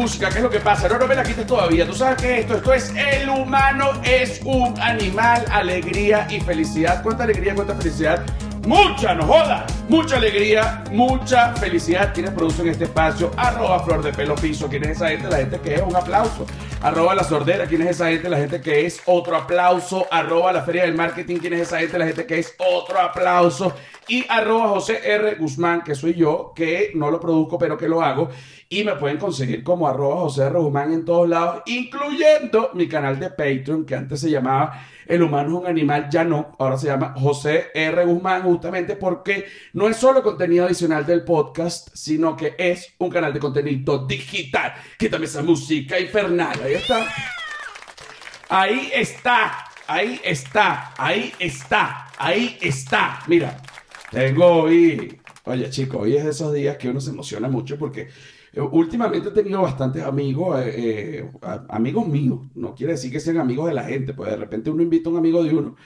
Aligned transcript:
música, 0.00 0.30
¿qué 0.30 0.38
es 0.38 0.42
lo 0.42 0.50
que 0.50 0.60
pasa? 0.60 0.88
No, 0.88 0.98
no 0.98 1.06
me 1.06 1.14
la 1.14 1.22
quites 1.22 1.46
todavía. 1.46 1.86
¿Tú 1.86 1.94
sabes 1.94 2.22
qué 2.22 2.32
es 2.32 2.40
esto? 2.40 2.56
Esto 2.56 2.72
es 2.72 2.94
el 2.96 3.28
humano 3.28 3.90
es 4.02 4.40
un 4.44 4.80
animal, 4.80 5.44
alegría 5.50 6.26
y 6.30 6.40
felicidad. 6.40 7.02
¿Cuánta 7.02 7.24
alegría, 7.24 7.54
cuánta 7.54 7.74
felicidad? 7.74 8.24
Mucha, 8.66 9.14
no 9.14 9.24
joda. 9.24 9.66
Mucha 9.88 10.16
alegría, 10.16 10.84
mucha 10.90 11.54
felicidad. 11.54 12.14
¿Quiénes 12.14 12.32
producen 12.32 12.68
este 12.68 12.84
espacio? 12.84 13.30
Arroba 13.36 13.80
Flor 13.80 14.02
de 14.02 14.12
Pelo 14.12 14.34
Piso. 14.36 14.68
¿Quién 14.68 14.84
es 14.84 14.96
esa 14.96 15.08
gente? 15.08 15.28
La 15.28 15.36
gente 15.36 15.60
que 15.60 15.74
es 15.74 15.82
un 15.82 15.94
aplauso. 15.94 16.46
Arroba 16.80 17.14
La 17.14 17.24
Sordera. 17.24 17.66
¿Quién 17.66 17.82
es 17.82 17.90
esa 17.90 18.08
gente? 18.08 18.28
La 18.30 18.38
gente 18.38 18.60
que 18.60 18.86
es 18.86 19.02
otro 19.04 19.36
aplauso. 19.36 20.06
Arroba 20.10 20.52
La 20.52 20.62
Feria 20.62 20.82
del 20.82 20.94
Marketing. 20.94 21.36
¿Quién 21.36 21.54
es 21.54 21.60
esa 21.62 21.78
gente? 21.78 21.98
La 21.98 22.06
gente 22.06 22.24
que 22.24 22.38
es 22.38 22.54
otro 22.58 22.98
aplauso. 23.00 23.74
Y 24.10 24.26
arroba 24.28 24.70
José 24.70 25.00
R. 25.04 25.36
Guzmán, 25.36 25.82
que 25.84 25.94
soy 25.94 26.14
yo, 26.14 26.52
que 26.52 26.90
no 26.96 27.12
lo 27.12 27.20
produzco, 27.20 27.56
pero 27.56 27.78
que 27.78 27.86
lo 27.86 28.02
hago. 28.02 28.28
Y 28.68 28.82
me 28.82 28.96
pueden 28.96 29.18
conseguir 29.18 29.62
como 29.62 29.86
arroba 29.86 30.22
José 30.22 30.46
R. 30.46 30.58
Guzmán 30.58 30.92
en 30.92 31.04
todos 31.04 31.28
lados, 31.28 31.62
incluyendo 31.66 32.70
mi 32.74 32.88
canal 32.88 33.20
de 33.20 33.30
Patreon, 33.30 33.86
que 33.86 33.94
antes 33.94 34.20
se 34.20 34.28
llamaba 34.28 34.84
El 35.06 35.22
humano 35.22 35.48
es 35.50 35.54
un 35.54 35.66
animal, 35.68 36.08
ya 36.10 36.24
no, 36.24 36.56
ahora 36.58 36.76
se 36.76 36.88
llama 36.88 37.14
José 37.16 37.68
R. 37.72 38.04
Guzmán, 38.04 38.42
justamente 38.42 38.96
porque 38.96 39.44
no 39.74 39.88
es 39.88 39.96
solo 39.96 40.24
contenido 40.24 40.66
adicional 40.66 41.06
del 41.06 41.22
podcast, 41.22 41.90
sino 41.94 42.36
que 42.36 42.56
es 42.58 42.92
un 42.98 43.10
canal 43.10 43.32
de 43.32 43.38
contenido 43.38 44.06
digital. 44.08 44.74
Quítame 44.98 45.26
esa 45.26 45.42
música 45.44 46.00
infernal, 46.00 46.60
ahí 46.64 46.74
está. 46.74 47.06
Ahí 48.48 48.90
está, 48.92 49.70
ahí 49.86 50.20
está, 50.24 50.92
ahí 50.98 51.32
está, 51.38 52.08
ahí 52.18 52.58
está. 52.60 53.20
Mira, 53.28 53.56
tengo 54.10 54.46
hoy, 54.46 55.20
oye 55.44 55.70
chico, 55.70 55.98
hoy 55.98 56.16
es 56.16 56.24
de 56.24 56.30
esos 56.30 56.52
días 56.52 56.76
que 56.76 56.88
uno 56.88 57.00
se 57.00 57.10
emociona 57.10 57.48
mucho 57.48 57.78
porque 57.78 58.08
eh, 58.52 58.60
últimamente 58.60 59.28
he 59.28 59.32
tenido 59.32 59.62
bastantes 59.62 60.02
amigos, 60.02 60.60
eh, 60.60 61.20
eh, 61.20 61.30
amigos 61.68 62.06
míos, 62.08 62.40
no 62.54 62.74
quiere 62.74 62.94
decir 62.94 63.12
que 63.12 63.20
sean 63.20 63.38
amigos 63.38 63.68
de 63.68 63.74
la 63.74 63.84
gente, 63.84 64.14
pues 64.14 64.30
de 64.30 64.36
repente 64.36 64.70
uno 64.70 64.82
invita 64.82 65.08
a 65.08 65.12
un 65.12 65.18
amigo 65.18 65.42
de 65.44 65.54
uno 65.54 65.76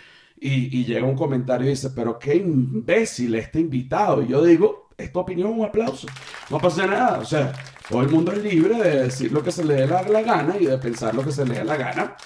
y, 0.40 0.80
y 0.80 0.84
llega 0.84 1.06
un 1.06 1.16
comentario 1.16 1.66
y 1.66 1.70
dice, 1.70 1.90
pero 1.90 2.18
qué 2.18 2.36
imbécil 2.36 3.34
este 3.34 3.60
invitado. 3.60 4.22
Y 4.22 4.28
yo 4.28 4.44
digo, 4.44 4.88
es 4.96 5.12
tu 5.12 5.18
opinión, 5.18 5.52
un 5.52 5.64
aplauso, 5.64 6.06
no 6.50 6.58
pasa 6.58 6.86
nada, 6.86 7.18
o 7.18 7.24
sea, 7.24 7.52
todo 7.88 8.00
el 8.02 8.08
mundo 8.08 8.32
es 8.32 8.42
libre 8.42 8.76
de 8.82 9.02
decir 9.04 9.32
lo 9.32 9.42
que 9.42 9.52
se 9.52 9.64
le 9.64 9.74
dé 9.74 9.86
la, 9.86 10.02
la 10.02 10.22
gana 10.22 10.56
y 10.58 10.66
de 10.66 10.78
pensar 10.78 11.14
lo 11.14 11.24
que 11.24 11.32
se 11.32 11.44
le 11.44 11.56
dé 11.56 11.64
la 11.64 11.76
gana. 11.76 12.16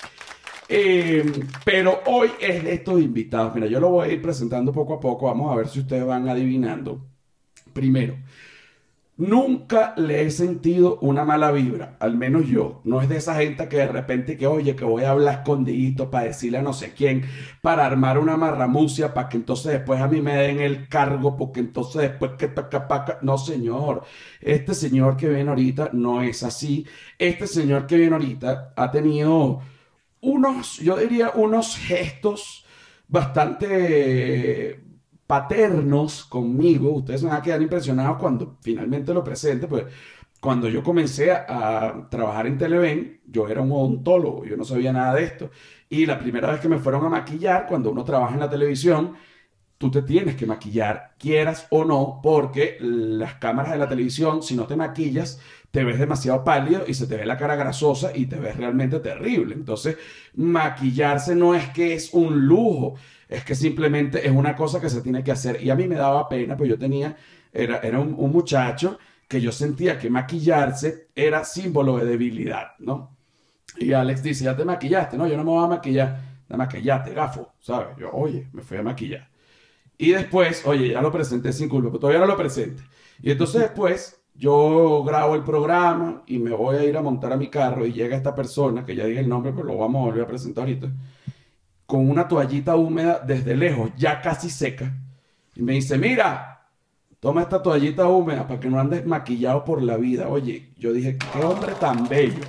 Eh, 0.68 1.24
pero 1.64 2.00
hoy 2.06 2.30
es 2.40 2.62
de 2.62 2.74
estos 2.74 3.00
invitados. 3.00 3.54
Mira, 3.54 3.66
yo 3.66 3.80
lo 3.80 3.90
voy 3.90 4.08
a 4.08 4.12
ir 4.12 4.22
presentando 4.22 4.72
poco 4.72 4.94
a 4.94 5.00
poco. 5.00 5.26
Vamos 5.26 5.52
a 5.52 5.56
ver 5.56 5.68
si 5.68 5.80
ustedes 5.80 6.04
van 6.04 6.28
adivinando. 6.28 7.06
Primero, 7.72 8.16
nunca 9.16 9.94
le 9.96 10.22
he 10.22 10.30
sentido 10.30 10.98
una 11.00 11.24
mala 11.24 11.50
vibra, 11.52 11.96
al 12.00 12.16
menos 12.16 12.46
yo. 12.46 12.80
No 12.84 13.00
es 13.02 13.08
de 13.08 13.16
esa 13.18 13.36
gente 13.36 13.68
que 13.68 13.78
de 13.78 13.88
repente 13.88 14.36
que, 14.36 14.46
oye, 14.46 14.76
que 14.76 14.84
voy 14.84 15.04
a 15.04 15.10
hablar 15.10 15.38
escondidito 15.40 16.10
para 16.10 16.26
decirle 16.26 16.58
a 16.58 16.62
no 16.62 16.72
sé 16.72 16.92
quién, 16.94 17.24
para 17.62 17.86
armar 17.86 18.18
una 18.18 18.36
marramucia, 18.36 19.14
para 19.14 19.28
que 19.28 19.36
entonces 19.38 19.72
después 19.72 20.00
a 20.00 20.08
mí 20.08 20.20
me 20.20 20.36
den 20.36 20.60
el 20.60 20.88
cargo, 20.88 21.36
porque 21.36 21.60
entonces 21.60 22.02
después 22.02 22.32
que 22.38 22.48
taca, 22.48 22.88
paca. 22.88 23.18
No, 23.22 23.38
señor. 23.38 24.02
Este 24.40 24.74
señor 24.74 25.16
que 25.16 25.28
viene 25.28 25.50
ahorita 25.50 25.90
no 25.92 26.22
es 26.22 26.42
así. 26.42 26.86
Este 27.18 27.46
señor 27.46 27.86
que 27.86 27.96
viene 27.96 28.14
ahorita 28.14 28.72
ha 28.76 28.90
tenido 28.90 29.60
unos, 30.20 30.78
yo 30.78 30.96
diría, 30.96 31.30
unos 31.34 31.76
gestos 31.76 32.64
bastante 33.06 34.80
paternos 35.26 36.24
conmigo. 36.24 36.92
Ustedes 36.92 37.22
van 37.22 37.36
a 37.36 37.42
quedar 37.42 37.62
impresionados 37.62 38.18
cuando 38.18 38.58
finalmente 38.60 39.14
lo 39.14 39.24
presente, 39.24 39.66
pues 39.66 39.84
cuando 40.40 40.68
yo 40.68 40.82
comencé 40.82 41.32
a, 41.32 41.44
a 41.48 42.08
trabajar 42.08 42.46
en 42.46 42.58
Televen, 42.58 43.20
yo 43.26 43.48
era 43.48 43.60
un 43.60 43.72
odontólogo, 43.72 44.44
yo 44.44 44.56
no 44.56 44.64
sabía 44.64 44.92
nada 44.92 45.14
de 45.14 45.24
esto. 45.24 45.50
Y 45.88 46.06
la 46.06 46.18
primera 46.18 46.50
vez 46.50 46.60
que 46.60 46.68
me 46.68 46.78
fueron 46.78 47.04
a 47.04 47.08
maquillar, 47.08 47.66
cuando 47.66 47.90
uno 47.90 48.04
trabaja 48.04 48.34
en 48.34 48.40
la 48.40 48.50
televisión, 48.50 49.14
tú 49.78 49.90
te 49.90 50.02
tienes 50.02 50.36
que 50.36 50.46
maquillar, 50.46 51.14
quieras 51.18 51.66
o 51.70 51.84
no, 51.84 52.20
porque 52.22 52.76
las 52.80 53.34
cámaras 53.36 53.72
de 53.72 53.78
la 53.78 53.88
televisión, 53.88 54.42
si 54.42 54.56
no 54.56 54.66
te 54.66 54.76
maquillas, 54.76 55.40
te 55.70 55.84
ves 55.84 55.98
demasiado 55.98 56.42
pálido 56.44 56.84
y 56.86 56.94
se 56.94 57.06
te 57.06 57.16
ve 57.16 57.26
la 57.26 57.36
cara 57.36 57.56
grasosa 57.56 58.12
y 58.14 58.26
te 58.26 58.36
ves 58.36 58.56
realmente 58.56 59.00
terrible. 59.00 59.54
Entonces, 59.54 59.96
maquillarse 60.34 61.34
no 61.34 61.54
es 61.54 61.68
que 61.70 61.94
es 61.94 62.12
un 62.14 62.46
lujo, 62.46 62.94
es 63.28 63.44
que 63.44 63.54
simplemente 63.54 64.26
es 64.26 64.32
una 64.32 64.56
cosa 64.56 64.80
que 64.80 64.88
se 64.88 65.02
tiene 65.02 65.22
que 65.22 65.32
hacer. 65.32 65.62
Y 65.62 65.70
a 65.70 65.74
mí 65.74 65.86
me 65.86 65.96
daba 65.96 66.28
pena, 66.28 66.56
pues 66.56 66.70
yo 66.70 66.78
tenía, 66.78 67.16
era, 67.52 67.78
era 67.78 68.00
un, 68.00 68.12
muchacho 68.32 68.98
que 69.28 69.40
yo 69.40 69.52
sentía 69.52 69.98
que 69.98 70.08
maquillarse 70.08 71.08
era 71.14 71.44
símbolo 71.44 71.98
de 71.98 72.06
debilidad, 72.06 72.72
¿no? 72.78 73.16
Y 73.76 73.92
Alex 73.92 74.22
dice, 74.22 74.44
ya 74.44 74.56
te 74.56 74.64
maquillaste, 74.64 75.18
no, 75.18 75.26
yo 75.26 75.36
no 75.36 75.44
me 75.44 75.50
voy 75.50 75.64
a 75.64 75.68
maquillar, 75.68 76.08
nada 76.48 76.64
maquillate, 76.64 77.12
gafo, 77.12 77.52
¿sabes? 77.60 77.96
Yo, 77.98 78.10
oye, 78.12 78.48
me 78.52 78.62
fui 78.62 78.78
a 78.78 78.82
maquillar. 78.82 79.28
Y 79.98 80.12
después, 80.12 80.64
oye, 80.66 80.90
ya 80.90 81.02
lo 81.02 81.12
presenté 81.12 81.52
sin 81.52 81.68
culpa, 81.68 81.90
pero 81.90 82.00
todavía 82.00 82.20
no 82.20 82.26
lo 82.26 82.36
presente. 82.36 82.82
Y 83.20 83.30
entonces 83.32 83.60
después 83.60 84.17
yo 84.38 85.02
grabo 85.04 85.34
el 85.34 85.42
programa 85.42 86.22
y 86.26 86.38
me 86.38 86.52
voy 86.52 86.76
a 86.76 86.84
ir 86.84 86.96
a 86.96 87.02
montar 87.02 87.32
a 87.32 87.36
mi 87.36 87.48
carro 87.48 87.84
y 87.84 87.92
llega 87.92 88.16
esta 88.16 88.34
persona, 88.36 88.84
que 88.86 88.94
ya 88.94 89.04
dije 89.04 89.20
el 89.20 89.28
nombre, 89.28 89.52
pero 89.52 89.64
lo 89.66 89.76
vamos 89.76 90.00
a 90.00 90.06
volver 90.06 90.22
a 90.22 90.28
presentar 90.28 90.62
ahorita, 90.62 90.88
con 91.84 92.08
una 92.08 92.28
toallita 92.28 92.76
húmeda 92.76 93.18
desde 93.18 93.56
lejos, 93.56 93.90
ya 93.96 94.20
casi 94.20 94.48
seca. 94.48 94.94
Y 95.56 95.62
me 95.62 95.72
dice, 95.72 95.98
mira, 95.98 96.68
toma 97.18 97.42
esta 97.42 97.60
toallita 97.60 98.06
húmeda 98.06 98.46
para 98.46 98.60
que 98.60 98.68
no 98.70 98.78
andes 98.78 99.04
maquillado 99.04 99.64
por 99.64 99.82
la 99.82 99.96
vida. 99.96 100.28
Oye, 100.28 100.72
yo 100.78 100.92
dije, 100.92 101.18
qué 101.18 101.44
hombre 101.44 101.72
tan 101.80 102.08
bello. 102.08 102.44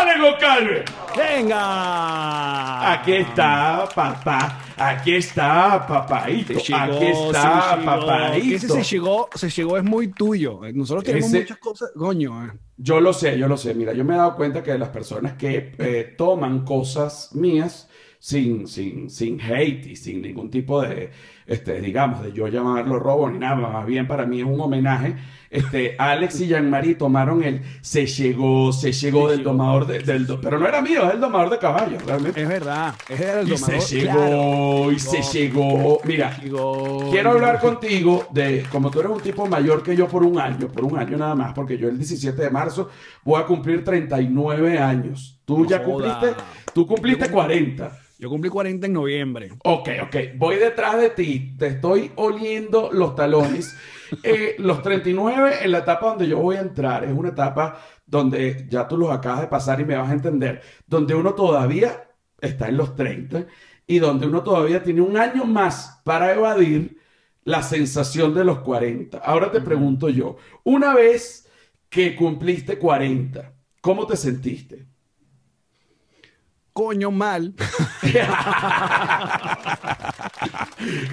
¡Alex 0.00 0.36
Calve! 0.40 0.84
¡Venga! 1.16 2.92
Aquí 2.92 3.12
está, 3.12 3.88
papá. 3.94 4.60
Aquí 4.76 5.14
está, 5.14 5.84
papaito. 5.86 6.58
Se 6.60 6.72
llegó, 6.72 6.82
Aquí 6.96 7.06
está, 7.06 7.76
llegó. 7.76 7.84
papaito. 7.84 8.54
Ese 8.56 8.68
se 8.68 8.82
llegó, 8.82 9.28
se 9.34 9.50
llegó 9.50 9.76
es 9.78 9.84
muy 9.84 10.08
tuyo. 10.08 10.60
Nosotros 10.72 11.04
tenemos 11.04 11.28
Ese- 11.28 11.40
muchas 11.40 11.58
cosas, 11.58 11.90
coño. 11.96 12.46
eh. 12.46 12.50
Yo 12.76 13.00
lo 13.00 13.12
sé, 13.12 13.36
yo 13.38 13.48
lo 13.48 13.56
sé. 13.56 13.74
Mira, 13.74 13.92
yo 13.92 14.04
me 14.04 14.14
he 14.14 14.16
dado 14.18 14.36
cuenta 14.36 14.62
que 14.62 14.78
las 14.78 14.90
personas 14.90 15.32
que 15.34 15.72
eh, 15.78 16.14
toman 16.16 16.64
cosas 16.64 17.34
mías 17.34 17.88
sin, 18.20 18.66
sin, 18.68 19.10
sin 19.10 19.40
hate 19.40 19.86
y 19.86 19.96
sin 19.96 20.22
ningún 20.22 20.50
tipo 20.50 20.80
de, 20.82 21.10
este, 21.48 21.80
digamos, 21.80 22.22
de 22.22 22.32
yo 22.32 22.46
llamarlo 22.46 22.98
robo 23.00 23.28
ni 23.28 23.38
nada, 23.38 23.56
más 23.56 23.84
bien 23.86 24.06
para 24.06 24.24
mí 24.26 24.38
es 24.40 24.46
un 24.46 24.60
homenaje. 24.60 25.16
Este, 25.50 25.96
Alex 25.98 26.42
y 26.42 26.46
Jean-Marie 26.48 26.94
tomaron 26.96 27.42
el 27.42 27.62
se 27.80 28.04
llegó, 28.06 28.70
se 28.72 28.92
llegó 28.92 29.24
Se 29.24 29.30
del 29.30 29.38
llegó. 29.38 29.50
domador 29.52 29.86
de- 29.86 30.00
del 30.00 30.26
do- 30.26 30.38
pero 30.42 30.58
no 30.58 30.68
era 30.68 30.82
mío, 30.82 31.08
es 31.08 31.14
el 31.14 31.20
domador 31.20 31.48
de 31.48 31.58
caballos, 31.58 32.04
realmente. 32.04 32.42
Es 32.42 32.48
verdad. 32.48 32.94
Era 33.08 33.40
el 33.40 33.50
Y 33.50 33.56
se 33.56 33.80
llegó, 33.80 34.12
claro. 34.12 34.92
y 34.92 34.98
se 34.98 35.22
llegó. 35.22 36.00
Mira, 36.04 36.36
Se 36.36 36.42
llegó. 36.42 37.10
Quiero 37.10 37.30
hablar 37.30 37.60
contigo 37.60 38.26
de, 38.30 38.64
como 38.70 38.90
tú 38.90 39.00
eres 39.00 39.10
un 39.12 39.20
tipo 39.22 39.46
mayor 39.46 39.82
que 39.82 39.96
yo 39.96 40.06
por 40.06 40.22
un 40.22 40.38
año, 40.38 40.68
por 40.68 40.84
un 40.84 40.98
año 40.98 41.16
nada 41.16 41.34
más, 41.34 41.54
porque 41.54 41.78
yo 41.78 41.88
el 41.88 41.96
17 41.96 42.42
de 42.42 42.50
marzo 42.50 42.90
voy 43.24 43.40
a 43.40 43.46
cumplir 43.46 43.82
39 43.82 44.78
años. 44.78 45.40
Tú 45.46 45.60
No 45.60 45.64
ya 45.66 45.78
joda. 45.78 46.18
cumpliste, 46.18 46.42
tú 46.74 46.86
cumpliste 46.86 47.30
40. 47.30 47.90
Yo 48.18 48.28
cumplí 48.28 48.50
40 48.50 48.86
en 48.86 48.92
noviembre. 48.92 49.50
Ok, 49.64 49.90
ok, 50.02 50.16
voy 50.36 50.56
detrás 50.56 51.00
de 51.00 51.10
ti, 51.10 51.54
te 51.56 51.68
estoy 51.68 52.10
oliendo 52.16 52.90
los 52.92 53.14
talones. 53.14 53.76
Eh, 54.22 54.56
los 54.58 54.80
39 54.80 55.56
en 55.64 55.70
la 55.70 55.80
etapa 55.80 56.06
donde 56.06 56.26
yo 56.26 56.38
voy 56.38 56.56
a 56.56 56.60
entrar, 56.60 57.04
es 57.04 57.12
una 57.12 57.28
etapa 57.28 57.78
donde 58.06 58.66
ya 58.66 58.88
tú 58.88 58.96
los 58.96 59.10
acabas 59.10 59.42
de 59.42 59.48
pasar 59.48 59.82
y 59.82 59.84
me 59.84 59.96
vas 59.96 60.08
a 60.08 60.14
entender, 60.14 60.62
donde 60.86 61.14
uno 61.14 61.34
todavía 61.34 62.08
está 62.40 62.68
en 62.68 62.78
los 62.78 62.96
30 62.96 63.44
y 63.86 63.98
donde 63.98 64.26
uno 64.26 64.42
todavía 64.42 64.82
tiene 64.82 65.02
un 65.02 65.18
año 65.18 65.44
más 65.44 66.00
para 66.04 66.32
evadir 66.32 66.96
la 67.44 67.62
sensación 67.62 68.32
de 68.32 68.44
los 68.44 68.60
40. 68.60 69.18
Ahora 69.18 69.52
te 69.52 69.60
pregunto 69.60 70.08
yo, 70.08 70.38
una 70.64 70.94
vez 70.94 71.46
que 71.90 72.16
cumpliste 72.16 72.78
40, 72.78 73.52
¿cómo 73.82 74.06
te 74.06 74.16
sentiste? 74.16 74.86
Coño, 76.78 77.10
mal. 77.10 77.54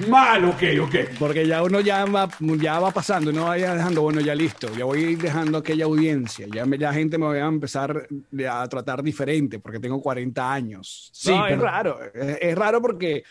Mal, 0.08 0.46
ok, 0.46 0.64
ok. 0.84 0.96
Porque 1.18 1.48
ya 1.48 1.64
uno 1.64 1.80
ya 1.80 2.06
va, 2.06 2.30
ya 2.40 2.80
va 2.80 2.92
pasando, 2.92 3.32
uno 3.32 3.46
vaya 3.46 3.74
dejando, 3.74 4.04
bueno, 4.04 4.22
ya 4.22 4.36
listo, 4.36 4.72
ya 4.78 4.86
voy 4.86 5.16
dejando 5.16 5.58
aquella 5.58 5.86
audiencia, 5.86 6.46
ya 6.54 6.66
la 6.68 6.94
gente 6.94 7.18
me 7.18 7.26
va 7.26 7.34
a 7.34 7.48
empezar 7.48 8.08
a 8.48 8.68
tratar 8.68 9.02
diferente 9.02 9.58
porque 9.58 9.80
tengo 9.80 10.00
40 10.02 10.54
años. 10.54 11.10
Sí, 11.12 11.32
No, 11.32 11.48
es 11.48 11.58
raro, 11.60 11.98
es, 12.14 12.38
es 12.42 12.56
raro 12.56 12.80
porque 12.80 13.24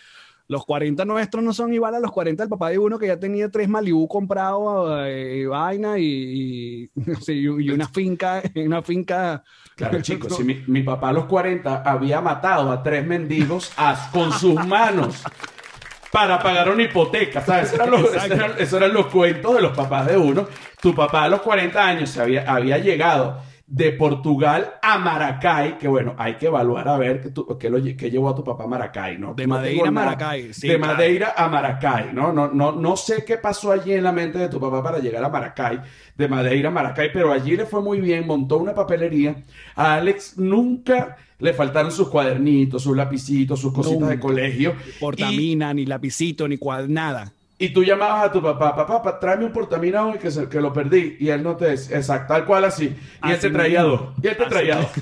los 0.49 0.65
40 0.67 1.05
nuestros 1.05 1.45
no 1.45 1.53
son 1.53 1.73
igual 1.73 1.95
a 1.95 2.01
los 2.01 2.11
40 2.11 2.43
del 2.43 2.51
papá 2.51 2.71
de 2.71 2.79
uno 2.79 2.99
que 2.99 3.07
ya 3.07 3.17
tenía 3.19 3.49
tres 3.49 3.69
Malibu 3.69 4.09
comprados, 4.09 5.05
eh, 5.07 5.47
vaina 5.49 6.01
y, 6.01 6.05
y, 6.05 6.91
no 7.07 7.21
sé, 7.21 7.35
y- 7.35 7.45
y 7.45 7.71
una 7.71 7.89
finca, 7.89 8.43
una 8.57 8.83
finca. 8.83 9.45
Claro, 9.77 10.01
chicos, 10.03 10.37
si 10.37 10.45
mi, 10.45 10.63
mi 10.67 10.83
papá 10.83 11.09
a 11.09 11.13
los 11.13 11.25
40 11.27 11.83
había 11.85 12.21
matado 12.21 12.71
a 12.71 12.83
tres 12.83 13.07
mendigos 13.07 13.73
a- 13.77 14.11
con 14.13 14.33
sus 14.33 14.55
manos 14.67 15.23
para 16.13 16.39
pagar 16.41 16.69
una 16.71 16.85
hipoteca, 16.85 17.41
¿sabes? 17.41 17.73
Esos 17.73 17.81
eran, 17.81 17.91
los, 17.91 18.01
esos 18.15 18.31
eran- 18.31 18.53
esos 18.59 18.73
eran 18.81 18.95
los 18.95 19.07
cuentos 19.07 19.55
de 19.57 19.63
los 19.63 19.77
papás 19.77 20.07
de 20.07 20.17
uno. 20.17 20.47
Tu 20.81 20.95
papá 20.95 21.25
a 21.25 21.29
los 21.29 21.43
40 21.43 21.85
años 21.85 22.11
se 22.11 22.21
había, 22.23 22.45
había 22.51 22.79
llegado 22.79 23.43
de 23.67 23.93
Portugal 23.93 24.75
a 24.83 24.99
Maracay, 24.99 25.79
que 25.79 25.89
bueno, 25.89 26.15
hay 26.19 26.35
que 26.35 26.47
evaluar 26.47 26.87
a 26.87 26.99
ver 26.99 27.23
qué, 27.23 28.11
llevó 28.11 28.29
a 28.29 28.35
tu 28.35 28.45
papá 28.45 28.65
a 28.65 28.67
Maracay, 28.67 29.19
¿no? 29.19 29.33
De 29.33 29.47
Madeira 29.47 29.89
a 29.89 29.91
Maracay, 29.91 30.53
sí, 30.53 30.69
de 30.69 30.77
claro. 30.77 30.93
Madeira 30.93 31.35
a 31.37 31.49
Maracay, 31.49 32.13
¿no? 32.13 32.33
No, 32.33 32.49
no, 32.49 32.73
no 32.73 32.97
sé 32.97 33.25
qué 33.25 33.39
pasó 33.39 33.73
allí 33.73 33.93
en 33.93 34.05
la 34.05 34.13
mente 34.13 34.39
de 34.39 34.49
tu 34.49 34.61
papá 34.61 34.83
para 34.83 34.99
llegar 34.99 35.25
a 35.25 35.31
Maracay, 35.31 35.81
de 36.15 36.29
Madeira 36.29 36.69
a 36.69 36.73
Maracay, 36.73 37.11
pero 37.13 37.33
allí 37.33 37.57
le 37.57 37.65
fue 37.65 37.81
muy 37.81 38.01
bien, 38.01 38.27
montó 38.27 38.59
una 38.59 38.75
papelería. 38.75 39.37
A 39.77 39.95
Alex 39.95 40.37
nunca 40.37 41.17
le 41.39 41.55
faltaron 41.55 41.91
sus 41.91 42.09
cuadernitos, 42.09 42.83
sus 42.83 42.95
lapicitos, 42.95 43.61
sus 43.61 43.73
cositas 43.73 44.09
de 44.11 44.21
colegio. 44.21 44.75
Portamina, 45.01 45.73
ni 45.73 45.87
lapicito, 45.87 46.47
ni 46.47 46.59
cuad, 46.59 46.87
nada. 46.87 47.33
Y 47.57 47.69
tú 47.73 47.85
llamabas 47.85 48.25
a 48.27 48.33
tu 48.33 48.43
papá, 48.43 48.75
papá, 48.75 49.01
pa- 49.01 49.19
tráeme 49.21 49.45
un 49.45 49.53
portamina 49.53 50.05
hoy 50.07 50.19
que, 50.19 50.31
se- 50.31 50.49
que 50.49 50.61
lo 50.61 50.73
perdí. 50.73 51.17
Y 51.21 51.29
él 51.29 51.43
no 51.43 51.57
te 51.57 51.67
decía, 51.67 51.97
exacto, 51.99 52.35
tal 52.35 52.45
cual 52.45 52.65
así. 52.65 52.85
Y 52.87 52.89
él 53.29 53.33
Así 53.35 53.41
te 53.43 53.51
traía 53.51 53.83
mismo. 53.85 53.97
dos. 53.97 54.15
Y 54.23 54.27
él 54.27 54.37
te 54.37 54.43
Así 54.43 54.51
traía 54.53 54.77
dos. 54.77 54.87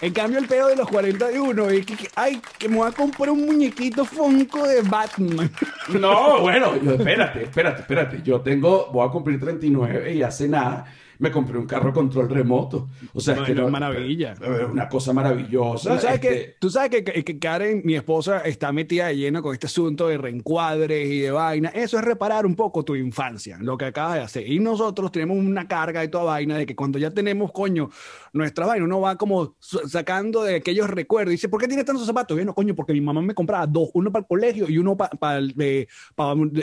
En 0.00 0.12
cambio, 0.12 0.40
el 0.40 0.48
pedo 0.48 0.66
de 0.66 0.74
los 0.74 0.88
41 0.88 1.68
es 1.70 1.86
que, 1.86 1.94
que, 1.96 2.08
ay, 2.16 2.42
que 2.58 2.68
me 2.68 2.78
voy 2.78 2.88
a 2.88 2.92
comprar 2.92 3.30
un 3.30 3.46
muñequito 3.46 4.04
Funko 4.04 4.66
de 4.66 4.82
Batman. 4.82 5.48
No, 6.00 6.40
bueno, 6.40 6.74
yo, 6.82 6.92
espérate, 6.94 7.44
espérate, 7.44 7.80
espérate. 7.82 8.20
Yo 8.24 8.40
tengo, 8.40 8.88
voy 8.92 9.06
a 9.06 9.10
cumplir 9.12 9.38
39 9.38 10.12
y 10.14 10.22
hace 10.22 10.48
nada 10.48 10.86
me 11.18 11.30
compré 11.30 11.58
un 11.58 11.66
carro 11.66 11.92
control 11.92 12.28
remoto. 12.28 12.88
O 13.14 13.20
sea, 13.20 13.34
es 13.36 13.42
que 13.42 13.54
no, 13.54 13.68
maravilla. 13.68 14.34
eh, 14.40 14.64
Una 14.70 14.88
cosa 14.88 15.12
maravillosa. 15.12 15.94
Tú 15.94 16.00
sabes, 16.00 16.14
este, 16.16 16.28
que, 16.28 16.56
tú 16.58 16.70
sabes 16.70 16.90
que, 16.90 17.04
que- 17.24 17.38
Karen, 17.38 17.82
mi 17.84 17.94
esposa, 17.94 18.40
está 18.40 18.72
metida 18.72 19.06
de 19.08 19.16
lleno 19.16 19.42
con 19.42 19.52
este 19.52 19.66
asunto 19.66 20.08
de 20.08 20.18
reencuadres 20.18 21.08
y 21.08 21.20
de 21.20 21.30
vaina. 21.30 21.68
Eso 21.70 21.98
es 21.98 22.04
reparar 22.04 22.46
un 22.46 22.54
poco 22.54 22.84
tu 22.84 22.94
infancia, 22.94 23.58
lo 23.60 23.76
que 23.76 23.86
acabas 23.86 24.14
de 24.14 24.20
hacer. 24.20 24.48
Y 24.50 24.58
nosotros 24.60 25.10
tenemos 25.12 25.36
una 25.38 25.66
carga 25.68 26.00
de 26.00 26.08
toda 26.08 26.24
vaina 26.24 26.56
de 26.56 26.66
que 26.66 26.76
cuando 26.76 26.98
ya 26.98 27.10
tenemos, 27.10 27.52
coño, 27.52 27.90
nuestra 28.32 28.66
vaina, 28.66 28.84
uno 28.84 29.00
va 29.00 29.16
como 29.16 29.56
sacando 29.60 30.42
de 30.42 30.56
aquellos 30.56 30.88
recuerdos. 30.88 31.32
Y 31.32 31.36
dice, 31.36 31.48
¿por 31.48 31.60
qué 31.60 31.66
tienes 31.68 31.84
tantos 31.86 32.06
zapatos? 32.06 32.36
Bueno, 32.36 32.54
coño, 32.54 32.74
porque 32.74 32.92
mi 32.92 33.00
mamá 33.00 33.20
me 33.22 33.34
compraba 33.34 33.66
dos, 33.66 33.90
uno 33.94 34.10
para 34.10 34.22
el 34.22 34.26
colegio 34.26 34.68
y 34.68 34.78
uno 34.78 34.96
para 34.96 35.40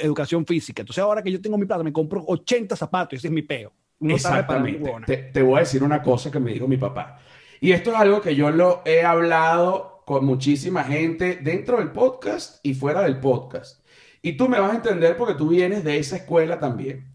educación 0.02 0.46
física. 0.46 0.82
Entonces 0.82 1.02
ahora 1.04 1.22
que 1.24 1.32
yo 1.32 1.42
tengo 1.42 1.58
mi 1.58 1.66
plata, 1.66 1.84
me 1.84 1.94
compro 1.94 2.24
80 2.28 2.76
zapatos 2.76 3.14
y 3.14 3.16
ese 3.18 3.28
es 3.28 3.34
mi 3.34 3.42
peo. 3.42 3.72
Reparando 4.00 4.16
Exactamente. 4.16 4.94
Te, 5.06 5.18
te 5.18 5.42
voy 5.42 5.58
a 5.58 5.60
decir 5.60 5.84
una 5.84 6.02
cosa 6.02 6.32
que 6.32 6.40
me 6.40 6.54
dijo 6.54 6.68
mi 6.68 6.78
papá. 6.78 7.20
Y 7.60 7.72
esto 7.72 7.92
es 7.92 7.98
algo 7.98 8.22
que 8.22 8.36
yo 8.36 8.52
lo 8.52 8.82
he 8.86 9.04
hablado 9.04 10.04
con 10.06 10.26
muchísima 10.26 10.84
gente 10.86 11.40
dentro 11.42 11.78
del 11.78 11.92
podcast 11.92 12.66
y 12.66 12.74
fuera 12.74 13.02
del 13.02 13.20
podcast. 13.20 13.86
Y 14.22 14.34
tú 14.34 14.50
me 14.50 14.60
vas 14.60 14.72
a 14.74 14.76
entender 14.78 15.16
porque 15.18 15.36
tú 15.36 15.50
vienes 15.50 15.84
de 15.84 15.98
esa 15.98 16.18
escuela 16.18 16.60
también. 16.60 17.14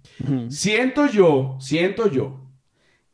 Siento 0.49 1.07
yo, 1.07 1.57
siento 1.61 2.09
yo, 2.09 2.45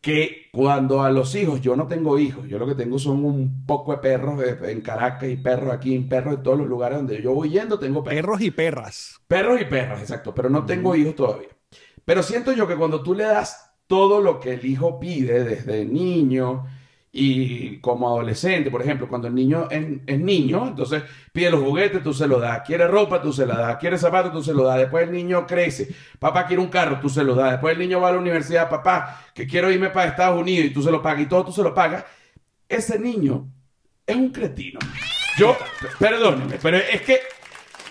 que 0.00 0.48
cuando 0.52 1.02
a 1.02 1.10
los 1.10 1.34
hijos, 1.34 1.60
yo 1.60 1.76
no 1.76 1.86
tengo 1.86 2.18
hijos, 2.18 2.48
yo 2.48 2.58
lo 2.58 2.66
que 2.66 2.74
tengo 2.74 2.98
son 2.98 3.24
un 3.24 3.66
poco 3.66 3.92
de 3.92 3.98
perros 3.98 4.42
en 4.62 4.80
Caracas 4.80 5.28
y 5.28 5.36
perros 5.36 5.72
aquí, 5.72 5.94
y 5.94 6.00
perros 6.00 6.34
en 6.34 6.42
todos 6.42 6.58
los 6.58 6.68
lugares 6.68 6.98
donde 6.98 7.20
yo 7.22 7.34
voy 7.34 7.50
yendo, 7.50 7.78
tengo 7.78 8.02
perros. 8.02 8.20
Perros 8.20 8.40
y 8.42 8.50
perras. 8.50 9.20
Perros 9.26 9.60
y 9.60 9.64
perras, 9.64 10.00
exacto, 10.00 10.34
pero 10.34 10.48
no 10.48 10.64
tengo 10.64 10.94
hijos 10.94 11.14
todavía. 11.14 11.48
Pero 12.04 12.22
siento 12.22 12.52
yo 12.52 12.66
que 12.66 12.76
cuando 12.76 13.02
tú 13.02 13.14
le 13.14 13.24
das 13.24 13.72
todo 13.86 14.20
lo 14.20 14.38
que 14.38 14.54
el 14.54 14.64
hijo 14.64 15.00
pide 15.00 15.42
desde 15.42 15.84
niño 15.84 16.64
y 17.12 17.78
como 17.80 18.08
adolescente, 18.08 18.70
por 18.70 18.82
ejemplo, 18.82 19.08
cuando 19.08 19.26
el 19.26 19.34
niño 19.34 19.66
es, 19.68 20.20
niño, 20.20 20.68
entonces 20.68 21.02
pide 21.32 21.50
los 21.50 21.60
juguetes, 21.60 22.02
tú 22.02 22.14
se 22.14 22.28
lo 22.28 22.38
das, 22.38 22.62
quiere 22.64 22.86
ropa, 22.86 23.20
tú 23.20 23.32
se 23.32 23.44
la 23.46 23.56
das, 23.56 23.76
quiere 23.78 23.98
zapatos, 23.98 24.32
tú 24.32 24.42
se 24.44 24.54
lo 24.54 24.62
das, 24.62 24.78
después 24.78 25.08
el 25.08 25.12
niño 25.12 25.44
crece, 25.44 25.88
papá 26.20 26.46
quiere 26.46 26.62
un 26.62 26.68
carro, 26.68 27.00
tú 27.00 27.08
se 27.08 27.24
lo 27.24 27.34
das, 27.34 27.52
después 27.52 27.72
el 27.72 27.80
niño 27.80 28.00
va 28.00 28.10
a 28.10 28.12
la 28.12 28.18
universidad, 28.18 28.70
papá, 28.70 29.24
que 29.34 29.46
quiero 29.48 29.72
irme 29.72 29.90
para 29.90 30.10
Estados 30.10 30.40
Unidos 30.40 30.66
y 30.66 30.72
tú 30.72 30.82
se 30.82 30.92
lo 30.92 31.02
pagas 31.02 31.22
y 31.22 31.26
todo 31.26 31.46
tú 31.46 31.52
se 31.52 31.62
lo 31.62 31.74
pagas, 31.74 32.04
ese 32.68 32.96
niño 32.96 33.48
es 34.06 34.14
un 34.14 34.30
cretino. 34.30 34.78
Yo, 35.36 35.56
perdóneme, 35.98 36.58
pero 36.62 36.76
es 36.76 37.02
que 37.02 37.18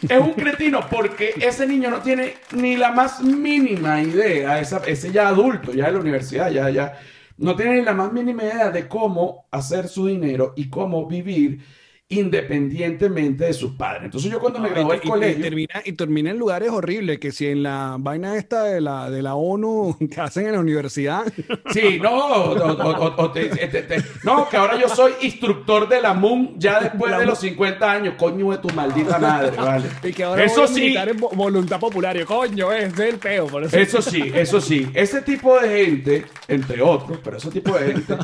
es 0.02 0.20
un 0.20 0.34
cretino 0.34 0.82
porque 0.90 1.34
ese 1.42 1.68
niño 1.68 1.90
no 1.90 2.02
tiene 2.02 2.36
ni 2.54 2.78
la 2.78 2.92
más 2.92 3.22
mínima 3.22 4.02
idea, 4.02 4.60
esa- 4.60 4.84
ese 4.86 5.12
ya 5.12 5.28
adulto, 5.30 5.74
ya 5.74 5.88
de 5.88 5.92
la 5.94 6.00
universidad, 6.00 6.52
ya, 6.52 6.70
ya, 6.70 6.98
no 7.38 7.56
tiene 7.56 7.76
ni 7.78 7.82
la 7.84 7.94
más 7.94 8.12
mínima 8.14 8.44
idea 8.44 8.70
de 8.72 8.88
cómo 8.88 9.48
hacer 9.52 9.88
su 9.88 10.08
dinero 10.08 10.54
y 10.56 10.70
cómo 10.70 11.08
vivir 11.08 11.60
independientemente 12.10 13.46
de 13.46 13.54
sus 13.54 13.72
padres. 13.74 14.06
Entonces 14.06 14.32
yo 14.32 14.40
cuando 14.40 14.60
me 14.60 14.70
gradué 14.70 15.00
del 15.00 15.08
colegio... 15.10 15.40
Y 15.40 15.42
termina, 15.44 15.82
y 15.86 15.92
termina 15.94 16.32
en 16.32 16.40
lugares 16.40 16.70
horribles, 16.72 17.20
que 17.20 17.32
si 17.32 17.46
en 17.48 17.62
la 17.62 17.98
vaina 18.00 18.36
esta 18.36 18.64
de 18.64 18.82
la, 18.82 19.12
de 19.12 19.22
la 19.22 19.36
ONU 19.36 19.96
que 20.12 20.20
hacen 20.20 20.48
en 20.48 20.54
la 20.54 20.60
universidad, 20.60 21.24
Sí, 21.72 22.00
no, 22.02 22.10
o- 22.12 22.54
o- 22.54 23.06
o- 23.06 23.22
o 23.24 23.32
te- 23.32 23.46
te- 23.50 23.68
te- 23.84 24.04
no, 24.24 24.50
que 24.50 24.58
ahora 24.58 24.80
yo 24.80 24.90
soy 24.90 25.14
instructor 25.22 25.88
de 25.88 26.02
la 26.02 26.14
MUN 26.16 26.56
ya 26.58 26.80
después 26.80 27.16
de 27.18 27.26
los 27.28 27.40
50 27.40 27.92
años, 27.92 28.16
coño 28.18 28.52
de 28.52 28.58
tu 28.58 28.70
maldita 28.70 29.20
madre, 29.20 29.56
vale. 29.56 29.86
y 30.04 30.12
que 30.12 30.24
ahora 30.24 30.44
Eso 30.44 30.66
sí, 30.68 30.96
en 30.98 31.20
vo- 31.20 31.36
voluntad 31.36 31.80
popular. 31.80 32.10
Coño, 32.26 32.72
es 32.74 32.98
el 32.98 33.18
peo. 33.18 33.46
Por 33.48 33.64
eso. 33.66 33.78
Eso 33.78 34.02
sí, 34.02 34.32
eso 34.34 34.60
sí. 34.60 34.88
Ese 34.96 35.22
tipo 35.22 35.60
de 35.60 35.70
gente, 35.86 36.26
entre 36.48 36.82
otros, 36.82 37.20
pero 37.24 37.38
ese 37.38 37.52
tipo 37.52 37.78
de 37.78 37.94
gente 37.94 38.16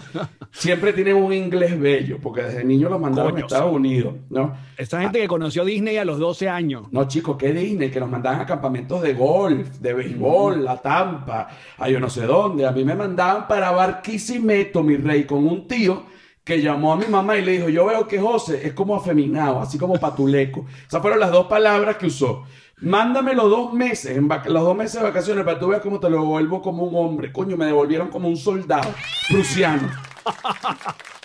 siempre 0.51 0.91
tiene 0.93 1.13
un 1.13 1.31
inglés 1.31 1.79
bello, 1.79 2.17
porque 2.21 2.41
desde 2.41 2.63
niño 2.63 2.89
los 2.89 2.99
mandaron 2.99 3.37
a 3.37 3.39
Estados 3.41 3.74
Unidos, 3.75 4.15
¿no? 4.29 4.55
Esa 4.77 5.01
gente 5.01 5.19
que 5.19 5.27
conoció 5.27 5.63
Disney 5.63 5.97
a 5.97 6.05
los 6.05 6.19
12 6.19 6.49
años. 6.49 6.87
No, 6.91 7.07
chicos, 7.07 7.37
qué 7.37 7.53
Disney, 7.53 7.91
que 7.91 7.99
nos 7.99 8.09
mandaban 8.09 8.41
a 8.41 8.45
campamentos 8.45 9.01
de 9.01 9.13
golf, 9.13 9.67
de 9.79 9.93
béisbol, 9.93 10.67
a 10.67 10.77
Tampa, 10.77 11.47
a 11.77 11.89
yo 11.89 11.99
no 11.99 12.09
sé 12.09 12.25
dónde. 12.25 12.65
A 12.65 12.71
mí 12.71 12.83
me 12.83 12.95
mandaban 12.95 13.47
para 13.47 13.71
Barquisimeto, 13.71 14.83
mi 14.83 14.97
rey, 14.97 15.25
con 15.25 15.45
un 15.45 15.67
tío 15.67 16.03
que 16.45 16.61
llamó 16.61 16.93
a 16.93 16.95
mi 16.95 17.07
mamá 17.07 17.37
y 17.37 17.43
le 17.43 17.53
dijo, 17.53 17.69
yo 17.69 17.85
veo 17.87 18.07
que 18.07 18.19
José 18.19 18.67
es 18.67 18.73
como 18.73 18.95
afeminado, 18.95 19.59
así 19.59 19.79
como 19.79 19.99
patuleco. 19.99 20.65
Esas 20.87 21.01
fueron 21.01 21.19
las 21.19 21.31
dos 21.31 21.47
palabras 21.47 21.97
que 21.97 22.05
usó. 22.05 22.43
Mándame 22.81 23.33
los 23.33 23.49
dos 23.49 23.73
meses, 23.73 24.17
en 24.17 24.27
los 24.27 24.63
dos 24.63 24.75
meses 24.75 24.99
de 24.99 25.07
vacaciones 25.07 25.43
para 25.45 25.57
que 25.57 25.63
tú 25.63 25.69
veas 25.69 25.81
cómo 25.81 25.99
te 25.99 26.09
lo 26.09 26.19
devuelvo 26.21 26.61
como 26.61 26.83
un 26.83 26.95
hombre. 26.95 27.31
Coño, 27.31 27.55
me 27.55 27.65
devolvieron 27.65 28.09
como 28.09 28.27
un 28.27 28.35
soldado 28.37 28.93
prusiano. 29.29 29.89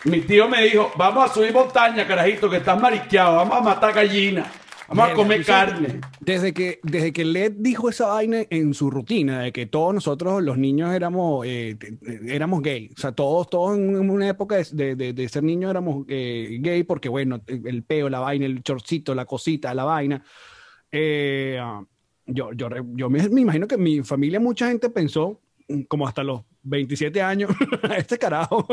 Mi 0.04 0.20
tío 0.20 0.48
me 0.48 0.62
dijo, 0.62 0.90
vamos 0.96 1.28
a 1.30 1.34
subir 1.34 1.52
montaña, 1.52 2.06
carajito, 2.06 2.48
que 2.48 2.58
estás 2.58 2.80
mariqueado, 2.80 3.36
vamos 3.36 3.56
a 3.56 3.60
matar 3.62 3.92
gallinas, 3.92 4.46
vamos 4.88 5.10
a 5.10 5.14
comer 5.14 5.44
carne. 5.44 6.00
Desde 6.20 6.54
que, 6.54 6.78
desde 6.82 7.12
que 7.12 7.24
Led 7.24 7.52
dijo 7.56 7.88
esa 7.88 8.06
vaina 8.06 8.38
en 8.48 8.72
su 8.72 8.90
rutina, 8.90 9.40
de 9.40 9.52
que 9.52 9.66
todos 9.66 9.92
nosotros 9.92 10.42
los 10.42 10.56
niños 10.56 10.94
éramos, 10.94 11.44
eh, 11.46 11.76
éramos 12.28 12.62
gay. 12.62 12.90
O 12.96 13.00
sea, 13.00 13.12
todos, 13.12 13.50
todos 13.50 13.76
en 13.76 14.08
una 14.08 14.28
época 14.28 14.56
de, 14.56 14.64
de- 14.72 14.94
de- 14.96 15.12
de 15.12 15.28
ser 15.28 15.42
niños 15.42 15.70
éramos 15.70 16.04
eh, 16.08 16.58
gay 16.60 16.84
porque, 16.84 17.08
bueno, 17.08 17.40
el 17.46 17.82
peo, 17.82 18.08
la 18.08 18.20
vaina, 18.20 18.46
el 18.46 18.62
chorcito, 18.62 19.14
la 19.14 19.24
cosita, 19.24 19.74
la 19.74 19.84
vaina. 19.84 20.22
Eh, 20.92 21.58
ah, 21.60 21.82
yo, 22.26 22.52
yo, 22.52 22.68
yo 22.94 23.10
me, 23.10 23.28
me 23.28 23.40
imagino 23.40 23.66
que 23.66 23.76
mi 23.76 24.02
familia 24.02 24.40
mucha 24.40 24.68
gente 24.68 24.90
pensó, 24.90 25.40
mm, 25.68 25.82
como 25.82 26.06
hasta 26.06 26.22
los 26.22 26.42
27 26.62 27.22
años, 27.22 27.50
este 27.96 28.18
carajo. 28.18 28.66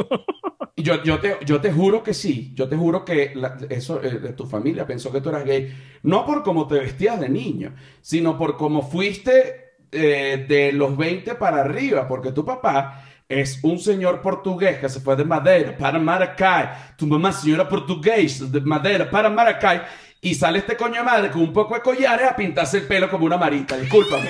Yo, 0.76 1.04
yo, 1.04 1.20
te, 1.20 1.38
yo 1.44 1.60
te 1.60 1.72
juro 1.72 2.04
que 2.04 2.14
sí, 2.14 2.52
yo 2.54 2.70
te 2.70 2.76
juro 2.78 3.04
que 3.04 3.34
eso 3.70 4.00
eh, 4.04 4.34
tu 4.34 4.46
familia 4.46 4.86
pensó 4.86 5.12
que 5.12 5.22
tú 5.22 5.30
eras 5.30 5.44
gay, 5.44 5.74
no 6.04 6.24
por 6.24 6.44
cómo 6.44 6.68
te 6.68 6.76
vestías 6.76 7.20
de 7.20 7.30
niño, 7.30 7.74
sino 8.02 8.38
por 8.38 8.58
cómo 8.58 8.84
fuiste 8.84 9.74
eh, 9.92 10.46
de 10.48 10.72
los 10.74 10.96
20 10.96 11.34
para 11.36 11.62
arriba, 11.62 12.08
porque 12.08 12.32
tu 12.32 12.46
papá 12.46 13.04
es 13.28 13.60
un 13.64 13.80
señor 13.80 14.22
portugués 14.22 14.78
que 14.78 14.88
se 14.88 15.00
fue 15.00 15.16
de 15.16 15.26
Madeira 15.26 15.76
para 15.76 15.98
Maracay, 15.98 16.70
tu 16.98 17.08
mamá 17.08 17.32
señora 17.32 17.68
portuguesa 17.68 18.46
de 18.46 18.62
Madeira 18.62 19.10
para 19.10 19.30
Maracay, 19.30 19.82
y 20.22 20.36
sale 20.36 20.60
este 20.60 20.76
coño 20.76 20.96
de 20.96 21.04
madre 21.04 21.32
con 21.32 21.42
un 21.42 21.54
poco 21.54 21.76
de 21.76 21.82
collares 21.82 22.28
a 22.28 22.36
pintarse 22.36 22.78
el 22.78 22.88
pelo 22.88 23.10
como 23.10 23.26
una 23.26 23.38
marita, 23.38 23.78
discúlpame. 23.78 24.30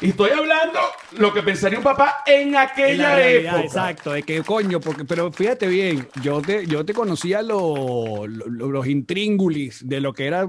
Y 0.00 0.08
estoy 0.10 0.30
hablando 0.30 0.80
lo 1.18 1.32
que 1.32 1.42
pensaría 1.42 1.78
un 1.78 1.84
papá 1.84 2.16
en 2.26 2.48
En 2.48 2.52
la 2.52 2.62
aquella 2.62 3.28
época. 3.28 3.60
Exacto, 3.62 4.12
de 4.12 4.22
que 4.22 4.42
coño, 4.42 4.80
porque, 4.80 5.04
pero 5.04 5.32
fíjate 5.32 5.66
bien, 5.68 6.06
yo 6.20 6.42
te, 6.42 6.66
yo 6.66 6.84
te 6.84 6.92
conocía 6.92 7.40
lo- 7.42 8.26
lo- 8.26 8.70
los 8.70 8.86
intríngulis 8.86 9.86
de 9.88 10.00
lo 10.00 10.12
que 10.12 10.26
era 10.26 10.46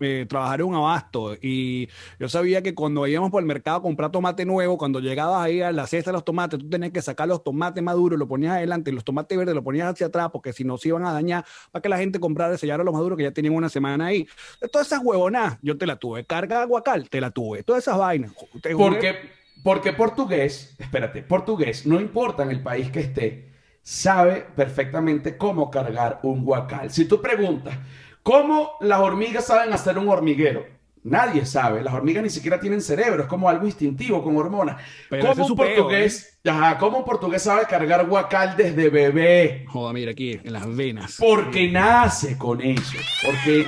eh, 0.00 0.26
trabajar 0.28 0.60
en 0.60 0.66
un 0.68 0.74
abasto 0.76 1.34
y 1.42 1.88
yo 2.18 2.28
sabía 2.28 2.62
que 2.62 2.74
cuando 2.74 3.06
íbamos 3.06 3.30
por 3.30 3.42
el 3.42 3.46
mercado 3.46 3.78
a 3.78 3.82
comprar 3.82 4.10
tomate 4.10 4.46
nuevo, 4.46 4.78
cuando 4.78 5.00
llegabas 5.00 5.42
ahí 5.44 5.60
a 5.60 5.72
la 5.72 5.86
cesta 5.86 6.10
de 6.10 6.14
los 6.14 6.24
tomates, 6.24 6.58
tú 6.60 6.68
tenías 6.70 6.92
que 6.92 7.02
sacar 7.02 7.28
los 7.28 7.42
tomates 7.42 7.82
maduros, 7.82 8.18
los 8.18 8.28
ponías 8.28 8.52
adelante, 8.54 8.90
y 8.90 8.94
los 8.94 9.04
tomates 9.04 9.36
verdes 9.36 9.54
los 9.54 9.64
ponías 9.64 9.92
hacia 9.92 10.06
atrás 10.06 10.30
porque 10.32 10.52
si 10.52 10.64
no 10.64 10.78
se 10.78 10.88
iban 10.88 11.04
a 11.04 11.12
dañar 11.12 11.44
para 11.72 11.82
que 11.82 11.88
la 11.88 11.98
gente 11.98 12.20
comprara 12.20 12.54
y 12.54 12.58
sellara 12.58 12.84
los 12.84 12.94
maduros 12.94 13.18
que 13.18 13.24
ya 13.24 13.32
tenían 13.32 13.54
una 13.54 13.68
semana 13.68 14.06
ahí. 14.06 14.26
Todas 14.72 14.86
esas 14.86 15.00
huevonas, 15.02 15.58
yo 15.62 15.76
te 15.76 15.84
la 15.86 15.96
tuve. 15.96 16.24
Carga 16.24 16.60
de 16.60 16.66
guacal, 16.66 17.10
te 17.10 17.20
la 17.20 17.30
tuve. 17.32 17.62
Todas 17.64 17.82
esas 17.82 17.98
vainas. 17.98 18.32
Te 18.62 18.72
Porque, 18.90 19.16
porque 19.62 19.92
portugués, 19.92 20.74
espérate, 20.78 21.22
portugués, 21.22 21.86
no 21.86 22.00
importa 22.00 22.42
en 22.42 22.50
el 22.50 22.62
país 22.62 22.90
que 22.90 23.00
esté, 23.00 23.52
sabe 23.82 24.46
perfectamente 24.56 25.36
cómo 25.36 25.70
cargar 25.70 26.20
un 26.22 26.44
guacal. 26.44 26.90
Si 26.90 27.06
tú 27.06 27.20
preguntas, 27.20 27.76
¿cómo 28.22 28.72
las 28.80 29.00
hormigas 29.00 29.46
saben 29.46 29.72
hacer 29.72 29.98
un 29.98 30.08
hormiguero? 30.08 30.66
Nadie 31.04 31.46
sabe. 31.46 31.82
Las 31.82 31.94
hormigas 31.94 32.22
ni 32.22 32.30
siquiera 32.30 32.58
tienen 32.58 32.80
cerebro, 32.80 33.22
es 33.22 33.28
como 33.28 33.48
algo 33.48 33.66
instintivo, 33.66 34.22
con 34.24 34.36
hormonas. 34.36 34.80
Pero 35.08 35.28
¿Cómo 35.28 35.42
un 35.42 35.48
su 35.48 35.56
peo, 35.56 35.66
portugués, 35.66 36.40
ajá, 36.44 36.78
cómo 36.78 36.98
un 36.98 37.04
portugués 37.04 37.42
sabe 37.42 37.66
cargar 37.66 38.06
guacal 38.06 38.56
desde 38.56 38.88
bebé? 38.88 39.64
Joda, 39.68 39.92
mira 39.92 40.10
aquí, 40.10 40.40
en 40.42 40.52
las 40.52 40.74
venas. 40.74 41.16
Porque 41.18 41.70
nace 41.70 42.36
con 42.36 42.60
eso. 42.60 42.98
Porque, 43.24 43.66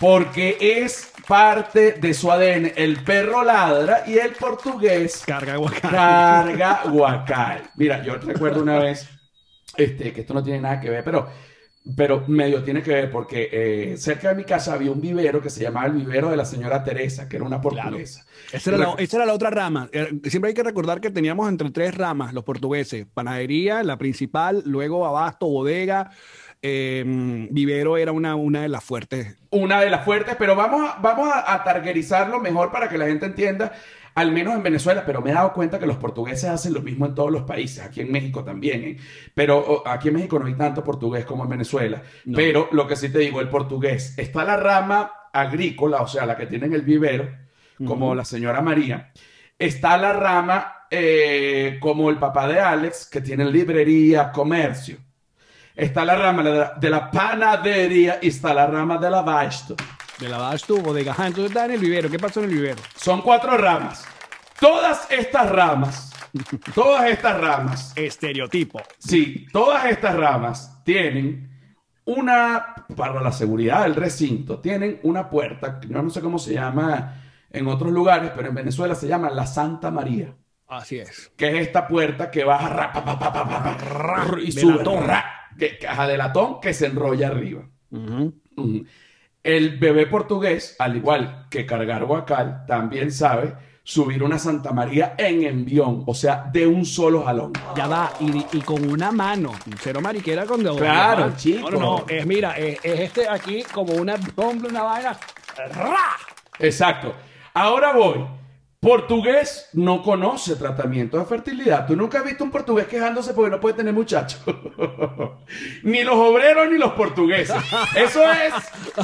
porque 0.00 0.56
es 0.60 1.12
parte 1.28 1.92
de 1.92 2.14
su 2.14 2.32
ADN. 2.32 2.72
El 2.74 3.02
perro 3.04 3.44
ladra 3.44 4.02
y 4.06 4.18
el 4.18 4.32
portugués 4.32 5.22
Carga 5.24 5.56
guacán. 5.56 5.90
carga 5.90 6.82
guacal. 6.90 7.62
Mira, 7.76 8.02
yo 8.02 8.16
recuerdo 8.16 8.62
una 8.62 8.78
vez, 8.78 9.08
este, 9.76 10.12
que 10.12 10.22
esto 10.22 10.34
no 10.34 10.42
tiene 10.42 10.60
nada 10.60 10.80
que 10.80 10.90
ver, 10.90 11.04
pero, 11.04 11.28
pero 11.96 12.24
medio 12.28 12.62
tiene 12.62 12.82
que 12.82 12.90
ver 12.92 13.10
porque 13.10 13.48
eh, 13.52 13.96
cerca 13.96 14.28
de 14.28 14.34
mi 14.34 14.44
casa 14.44 14.74
había 14.74 14.90
un 14.90 15.00
vivero 15.00 15.40
que 15.40 15.48
se 15.50 15.62
llamaba 15.62 15.86
el 15.86 15.92
vivero 15.92 16.30
de 16.30 16.36
la 16.36 16.44
señora 16.44 16.84
Teresa, 16.84 17.28
que 17.28 17.36
era 17.36 17.44
una 17.46 17.60
portuguesa. 17.60 18.26
Esa 18.52 18.70
era, 18.70 18.78
la, 18.78 18.94
esa 18.98 19.16
era 19.16 19.26
la 19.26 19.32
otra 19.34 19.50
rama. 19.50 19.88
Eh, 19.92 20.20
Siempre 20.24 20.48
hay 20.50 20.54
que 20.54 20.62
recordar 20.62 21.00
que 21.00 21.10
teníamos 21.10 21.48
entre 21.48 21.70
tres 21.70 21.96
ramas 21.96 22.34
los 22.34 22.44
portugueses. 22.44 23.06
Panadería, 23.12 23.82
la 23.82 23.96
principal, 23.96 24.62
luego 24.66 25.06
abasto, 25.06 25.46
bodega. 25.46 26.10
eh, 26.62 27.02
vivero 27.50 27.96
era 27.96 28.12
una, 28.12 28.34
una 28.36 28.62
de 28.62 28.68
las 28.68 28.84
fuertes. 28.84 29.36
Una 29.50 29.80
de 29.80 29.88
las 29.90 30.04
fuertes, 30.04 30.36
pero 30.38 30.54
vamos 30.54 30.82
a, 30.88 31.00
vamos 31.00 31.28
a, 31.32 31.54
a 31.54 31.64
targerizarlo 31.64 32.38
mejor 32.40 32.70
para 32.70 32.88
que 32.88 32.98
la 32.98 33.06
gente 33.06 33.24
entienda, 33.26 33.72
al 34.14 34.32
menos 34.32 34.54
en 34.54 34.62
Venezuela, 34.62 35.04
pero 35.06 35.20
me 35.22 35.30
he 35.30 35.34
dado 35.34 35.52
cuenta 35.52 35.78
que 35.78 35.86
los 35.86 35.96
portugueses 35.96 36.44
hacen 36.50 36.72
lo 36.74 36.82
mismo 36.82 37.06
en 37.06 37.14
todos 37.14 37.30
los 37.30 37.42
países, 37.42 37.84
aquí 37.84 38.00
en 38.00 38.10
México 38.12 38.42
también, 38.44 38.82
¿eh? 38.82 38.96
pero 39.34 39.82
aquí 39.86 40.08
en 40.08 40.14
México 40.14 40.38
no 40.38 40.46
hay 40.46 40.54
tanto 40.54 40.82
portugués 40.84 41.24
como 41.24 41.44
en 41.44 41.50
Venezuela, 41.50 42.02
No. 42.24 42.36
pero 42.36 42.68
lo 42.72 42.86
que 42.86 42.96
sí 42.96 43.08
te 43.10 43.18
digo, 43.20 43.40
el 43.40 43.48
portugués, 43.48 44.14
está 44.18 44.44
la 44.44 44.56
rama 44.56 45.12
agrícola, 45.32 46.02
o 46.02 46.08
sea, 46.08 46.26
la 46.26 46.36
que 46.36 46.46
tiene 46.46 46.66
en 46.66 46.74
el 46.74 46.82
vivero, 46.82 47.28
como 47.86 48.14
la 48.14 48.24
señora 48.24 48.60
María, 48.60 49.10
está 49.58 49.96
la 49.96 50.12
rama 50.12 50.74
eh, 50.90 51.78
como 51.80 52.10
el 52.10 52.16
papá 52.16 52.46
de 52.48 52.58
Alex, 52.60 53.06
que 53.06 53.20
tiene 53.20 53.44
librería, 53.44 54.30
comercio. 54.32 54.96
Está 55.74 56.04
la 56.04 56.16
rama 56.16 56.42
de 56.42 56.50
la, 56.50 56.74
de 56.74 56.90
la 56.90 57.10
panadería 57.10 58.18
y 58.20 58.28
está 58.28 58.52
la 58.52 58.66
rama 58.66 58.98
de 58.98 59.08
la 59.08 59.20
abasto. 59.20 59.76
De 60.20 60.28
la 60.28 60.36
abasto, 60.36 60.76
bodega. 60.76 61.12
Ajá, 61.12 61.26
entonces 61.28 61.50
está 61.50 61.64
en 61.64 61.72
el 61.72 61.80
vivero. 61.80 62.10
¿Qué 62.10 62.18
pasó 62.18 62.40
en 62.40 62.50
el 62.50 62.54
vivero? 62.56 62.80
Son 62.96 63.22
cuatro 63.22 63.56
ramas. 63.56 64.06
Todas 64.60 65.10
estas 65.10 65.50
ramas, 65.50 66.12
todas 66.74 67.08
estas 67.08 67.40
ramas, 67.40 67.92
Estereotipo. 67.96 68.82
sí, 68.98 69.46
todas 69.50 69.86
estas 69.86 70.14
ramas 70.14 70.82
tienen 70.84 71.48
una, 72.04 72.74
para 72.94 73.22
la 73.22 73.32
seguridad 73.32 73.84
del 73.84 73.94
recinto, 73.94 74.58
tienen 74.58 75.00
una 75.04 75.30
puerta, 75.30 75.80
que 75.80 75.88
yo 75.88 76.02
no 76.02 76.10
sé 76.10 76.20
cómo 76.20 76.38
se 76.38 76.52
llama 76.52 77.14
en 77.50 77.66
otros 77.68 77.90
lugares, 77.90 78.32
pero 78.36 78.48
en 78.48 78.54
Venezuela 78.54 78.94
se 78.94 79.08
llama 79.08 79.30
la 79.30 79.46
Santa 79.46 79.90
María. 79.90 80.34
Así 80.68 80.98
es. 80.98 81.32
que 81.36 81.48
es 81.48 81.66
esta 81.66 81.88
puerta 81.88 82.30
que 82.30 82.44
baja 82.44 82.68
ra, 82.68 82.92
pa, 82.92 83.02
pa, 83.04 83.18
pa, 83.18 83.32
pa, 83.32 83.48
pa, 83.48 83.76
pa, 83.78 84.38
y 84.40 84.52
de 84.52 84.60
sube 84.60 84.76
latón. 84.76 85.04
ra, 85.06 85.24
que, 85.58 85.78
caja 85.78 86.06
de 86.06 86.16
latón 86.18 86.60
que 86.60 86.74
se 86.74 86.86
enrolla 86.86 87.28
arriba. 87.28 87.62
Ujú. 87.90 88.34
El 89.42 89.78
bebé 89.78 90.06
portugués, 90.06 90.76
al 90.78 90.96
igual 90.96 91.46
que 91.50 91.64
cargar 91.64 92.04
guacal, 92.04 92.64
también 92.66 93.10
sabe 93.10 93.54
subir 93.82 94.22
una 94.22 94.38
Santa 94.38 94.72
María 94.72 95.14
en 95.16 95.42
envión, 95.42 96.04
o 96.06 96.14
sea, 96.14 96.48
de 96.52 96.66
un 96.66 96.84
solo 96.84 97.24
jalón. 97.24 97.52
Ya 97.74 97.86
va, 97.86 98.12
y, 98.20 98.46
y 98.56 98.60
con 98.60 98.88
una 98.88 99.10
mano. 99.10 99.52
Cero 99.78 100.00
mariquera 100.00 100.44
con 100.44 100.62
dedo. 100.62 100.76
Claro, 100.76 101.24
¿verdad? 101.24 101.36
chico. 101.38 101.70
No, 101.70 101.78
no, 101.78 101.98
no. 101.98 102.04
Es, 102.06 102.26
mira, 102.26 102.56
es, 102.58 102.78
es 102.84 103.00
este 103.00 103.28
aquí 103.28 103.62
como 103.72 103.94
una 103.94 104.16
bomba, 104.36 104.68
una 104.68 104.82
vaina. 104.82 105.18
¡Ra! 105.74 105.96
Exacto. 106.58 107.14
Ahora 107.54 107.92
voy. 107.94 108.24
Portugués 108.80 109.68
no 109.74 110.02
conoce 110.02 110.56
tratamiento 110.56 111.18
de 111.18 111.26
fertilidad. 111.26 111.86
Tú 111.86 111.94
nunca 111.94 112.20
has 112.20 112.24
visto 112.24 112.42
un 112.42 112.50
portugués 112.50 112.86
quejándose 112.86 113.34
porque 113.34 113.50
no 113.50 113.60
puede 113.60 113.74
tener 113.76 113.92
muchachos. 113.92 114.40
ni 115.82 116.02
los 116.02 116.14
obreros 116.16 116.70
ni 116.70 116.78
los 116.78 116.92
portugueses. 116.92 117.56
Eso 117.94 118.22
es, 118.32 118.54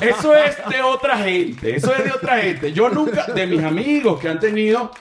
eso 0.00 0.35
es 0.35 0.56
de 0.71 0.80
otra 0.80 1.18
gente. 1.18 1.76
Eso 1.76 1.95
es 1.95 2.04
de 2.04 2.11
otra 2.11 2.38
gente. 2.38 2.73
Yo 2.73 2.88
nunca, 2.88 3.26
de 3.26 3.47
mis 3.47 3.62
amigos 3.62 4.18
que 4.18 4.30
han 4.30 4.40
tenido 4.40 4.92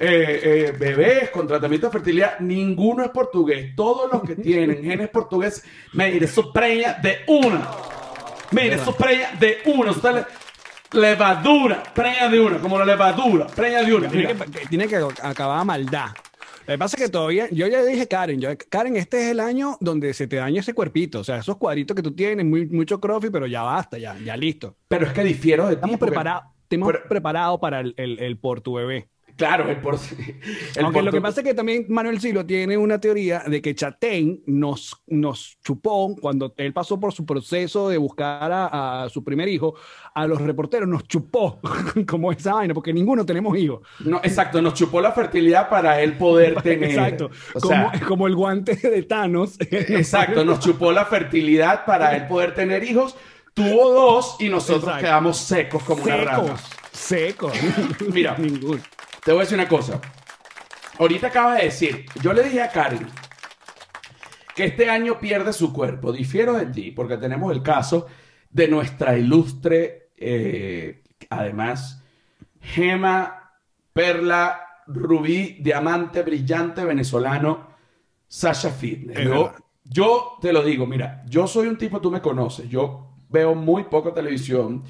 eh, 0.00 0.40
eh, 0.42 0.76
bebés 0.76 1.30
con 1.30 1.46
tratamiento 1.46 1.86
de 1.86 1.92
fertilidad, 1.92 2.40
ninguno 2.40 3.04
es 3.04 3.10
portugués. 3.10 3.76
Todos 3.76 4.12
los 4.12 4.22
que 4.22 4.34
tienen 4.34 4.82
genes 4.82 5.10
portugueses, 5.10 5.64
mire, 5.92 6.24
eso 6.24 6.52
preña 6.52 6.94
de 6.94 7.18
una. 7.28 7.68
Mire, 8.50 8.74
eso 8.74 8.96
preña 8.96 9.30
de 9.38 9.58
le- 9.64 10.43
levadura, 10.94 11.82
preña 11.94 12.28
de 12.28 12.40
una, 12.40 12.58
como 12.58 12.78
la 12.78 12.84
levadura, 12.84 13.46
preña 13.48 13.82
de 13.82 13.94
una. 13.94 14.08
Tiene 14.08 14.28
que, 14.34 14.44
que- 14.50 14.66
tiene 14.66 14.88
que 14.88 14.96
acabar 15.22 15.60
a 15.60 15.64
maldad. 15.64 16.08
Lo 16.66 16.72
que 16.72 16.78
pasa 16.78 16.96
es 16.96 17.02
que 17.02 17.08
todavía, 17.10 17.46
yo 17.50 17.66
ya 17.66 17.82
dije 17.84 18.08
Karen, 18.08 18.40
yo, 18.40 18.48
Karen, 18.70 18.96
este 18.96 19.18
es 19.24 19.30
el 19.32 19.40
año 19.40 19.76
donde 19.80 20.14
se 20.14 20.26
te 20.26 20.36
daña 20.36 20.60
ese 20.60 20.72
cuerpito, 20.72 21.20
o 21.20 21.24
sea, 21.24 21.36
esos 21.38 21.58
cuadritos 21.58 21.94
que 21.94 22.02
tú 22.02 22.12
tienes, 22.14 22.46
muy, 22.46 22.64
mucho 22.66 22.98
crossfit, 23.00 23.30
pero 23.30 23.46
ya 23.46 23.60
basta, 23.62 23.98
ya, 23.98 24.16
ya 24.24 24.34
listo. 24.36 24.76
Pero 24.88 25.06
es 25.06 25.12
que 25.12 25.22
difiero 25.24 25.64
de 25.66 25.72
ti. 25.76 25.80
Estamos 25.80 25.98
preparados, 25.98 26.44
estamos 26.62 26.86
pero- 26.92 27.08
preparados 27.08 27.60
para 27.60 27.80
el, 27.80 27.92
el, 27.98 28.18
el 28.18 28.38
por 28.38 28.62
tu 28.62 28.74
bebé. 28.74 29.08
Claro, 29.36 29.68
el 29.68 29.80
por. 29.80 29.96
el 29.96 30.84
Aunque 30.84 31.02
lo 31.02 31.10
que 31.10 31.20
pasa 31.20 31.40
es 31.40 31.46
que 31.46 31.54
también 31.54 31.86
Manuel 31.88 32.20
Silo 32.20 32.46
tiene 32.46 32.76
una 32.76 33.00
teoría 33.00 33.40
de 33.46 33.60
que 33.60 33.74
Chatén 33.74 34.42
nos, 34.46 35.02
nos 35.08 35.58
chupó 35.64 36.14
cuando 36.20 36.54
él 36.56 36.72
pasó 36.72 37.00
por 37.00 37.12
su 37.12 37.26
proceso 37.26 37.88
de 37.88 37.98
buscar 37.98 38.52
a, 38.52 39.02
a 39.04 39.08
su 39.08 39.24
primer 39.24 39.48
hijo, 39.48 39.74
a 40.14 40.26
los 40.28 40.40
reporteros 40.40 40.88
nos 40.88 41.04
chupó 41.08 41.60
como 42.06 42.30
esa 42.30 42.54
vaina, 42.54 42.74
porque 42.74 42.92
ninguno 42.92 43.26
tenemos 43.26 43.56
hijos. 43.58 43.80
No, 44.00 44.18
exacto, 44.18 44.62
nos 44.62 44.74
chupó 44.74 45.00
la 45.00 45.10
fertilidad 45.12 45.68
para 45.68 46.00
él 46.00 46.16
poder 46.16 46.54
tener. 46.62 46.90
Exacto, 46.90 47.30
O 47.54 47.60
como, 47.60 47.90
sea, 47.90 48.00
como 48.06 48.26
el 48.28 48.36
guante 48.36 48.76
de 48.76 49.02
Thanos. 49.02 49.56
exacto, 49.60 50.44
nos 50.44 50.60
chupó 50.60 50.92
la 50.92 51.06
fertilidad 51.06 51.84
para 51.84 52.16
él 52.16 52.26
poder 52.28 52.54
tener 52.54 52.84
hijos. 52.84 53.16
Tuvo 53.52 53.90
dos 53.92 54.36
y 54.40 54.48
nosotros 54.48 54.82
Exacto. 54.84 55.04
quedamos 55.04 55.36
secos 55.38 55.82
como 55.84 56.02
una 56.04 56.16
rama. 56.18 56.56
secos, 56.92 57.52
secos. 57.52 58.08
Mira. 58.12 58.34
ninguno. 58.38 58.80
Te 59.24 59.32
voy 59.32 59.40
a 59.40 59.44
decir 59.44 59.58
una 59.58 59.68
cosa. 59.68 60.00
Ahorita 60.98 61.28
acabas 61.28 61.58
de 61.58 61.64
decir, 61.64 62.04
yo 62.22 62.32
le 62.32 62.44
dije 62.44 62.60
a 62.62 62.70
Karen 62.70 63.06
que 64.54 64.64
este 64.64 64.88
año 64.88 65.18
pierde 65.18 65.52
su 65.52 65.72
cuerpo. 65.72 66.12
Difiero 66.12 66.52
de 66.52 66.66
ti, 66.66 66.90
porque 66.90 67.16
tenemos 67.16 67.50
el 67.52 67.62
caso 67.62 68.06
de 68.50 68.68
nuestra 68.68 69.18
ilustre, 69.18 70.10
eh, 70.16 71.02
además, 71.30 72.04
gema, 72.60 73.58
perla, 73.92 74.60
rubí, 74.86 75.58
diamante, 75.60 76.22
brillante 76.22 76.84
venezolano, 76.84 77.68
Sasha 78.28 78.70
Fitness. 78.70 79.18
Es 79.18 79.24
Yo, 79.24 79.54
yo 79.84 80.38
te 80.40 80.52
lo 80.52 80.62
digo, 80.62 80.86
mira, 80.86 81.24
yo 81.26 81.46
soy 81.46 81.66
un 81.66 81.78
tipo, 81.78 82.00
tú 82.00 82.10
me 82.10 82.20
conoces, 82.20 82.68
yo 82.68 83.16
veo 83.28 83.54
muy 83.54 83.84
poco 83.84 84.12
televisión. 84.12 84.84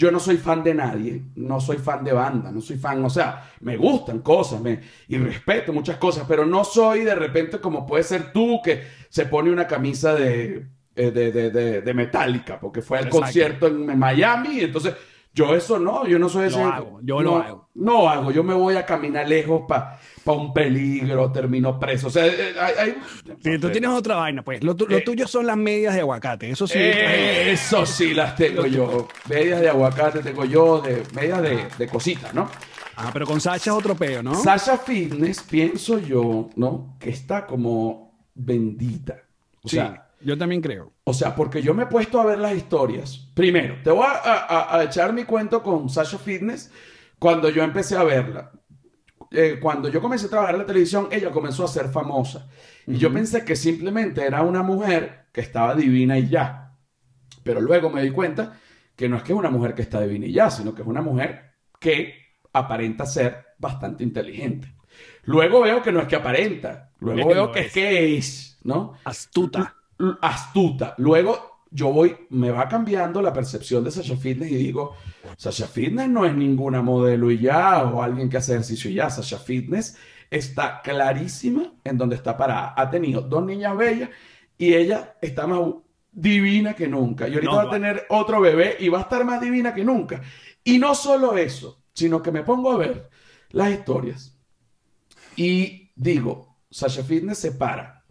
Yo 0.00 0.10
no 0.10 0.18
soy 0.18 0.38
fan 0.38 0.62
de 0.64 0.72
nadie, 0.72 1.22
no 1.36 1.60
soy 1.60 1.76
fan 1.76 2.02
de 2.02 2.12
banda, 2.14 2.50
no 2.50 2.62
soy 2.62 2.78
fan, 2.78 3.04
o 3.04 3.10
sea, 3.10 3.50
me 3.60 3.76
gustan 3.76 4.20
cosas 4.20 4.58
me, 4.62 4.80
y 5.08 5.18
respeto 5.18 5.74
muchas 5.74 5.98
cosas, 5.98 6.24
pero 6.26 6.46
no 6.46 6.64
soy 6.64 7.00
de 7.04 7.14
repente 7.14 7.60
como 7.60 7.84
puede 7.84 8.02
ser 8.04 8.32
tú 8.32 8.60
que 8.64 8.82
se 9.10 9.26
pone 9.26 9.50
una 9.52 9.66
camisa 9.66 10.14
de, 10.14 10.66
eh, 10.96 11.10
de, 11.10 11.32
de, 11.32 11.50
de, 11.50 11.82
de 11.82 11.94
Metallica, 11.94 12.58
porque 12.58 12.80
fue 12.80 12.96
al 12.96 13.04
Exacto. 13.04 13.26
concierto 13.26 13.66
en, 13.66 13.90
en 13.90 13.98
Miami, 13.98 14.48
y 14.60 14.60
entonces 14.60 14.94
yo 15.34 15.54
eso 15.54 15.78
no, 15.78 16.06
yo 16.06 16.18
no 16.18 16.30
soy 16.30 16.46
ese. 16.46 16.60
Lo 16.60 16.66
hago, 16.66 17.00
yo 17.02 17.16
no, 17.22 17.22
lo 17.22 17.36
hago. 17.36 17.59
No 17.74 18.08
hago, 18.08 18.32
yo 18.32 18.42
me 18.42 18.52
voy 18.54 18.74
a 18.76 18.84
caminar 18.84 19.28
lejos 19.28 19.62
para 19.68 19.98
un 20.26 20.52
peligro, 20.52 21.30
termino 21.32 21.78
preso, 21.78 22.08
o 22.08 22.10
sea, 22.10 22.26
eh, 22.26 22.54
hay- 22.60 22.74
hay- 22.78 22.96
Sí, 23.42 23.58
tú 23.58 23.70
tienes 23.70 23.90
otra 23.90 24.16
vaina, 24.16 24.42
pues. 24.42 24.62
Lo, 24.62 24.74
tu- 24.76 24.86
lo 24.88 24.96
Eh, 24.98 25.02
tuyo 25.02 25.26
son 25.28 25.46
las 25.46 25.56
medias 25.56 25.94
de 25.94 26.00
aguacate, 26.00 26.50
eso 26.50 26.66
sí. 26.66 26.74
Eh, 26.78 27.52
Eso 27.52 27.86
sí 27.86 28.12
las 28.14 28.34
tengo 28.36 28.66
yo. 28.66 29.08
Medias 29.28 29.60
de 29.60 29.68
aguacate 29.68 30.20
tengo 30.20 30.44
yo, 30.44 30.80
de 30.80 31.02
medias 31.14 31.40
de, 31.42 31.66
de 31.78 31.88
cositas, 31.88 32.34
¿no? 32.34 32.48
Ah, 32.96 33.10
pero 33.12 33.24
con 33.26 33.40
Sacha 33.40 33.70
es 33.70 33.76
otro 33.76 33.94
peo, 33.94 34.22
¿no? 34.22 34.34
Sasha 34.34 34.76
Fitness, 34.76 35.42
pienso 35.42 35.98
yo, 35.98 36.50
¿no? 36.56 36.96
Que 37.00 37.10
está 37.10 37.46
como 37.46 38.26
bendita. 38.34 39.22
O 39.62 39.68
sí, 39.68 39.76
sea, 39.76 40.10
yo 40.20 40.36
también 40.36 40.60
creo. 40.60 40.92
o 41.04 41.14
sea, 41.14 41.34
porque 41.34 41.62
yo 41.62 41.72
me 41.72 41.84
he 41.84 41.86
puesto 41.86 42.20
a 42.20 42.26
ver 42.26 42.38
las 42.40 42.54
historias. 42.54 43.28
Primero, 43.34 43.76
te 43.82 43.90
voy 43.90 44.04
a, 44.06 44.10
a- 44.34 44.76
a 44.76 44.84
echar 44.84 45.12
mi 45.12 45.24
cuento 45.24 45.62
con 45.62 45.88
Sasha 45.88 46.18
Fitness 46.18 46.70
cuando 47.20 47.50
yo 47.50 47.62
empecé 47.62 47.96
a 47.96 48.02
verla. 48.02 48.50
Eh, 49.30 49.58
cuando 49.62 49.88
yo 49.88 50.00
comencé 50.00 50.26
a 50.26 50.30
trabajar 50.30 50.56
en 50.56 50.62
la 50.62 50.66
televisión, 50.66 51.08
ella 51.12 51.30
comenzó 51.30 51.64
a 51.64 51.68
ser 51.68 51.88
famosa. 51.90 52.48
Y 52.86 52.96
yo 52.96 53.12
pensé 53.12 53.44
que 53.44 53.54
simplemente 53.54 54.24
era 54.24 54.42
una 54.42 54.64
mujer 54.64 55.26
que 55.32 55.42
estaba 55.42 55.76
divina 55.76 56.18
y 56.18 56.28
ya. 56.28 56.74
Pero 57.44 57.60
luego 57.60 57.90
me 57.90 58.02
di 58.02 58.10
cuenta 58.10 58.58
que 58.96 59.08
no 59.08 59.16
es 59.16 59.22
que 59.22 59.32
es 59.32 59.38
una 59.38 59.50
mujer 59.50 59.74
que 59.74 59.82
está 59.82 60.00
divina 60.00 60.26
y 60.26 60.32
ya, 60.32 60.50
sino 60.50 60.74
que 60.74 60.82
es 60.82 60.88
una 60.88 61.02
mujer 61.02 61.52
que 61.78 62.14
aparenta 62.52 63.06
ser 63.06 63.46
bastante 63.58 64.02
inteligente. 64.02 64.74
Luego 65.24 65.60
veo 65.60 65.82
que 65.82 65.92
no 65.92 66.00
es 66.00 66.08
que 66.08 66.16
aparenta, 66.16 66.90
luego 66.98 67.28
veo 67.28 67.52
que 67.52 67.60
es. 67.60 67.72
que 67.72 68.16
es, 68.16 68.58
¿no? 68.64 68.94
Astuta. 69.04 69.76
Astuta. 70.20 70.94
Luego 70.98 71.49
yo 71.70 71.92
voy, 71.92 72.16
me 72.30 72.50
va 72.50 72.68
cambiando 72.68 73.22
la 73.22 73.32
percepción 73.32 73.84
de 73.84 73.90
Sasha 73.90 74.16
Fitness 74.16 74.50
y 74.50 74.56
digo, 74.56 74.96
Sasha 75.36 75.66
Fitness 75.66 76.08
no 76.08 76.24
es 76.26 76.34
ninguna 76.34 76.82
modelo 76.82 77.30
y 77.30 77.38
ya, 77.38 77.84
o 77.84 78.02
alguien 78.02 78.28
que 78.28 78.38
hace 78.38 78.52
ejercicio 78.52 78.90
y 78.90 78.94
ya. 78.94 79.10
Sasha 79.10 79.38
Fitness 79.38 79.96
está 80.30 80.80
clarísima 80.82 81.72
en 81.84 81.96
donde 81.96 82.16
está 82.16 82.36
parada. 82.36 82.74
Ha 82.76 82.90
tenido 82.90 83.20
dos 83.20 83.44
niñas 83.44 83.76
bellas 83.76 84.10
y 84.58 84.74
ella 84.74 85.16
está 85.20 85.46
más 85.46 85.60
divina 86.12 86.74
que 86.74 86.88
nunca. 86.88 87.28
Y 87.28 87.34
ahorita 87.34 87.52
No, 87.52 87.56
va 87.56 87.62
a 87.64 87.70
tener 87.70 88.06
otro 88.08 88.40
bebé 88.40 88.76
y 88.80 88.88
va 88.88 88.98
a 88.98 89.02
estar 89.02 89.24
más 89.24 89.40
divina 89.40 89.72
que 89.74 89.84
nunca. 89.84 90.20
Y 90.64 90.78
no 90.78 90.94
solo 90.94 91.36
eso, 91.36 91.82
sino 91.92 92.22
que 92.22 92.32
me 92.32 92.42
pongo 92.42 92.72
a 92.72 92.76
ver 92.76 93.08
las 93.50 93.70
historias 93.70 94.36
y 95.36 95.90
digo, 95.94 96.58
Sasha 96.70 97.02
Fitness 97.02 97.38
se 97.38 97.52
para, 97.52 98.04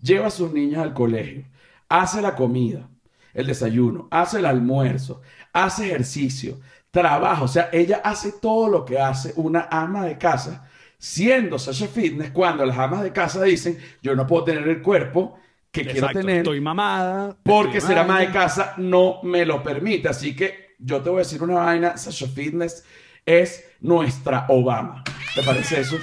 lleva 0.00 0.28
a 0.28 0.30
sus 0.30 0.52
niñas 0.52 0.82
al 0.82 0.94
colegio, 0.94 1.44
hace 1.88 2.22
la 2.22 2.36
comida, 2.36 2.88
el 3.36 3.46
desayuno, 3.46 4.08
hace 4.10 4.38
el 4.38 4.46
almuerzo, 4.46 5.20
hace 5.52 5.86
ejercicio, 5.86 6.58
trabaja, 6.90 7.42
o 7.42 7.48
sea, 7.48 7.68
ella 7.72 8.00
hace 8.02 8.32
todo 8.40 8.68
lo 8.68 8.84
que 8.84 8.98
hace 8.98 9.32
una 9.36 9.68
ama 9.70 10.06
de 10.06 10.16
casa, 10.16 10.68
siendo 10.98 11.58
Sasha 11.58 11.86
Fitness 11.86 12.30
cuando 12.30 12.64
las 12.64 12.78
amas 12.78 13.02
de 13.02 13.12
casa 13.12 13.42
dicen, 13.42 13.78
yo 14.02 14.16
no 14.16 14.26
puedo 14.26 14.44
tener 14.44 14.66
el 14.66 14.80
cuerpo 14.82 15.38
que 15.70 15.86
quiero 15.86 16.08
tener 16.08 16.38
Estoy 16.38 16.60
mamada. 16.60 17.36
porque 17.42 17.78
estoy 17.78 17.94
ser 17.94 17.98
ama 17.98 18.20
de 18.20 18.30
casa 18.30 18.72
no 18.78 19.20
me 19.22 19.44
lo 19.44 19.62
permite. 19.62 20.08
Así 20.08 20.34
que 20.34 20.74
yo 20.78 21.02
te 21.02 21.10
voy 21.10 21.16
a 21.16 21.24
decir 21.24 21.42
una 21.42 21.56
vaina, 21.56 21.98
Sasha 21.98 22.26
Fitness 22.28 22.82
es 23.26 23.62
nuestra 23.80 24.46
Obama. 24.48 25.04
¿Te 25.34 25.42
parece 25.42 25.80
eso? 25.80 25.96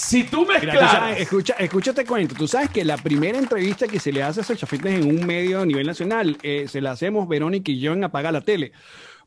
Si 0.00 0.24
tú 0.24 0.46
Mira, 0.46 0.72
tú 0.72 0.78
sabes, 0.78 1.20
escucha, 1.20 1.54
escúchate 1.58 2.04
cuento. 2.04 2.34
Tú 2.36 2.46
sabes 2.46 2.70
que 2.70 2.84
la 2.84 2.96
primera 2.96 3.36
entrevista 3.36 3.88
que 3.88 3.98
se 3.98 4.12
le 4.12 4.22
hace 4.22 4.40
a 4.40 4.44
Sasha 4.44 4.66
Fitness 4.66 5.00
en 5.04 5.18
un 5.18 5.26
medio 5.26 5.60
a 5.60 5.66
nivel 5.66 5.86
nacional, 5.86 6.38
eh, 6.42 6.66
se 6.68 6.80
la 6.80 6.92
hacemos 6.92 7.26
Verónica 7.28 7.72
y 7.72 7.80
yo 7.80 7.92
en 7.94 8.04
Apaga 8.04 8.30
la 8.30 8.40
Tele. 8.40 8.72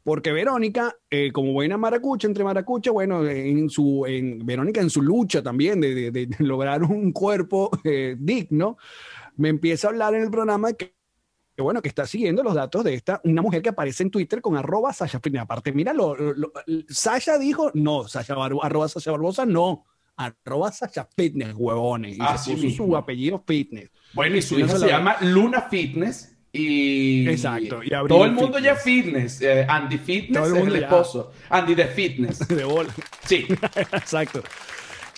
Porque 0.04 0.32
Verónica, 0.32 0.96
eh, 1.10 1.32
como 1.34 1.52
buena 1.54 1.78
maracucha, 1.78 2.26
entre 2.28 2.44
maracucha, 2.44 2.90
bueno, 2.90 3.28
en 3.28 3.70
su, 3.70 4.06
en, 4.08 4.44
Verónica 4.46 4.82
en 4.82 4.90
su 4.90 5.02
lucha 5.02 5.44
también 5.44 5.82
de, 5.82 5.94
de- 5.94 6.12
de 6.12 6.36
lograr 6.40 6.84
un 6.84 7.12
cuerpo 7.12 7.70
eh, 7.84 8.16
digno, 8.18 8.78
me 9.36 9.50
empieza 9.50 9.88
a 9.88 9.92
hablar 9.92 10.16
en 10.16 10.24
el 10.24 10.32
programa 10.32 10.72
que, 10.74 10.96
que, 11.56 11.62
bueno, 11.62 11.82
que 11.82 11.90
está 11.90 12.08
siguiendo 12.08 12.42
los 12.44 12.56
datos 12.56 12.84
de 12.86 12.94
esta, 12.96 13.20
una 13.26 13.42
mujer 13.42 13.62
que 13.62 13.70
aparece 13.70 14.04
en 14.04 14.10
Twitter 14.10 14.42
con 14.42 14.56
arroba 14.56 14.94
Sasha 14.94 15.20
Fitness. 15.20 15.44
Aparte, 15.44 15.72
mira, 15.74 15.92
lo, 15.94 16.16
lo- 16.16 16.34
lo- 16.34 16.52
Sasha 16.88 17.38
dijo, 17.38 17.72
no, 17.76 18.08
Sasha 18.08 18.34
Bar- 18.36 18.54
arroba 18.64 18.88
Sasha 18.88 19.12
Barbosa, 19.12 19.46
no, 19.46 19.86
arroba 20.26 20.72
Sasha 20.72 21.08
Fitness, 21.16 21.54
huevones. 21.56 22.18
Y 22.18 22.22
Así 22.22 22.52
se 22.52 22.56
puso 22.56 22.68
mismo. 22.68 22.86
su 22.88 22.98
apellido 22.98 23.44
Fitness. 23.46 23.90
Bueno, 24.14 24.36
y 24.38 24.42
su 24.42 24.60
hija 24.60 24.70
se 24.70 24.80
se 24.80 24.86
la- 24.88 24.92
llama 24.98 25.18
Luna 25.22 25.62
Fitness 25.70 26.36
y... 26.54 27.30
Exacto, 27.30 27.82
y 27.84 27.90
todo 28.08 28.26
el 28.26 28.34
mundo 28.34 28.60
ya 28.60 28.76
Fitness. 28.76 29.38
fitness. 29.38 29.42
Eh, 29.42 29.66
Andy 29.70 29.98
Fitness 29.98 30.44
Todo 30.44 30.56
el 30.56 30.62
es 30.62 30.68
el 30.74 30.80
ya. 30.82 30.86
esposo. 30.88 31.32
Andy 31.50 31.76
de 31.76 31.86
Fitness. 31.86 32.40
De 32.48 32.64
bola. 32.66 32.94
Sí. 33.26 33.46
Exacto. 33.94 34.44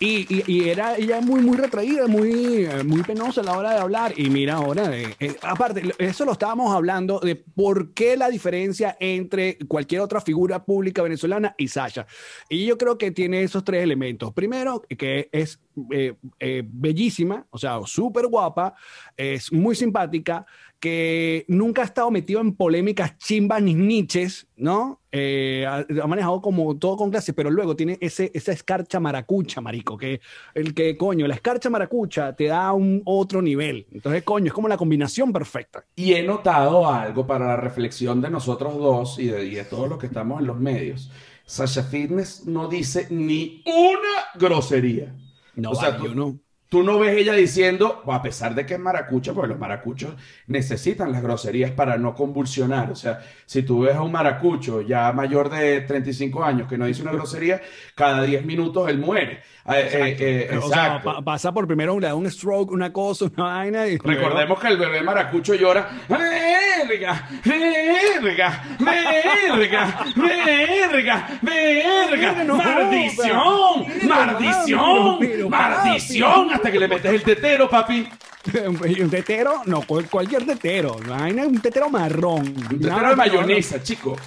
Y, 0.05 0.25
y- 0.27 0.43
y 0.47 0.69
era 0.69 0.97
ella 0.97 1.21
muy, 1.21 1.41
muy 1.41 1.55
retraída, 1.55 2.07
muy, 2.07 2.65
eh, 2.65 2.83
muy 2.83 3.03
penosa 3.03 3.39
a 3.39 3.43
la 3.45 3.57
hora 3.57 3.71
de 3.71 3.77
hablar. 3.79 4.13
Y 4.19 4.29
mira 4.29 4.55
ahora, 4.55 4.93
eh, 4.97 5.15
eh, 5.17 5.35
aparte, 5.41 5.81
eso 5.97 6.25
lo 6.25 6.33
estábamos 6.33 6.75
hablando 6.75 7.19
de 7.21 7.37
por 7.37 7.93
qué 7.93 8.17
la 8.17 8.27
diferencia 8.29 8.97
entre 8.99 9.57
cualquier 9.65 10.01
otra 10.01 10.19
figura 10.19 10.65
pública 10.65 11.01
venezolana 11.03 11.55
y 11.57 11.69
Sasha. 11.69 12.05
Y 12.49 12.65
yo 12.65 12.77
creo 12.77 12.97
que 12.97 13.11
tiene 13.11 13.43
esos 13.43 13.63
tres 13.63 13.81
elementos. 13.81 14.33
Primero, 14.33 14.81
que 14.81 15.29
es 15.31 15.61
eh, 15.91 16.15
eh, 16.37 16.63
bellísima, 16.65 17.47
o 17.49 17.57
sea, 17.57 17.79
súper 17.85 18.27
guapa, 18.27 18.73
es 19.15 19.53
muy 19.53 19.73
simpática, 19.73 20.45
que 20.83 21.45
nunca 21.47 21.81
ha 21.81 21.85
estado 21.85 22.11
metido 22.11 22.41
en 22.41 22.57
polémicas 22.57 23.17
chimbas 23.17 23.61
ni 23.61 23.73
niches, 23.73 24.47
¿no? 24.57 24.99
Eh, 25.13 25.65
ha, 25.65 25.85
ha 26.03 26.07
manejado 26.07 26.41
como 26.41 26.77
todo 26.77 26.97
con 26.97 27.09
clase, 27.09 27.31
pero 27.31 27.49
luego 27.49 27.73
tiene 27.73 27.97
ese, 28.01 28.31
esa 28.33 28.51
escarcha 28.51 28.99
maracucha, 28.99 29.61
marico, 29.61 29.97
que 29.97 30.19
el 30.53 30.73
que, 30.73 30.97
coño, 30.97 31.25
la 31.25 31.35
escarcha 31.35 31.69
maracucha 31.69 32.35
te 32.35 32.47
da 32.47 32.73
un 32.73 33.01
otro 33.05 33.41
nivel. 33.41 33.87
Entonces, 33.93 34.23
coño, 34.23 34.47
es 34.47 34.53
como 34.53 34.67
la 34.67 34.75
combinación 34.75 35.31
perfecta. 35.31 35.85
Y 35.95 36.11
he 36.15 36.23
notado 36.23 36.85
algo 36.89 37.25
para 37.25 37.47
la 37.47 37.55
reflexión 37.55 38.19
de 38.19 38.29
nosotros 38.29 38.75
dos 38.75 39.19
y 39.19 39.27
de, 39.27 39.45
y 39.45 39.55
de 39.55 39.63
todos 39.63 39.87
los 39.87 39.97
que 39.97 40.07
estamos 40.07 40.41
en 40.41 40.47
los 40.47 40.59
medios. 40.59 41.09
Sasha 41.45 41.83
Fitness 41.83 42.45
no 42.45 42.67
dice 42.67 43.07
ni 43.09 43.63
una 43.65 44.25
grosería. 44.37 45.15
No, 45.55 45.71
O 45.71 45.75
sea, 45.75 45.91
vale, 45.91 46.01
tú- 46.01 46.07
yo 46.09 46.15
no. 46.15 46.39
Tú 46.73 46.81
no 46.81 46.97
ves 46.97 47.15
ella 47.15 47.33
diciendo, 47.33 48.01
a 48.11 48.19
pesar 48.23 48.55
de 48.55 48.65
que 48.65 48.73
es 48.73 48.79
maracucha, 48.79 49.31
porque 49.31 49.49
los 49.49 49.59
maracuchos 49.59 50.15
necesitan 50.47 51.11
las 51.11 51.21
groserías 51.21 51.69
para 51.69 51.99
no 51.99 52.15
convulsionar. 52.15 52.89
O 52.89 52.95
sea, 52.95 53.19
si 53.45 53.61
tú 53.61 53.81
ves 53.81 53.93
a 53.95 54.01
un 54.01 54.11
maracucho 54.11 54.81
ya 54.81 55.11
mayor 55.11 55.51
de 55.51 55.81
35 55.81 56.43
años 56.43 56.67
que 56.67 56.75
no 56.79 56.87
dice 56.87 57.03
una 57.03 57.11
grosería, 57.11 57.61
cada 57.93 58.23
10 58.23 58.43
minutos 58.45 58.89
él 58.89 58.97
muere. 58.97 59.41
Eh, 59.67 59.89
eh, 59.93 60.47
eh, 60.51 60.57
O 60.57 60.67
sea, 60.67 60.85
exacto. 60.85 61.13
pa- 61.13 61.21
pasa 61.21 61.51
por 61.53 61.67
primero 61.67 61.95
da 61.99 62.15
un 62.15 62.27
stroke, 62.29 62.71
una 62.71 62.91
cosa, 62.91 63.25
una 63.25 63.43
vaina. 63.43 63.87
Y 63.87 63.99
Recordemos 63.99 64.59
que 64.59 64.67
el 64.69 64.77
bebé 64.77 65.03
maracucho 65.03 65.53
llora. 65.53 65.89
¡Verga! 66.87 67.29
¡Verga! 67.45 68.63
¡Verga! 68.79 70.05
¡Verga! 70.15 71.27
¡Verga! 71.41 72.43
¡Maldición! 72.45 73.85
¡Maldición! 74.07 75.49
¡Maldición! 75.49 76.53
Hasta 76.53 76.71
que 76.71 76.79
le 76.79 76.87
metes 76.87 77.11
el 77.13 77.23
tetero, 77.23 77.69
papi. 77.69 78.07
Un 79.01 79.09
tetero, 79.09 79.61
no, 79.65 79.81
cual- 79.83 80.09
cualquier 80.09 80.45
tetero. 80.45 80.95
Un 80.97 81.61
tetero 81.61 81.89
marrón. 81.89 82.47
Un 82.71 82.79
tetero 82.79 83.09
de 83.09 83.15
mayonesa, 83.15 83.81
chico. 83.81 84.17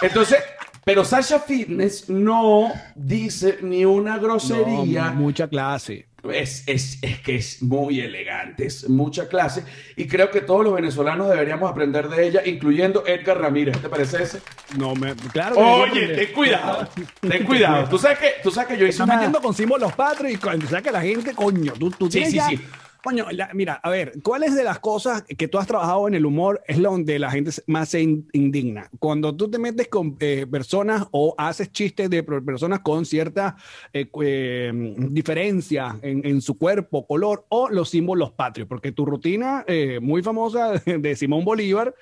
Entonces, 0.00 0.38
pero 0.84 1.04
Sasha 1.04 1.40
Fitness 1.40 2.08
no 2.08 2.72
dice 2.94 3.58
ni 3.62 3.84
una 3.84 4.16
no, 4.16 4.22
grosería. 4.22 5.10
mucha 5.10 5.48
clase. 5.48 6.07
Es, 6.32 6.64
es, 6.66 6.98
es 7.00 7.20
que 7.20 7.36
es 7.36 7.62
muy 7.62 8.00
elegante, 8.00 8.66
es 8.66 8.88
mucha 8.88 9.28
clase. 9.28 9.62
Y 9.96 10.08
creo 10.08 10.30
que 10.30 10.40
todos 10.40 10.64
los 10.64 10.74
venezolanos 10.74 11.30
deberíamos 11.30 11.70
aprender 11.70 12.08
de 12.08 12.26
ella, 12.26 12.42
incluyendo 12.44 13.04
Edgar 13.06 13.40
Ramírez. 13.40 13.80
¿Te 13.80 13.88
parece 13.88 14.24
ese? 14.24 14.40
No, 14.76 14.94
me, 14.96 15.14
claro. 15.14 15.54
que 15.54 15.60
Oye, 15.62 16.08
ten 16.08 16.32
cuidado, 16.34 16.88
ten 17.20 17.44
cuidado. 17.46 17.88
Tú 17.88 17.98
sabes 17.98 18.18
que, 18.18 18.32
tú 18.42 18.50
sabes 18.50 18.68
que 18.70 18.74
yo 18.76 18.84
hice 18.84 18.90
Estás 18.94 19.06
una... 19.06 19.14
metiendo 19.14 19.40
con 19.40 19.54
símbolos 19.54 19.92
patrios 19.92 20.32
y 20.34 20.36
cuando 20.38 20.66
saca 20.66 20.90
la 20.90 21.02
gente, 21.02 21.32
coño, 21.34 21.72
tú, 21.78 21.90
tú 21.92 22.06
Sí, 22.06 22.12
tienes 22.20 22.30
sí, 22.30 22.36
ya- 22.36 22.48
sí. 22.48 22.60
Coño, 23.02 23.26
mira, 23.54 23.74
a 23.74 23.90
ver, 23.90 24.14
¿cuáles 24.24 24.56
de 24.56 24.64
las 24.64 24.80
cosas 24.80 25.22
que 25.22 25.46
tú 25.46 25.58
has 25.58 25.68
trabajado 25.68 26.08
en 26.08 26.14
el 26.14 26.26
humor 26.26 26.60
es 26.66 26.82
donde 26.82 27.18
la 27.20 27.30
gente 27.30 27.52
más 27.68 27.90
se 27.90 28.02
in- 28.02 28.28
indigna? 28.32 28.90
Cuando 28.98 29.34
tú 29.36 29.48
te 29.48 29.58
metes 29.58 29.86
con 29.88 30.16
eh, 30.18 30.46
personas 30.50 31.06
o 31.12 31.32
haces 31.38 31.70
chistes 31.70 32.10
de 32.10 32.24
per- 32.24 32.44
personas 32.44 32.80
con 32.80 33.06
cierta 33.06 33.56
eh, 33.92 34.10
eh, 34.22 34.94
diferencia 35.10 35.96
en, 36.02 36.26
en 36.26 36.40
su 36.42 36.58
cuerpo, 36.58 37.06
color 37.06 37.46
o 37.50 37.68
los 37.70 37.88
símbolos 37.88 38.32
patrios, 38.32 38.66
porque 38.68 38.90
tu 38.90 39.06
rutina 39.06 39.64
eh, 39.68 40.00
muy 40.02 40.22
famosa 40.22 40.72
de 40.84 41.16
Simón 41.16 41.44
Bolívar 41.44 41.94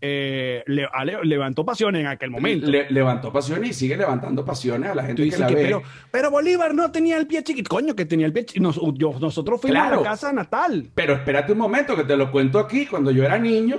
eh, 0.00 0.62
le- 0.66 0.88
levantó 1.24 1.64
pasiones 1.64 2.00
en 2.02 2.06
aquel 2.06 2.30
momento. 2.30 2.66
Le- 2.70 2.88
levantó 2.90 3.32
pasiones 3.32 3.70
y 3.70 3.72
sigue 3.74 3.96
levantando 3.96 4.44
pasiones 4.44 4.90
a 4.90 4.94
la 4.94 5.02
gente 5.04 5.28
que 5.28 5.36
la 5.36 5.46
que, 5.48 5.54
ve. 5.54 5.62
pero, 5.62 5.82
pero 6.10 6.30
Bolívar 6.30 6.74
no 6.74 6.90
tenía 6.92 7.16
el 7.16 7.26
pie 7.26 7.42
chiquito. 7.42 7.68
Coño, 7.68 7.94
que 7.96 8.04
tenía 8.04 8.26
el 8.26 8.32
pie 8.32 8.44
chiquito. 8.46 8.62
nosotros 9.20 9.60
fuimos 9.60 9.82
a 9.82 9.90
la 9.96 10.02
casa 10.02 10.32
natal. 10.32 10.88
Pero 10.94 11.14
espérate 11.14 11.52
un 11.52 11.58
momento, 11.58 11.96
que 11.96 12.04
te 12.04 12.16
lo 12.16 12.30
cuento 12.30 12.58
aquí. 12.58 12.86
Cuando 12.86 13.10
yo 13.10 13.24
era 13.24 13.38
niño, 13.38 13.78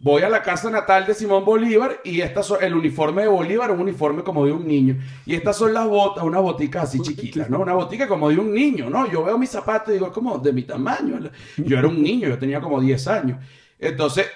voy 0.00 0.22
a 0.22 0.28
la 0.30 0.42
casa 0.42 0.70
natal 0.70 1.04
de 1.06 1.12
Simón 1.14 1.44
Bolívar 1.44 2.00
y 2.02 2.22
estas 2.22 2.46
son, 2.46 2.58
el 2.62 2.74
uniforme 2.74 3.22
de 3.22 3.28
Bolívar 3.28 3.70
es 3.70 3.74
un 3.76 3.82
uniforme 3.82 4.22
como 4.22 4.46
de 4.46 4.52
un 4.52 4.66
niño. 4.66 4.96
Y 5.26 5.34
estas 5.34 5.56
son 5.58 5.74
las 5.74 5.86
botas, 5.86 6.24
unas 6.24 6.40
boticas 6.40 6.84
así 6.84 6.98
chiquitas, 7.00 7.50
¿no? 7.50 7.60
Una 7.60 7.74
botica 7.74 8.08
como 8.08 8.30
de 8.30 8.38
un 8.38 8.54
niño, 8.54 8.88
¿no? 8.88 9.10
Yo 9.12 9.22
veo 9.22 9.36
mis 9.38 9.50
zapatos 9.50 9.90
y 9.90 9.92
digo, 9.92 10.06
es 10.06 10.12
como 10.12 10.38
de 10.38 10.52
mi 10.52 10.62
tamaño. 10.62 11.20
Yo 11.58 11.78
era 11.78 11.86
un 11.88 12.02
niño, 12.02 12.28
yo 12.28 12.38
tenía 12.38 12.60
como 12.60 12.80
10 12.80 13.06
años. 13.06 13.38
Entonces, 13.78 14.26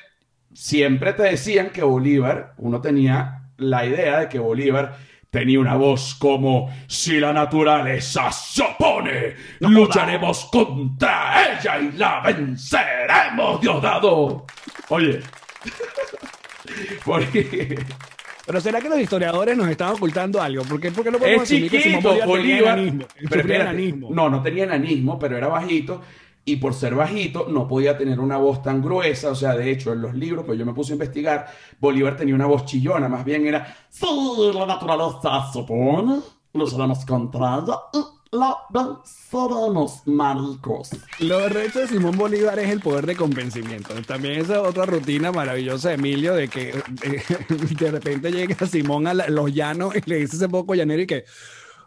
siempre 0.56 1.12
te 1.12 1.24
decían 1.24 1.68
que 1.70 1.82
Bolívar, 1.82 2.54
uno 2.56 2.80
tenía 2.80 3.42
la 3.58 3.84
idea 3.84 4.20
de 4.20 4.28
que 4.28 4.38
Bolívar 4.38 4.96
tenía 5.30 5.60
una 5.60 5.74
voz 5.76 6.14
como 6.14 6.74
si 6.86 7.20
la 7.20 7.32
naturaleza 7.32 8.32
se 8.32 8.62
opone, 8.62 9.34
lucharemos 9.60 10.46
contra 10.46 11.58
ella 11.58 11.78
y 11.78 11.92
la 11.92 12.20
venceremos, 12.22 13.60
Diosdado. 13.60 14.46
Oye, 14.88 15.20
porque 17.04 17.78
Pero 18.46 18.60
¿será 18.60 18.80
que 18.80 18.88
los 18.88 18.98
historiadores 19.00 19.56
nos 19.56 19.68
están 19.68 19.90
ocultando 19.90 20.40
algo? 20.40 20.62
¿Por 20.64 20.80
qué, 20.80 20.90
por 20.90 21.04
qué 21.04 21.10
no 21.10 21.18
podemos 21.18 21.42
es 21.42 21.50
asumir 21.50 21.70
que 21.70 21.82
chiquito, 21.82 22.08
Bolívar 22.08 22.30
tenía 22.32 22.56
Bolívar. 22.56 22.78
enanismo? 22.78 23.06
Pero 23.28 23.42
Sufría 23.42 23.58
espérate, 23.58 23.70
enanismo. 23.70 24.08
No, 24.10 24.30
no 24.30 24.42
tenía 24.42 24.64
enanismo, 24.64 25.18
pero 25.18 25.36
era 25.36 25.48
bajito. 25.48 26.02
Y 26.48 26.56
por 26.56 26.74
ser 26.74 26.94
bajito, 26.94 27.48
no 27.50 27.66
podía 27.66 27.98
tener 27.98 28.20
una 28.20 28.36
voz 28.36 28.62
tan 28.62 28.80
gruesa. 28.80 29.30
O 29.30 29.34
sea, 29.34 29.56
de 29.56 29.68
hecho, 29.68 29.92
en 29.92 30.00
los 30.00 30.14
libros, 30.14 30.44
pues 30.46 30.56
yo 30.56 30.64
me 30.64 30.72
puse 30.72 30.92
a 30.92 30.94
investigar, 30.94 31.46
Bolívar 31.80 32.16
tenía 32.16 32.36
una 32.36 32.46
voz 32.46 32.64
chillona. 32.64 33.08
Más 33.08 33.24
bien 33.24 33.44
era, 33.46 33.76
la 34.54 34.64
naturaleza 34.66 35.50
se 35.52 35.58
opone, 35.58 36.20
lucharemos 36.54 37.04
contra 37.04 37.56
ella 37.58 37.76
y 37.92 37.98
la 38.36 38.56
maricos. 40.06 40.90
Lo 41.20 41.48
recho 41.48 41.80
de 41.80 41.88
Simón 41.88 42.16
Bolívar 42.16 42.58
es 42.58 42.70
el 42.70 42.80
poder 42.80 43.06
de 43.06 43.16
convencimiento. 43.16 43.94
También 44.06 44.40
esa 44.40 44.62
otra 44.62 44.86
rutina 44.86 45.32
maravillosa 45.32 45.88
de 45.88 45.94
Emilio 45.94 46.34
de 46.34 46.48
que 46.48 46.70
eh, 46.70 47.22
de 47.80 47.90
repente 47.90 48.30
llega 48.30 48.66
Simón 48.66 49.06
a 49.06 49.14
la- 49.14 49.28
los 49.28 49.52
llanos 49.52 49.94
y 49.96 50.08
le 50.08 50.16
dice 50.18 50.36
ese 50.36 50.48
poco 50.48 50.74
llanero 50.74 51.02
y 51.02 51.06
que, 51.06 51.24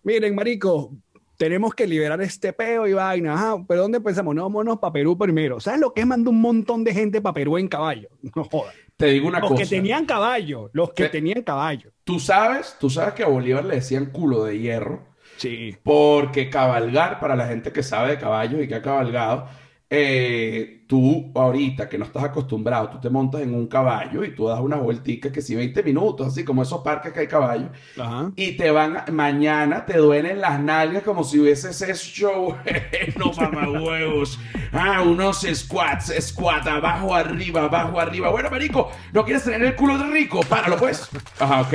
miren, 0.04 0.36
marico, 0.36 0.91
tenemos 1.39 1.73
que 1.73 1.88
liberar 1.88 2.21
este 2.21 2.52
peo 2.52 2.86
y 2.86 2.91
vaina. 2.91 3.34
Ajá, 3.34 3.63
pero 3.65 3.84
¿dónde 3.84 4.02
pensamos? 4.02 4.36
No, 4.36 4.43
vámonos 4.43 4.78
para 4.78 4.91
Perú 4.91 5.17
primero. 5.17 5.62
¿Sabes 5.62 5.80
lo 5.80 5.93
que 5.93 6.02
es 6.02 6.08
mandar 6.08 6.34
un 6.34 6.41
montón 6.41 6.84
de 6.84 6.93
gente 6.93 7.21
para 7.21 7.34
Perú 7.34 7.58
en 7.58 7.69
caballo? 7.69 8.10
No 8.36 8.43
jodas. 8.43 8.75
Te 8.97 9.06
digo 9.06 9.30
una 9.30 9.39
Los 9.39 9.52
cosa. 9.52 9.63
que 9.63 9.69
tenían 9.69 10.06
caballo, 10.06 10.69
los 10.73 10.91
que 10.91 11.08
tenían 11.08 11.41
caballo. 11.43 11.91
Tú 12.04 12.19
sabes, 12.19 12.75
tú 12.78 12.89
sabes 12.89 13.13
que 13.13 13.23
a 13.23 13.28
Bolívar 13.28 13.63
le 13.63 13.75
decían 13.75 14.08
culo 14.08 14.43
de 14.43 14.60
hierro. 14.60 15.08
Sí. 15.38 15.78
Porque 15.82 16.49
cabalgar, 16.49 17.21
para 17.21 17.38
la 17.38 17.47
gente 17.47 17.71
que 17.71 17.84
sabe 17.84 18.10
de 18.10 18.17
caballos 18.19 18.62
y 18.62 18.67
que 18.67 18.75
ha 18.75 18.82
cabalgado, 18.82 19.47
eh, 19.91 20.84
tú 20.88 21.32
ahorita 21.36 21.89
que 21.89 21.97
no 21.97 22.06
estás 22.06 22.23
acostumbrado, 22.23 22.89
tú 22.89 22.99
te 22.99 23.10
montas 23.10 23.41
en 23.41 23.54
un 23.56 23.67
caballo 23.67 24.23
y 24.23 24.36
tú 24.36 24.47
das 24.47 24.60
unas 24.60 24.80
vuelticas 24.82 25.32
que 25.32 25.41
si 25.41 25.56
20 25.56 25.82
minutos, 25.84 26.28
así 26.28 26.43
como 26.43 26.62
esos 26.63 26.82
parques 26.82 27.12
que 27.12 27.21
hay 27.21 27.28
caballos, 27.28 27.69
Ajá. 27.99 28.32
y 28.36 28.52
te 28.58 28.69
van, 28.71 28.97
a- 28.97 29.06
mañana 29.12 29.86
te 29.86 29.97
duelen 29.97 30.41
las 30.41 30.60
nalgas 30.60 31.04
como 31.04 31.23
si 31.23 31.39
hubiese 31.39 31.69
ese 31.71 31.93
show, 31.95 32.56
no 33.17 33.32
mamahuevos, 33.34 34.39
ah, 34.71 35.02
unos 35.02 35.41
squats, 35.54 36.13
squat, 36.19 36.67
abajo, 36.67 37.15
arriba, 37.15 37.63
abajo, 37.63 37.99
arriba, 37.99 38.30
bueno, 38.30 38.49
marico, 38.52 38.91
¿no 39.12 39.23
quieres 39.25 39.43
tener 39.43 39.63
el 39.63 39.75
culo 39.75 39.97
de 39.97 40.06
rico? 40.06 40.41
Páralo 40.41 40.78
pues, 40.78 41.10
ajá, 41.39 41.62
ok. 41.62 41.73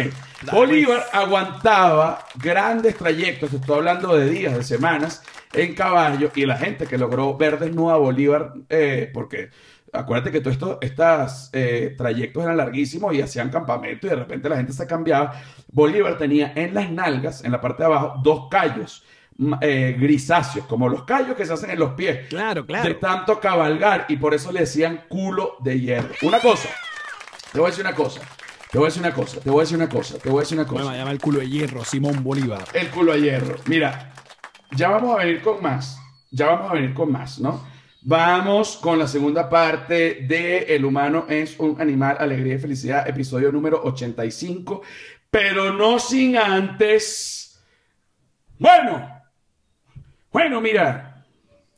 Bolívar 0.53 1.05
aguantaba 1.13 2.27
grandes 2.37 2.97
trayectos, 2.97 3.51
te 3.51 3.57
estoy 3.57 3.79
hablando 3.79 4.15
de 4.17 4.29
días, 4.29 4.55
de 4.57 4.63
semanas, 4.63 5.23
en 5.55 5.75
caballo, 5.75 6.31
y 6.35 6.47
la 6.47 6.57
gente 6.57 6.87
que 6.87 6.99
logró 6.99 7.37
ver 7.37 7.59
desnuda 7.59 7.95
a 7.95 7.99
Bolívar, 7.99 8.53
eh, 8.69 9.11
porque 9.13 9.51
acuérdate 9.93 10.33
que 10.33 10.41
todos 10.41 10.55
estos 10.55 10.79
estas, 10.81 11.51
eh, 11.53 11.95
trayectos 11.97 12.43
eran 12.43 12.57
larguísimos 12.57 13.15
y 13.15 13.21
hacían 13.23 13.51
campamento 13.51 14.07
y 14.07 14.11
de 14.11 14.17
repente 14.17 14.49
la 14.49 14.57
gente 14.57 14.73
se 14.73 14.87
cambiaba. 14.87 15.33
Bolívar 15.73 16.19
tenía 16.19 16.53
en 16.57 16.75
las 16.75 16.91
nalgas, 16.91 17.45
en 17.45 17.53
la 17.53 17.61
parte 17.61 17.83
de 17.83 17.87
abajo, 17.87 18.21
dos 18.23 18.49
callos 18.51 19.05
ma- 19.37 19.59
eh, 19.61 19.97
grisáceos, 19.99 20.67
como 20.67 20.89
los 20.89 21.05
callos 21.05 21.37
que 21.37 21.45
se 21.47 21.53
hacen 21.53 21.71
en 21.71 21.79
los 21.79 21.93
pies, 21.95 22.27
Claro, 22.29 22.65
claro. 22.67 22.89
de 22.89 22.95
tanto 22.95 23.39
cabalgar, 23.41 24.07
y 24.09 24.17
por 24.17 24.35
eso 24.35 24.51
le 24.53 24.61
decían 24.61 25.03
culo 25.09 25.57
de 25.61 25.81
hierro. 25.81 26.11
Una 26.23 26.41
cosa, 26.41 26.69
te 27.53 27.59
voy 27.59 27.69
a 27.69 27.71
decir 27.71 27.85
una 27.87 27.95
cosa, 27.95 28.21
te 28.71 28.79
voy 28.79 28.87
a 28.87 28.89
decir 28.89 29.03
una 29.03 29.13
cosa, 29.15 29.41
te 29.41 29.51
voy 29.51 29.59
a 29.59 29.63
decir 29.63 29.77
una 29.77 29.89
cosa, 29.89 30.19
te 30.19 30.29
voy 30.29 30.39
a 30.39 30.41
decir 30.43 30.59
una 30.59 30.67
cosa. 30.67 30.91
Me 30.91 30.97
llama 30.99 31.11
el 31.13 31.21
culo 31.21 31.39
de 31.41 31.49
hierro, 31.49 31.85
Simón 31.85 32.23
Bolívar. 32.25 32.65
El 32.73 32.89
culo 32.91 33.13
a 33.13 33.17
hierro. 33.17 33.57
Mira, 33.67 34.13
ya 34.73 34.89
vamos 34.89 35.15
a 35.15 35.25
venir 35.25 35.43
con 35.43 35.63
más. 35.63 36.01
Ya 36.31 36.47
vamos 36.47 36.71
a 36.71 36.75
venir 36.75 36.95
con 36.95 37.13
más, 37.13 37.39
¿no? 37.39 37.65
Vamos 38.03 38.77
con 38.77 38.99
la 38.99 39.09
segunda 39.09 39.49
parte 39.49 40.27
de 40.29 40.75
El 40.75 40.85
humano 40.85 41.25
es 41.29 41.59
un 41.59 41.81
animal, 41.81 42.19
alegría 42.21 42.57
y 42.57 42.59
felicidad, 42.59 43.09
episodio 43.09 43.51
número 43.51 43.83
85. 43.83 44.83
Pero 45.31 45.73
no 45.73 45.99
sin 45.99 46.37
antes. 46.37 47.59
Bueno, 48.59 49.23
bueno, 50.31 50.61
mira, 50.61 51.25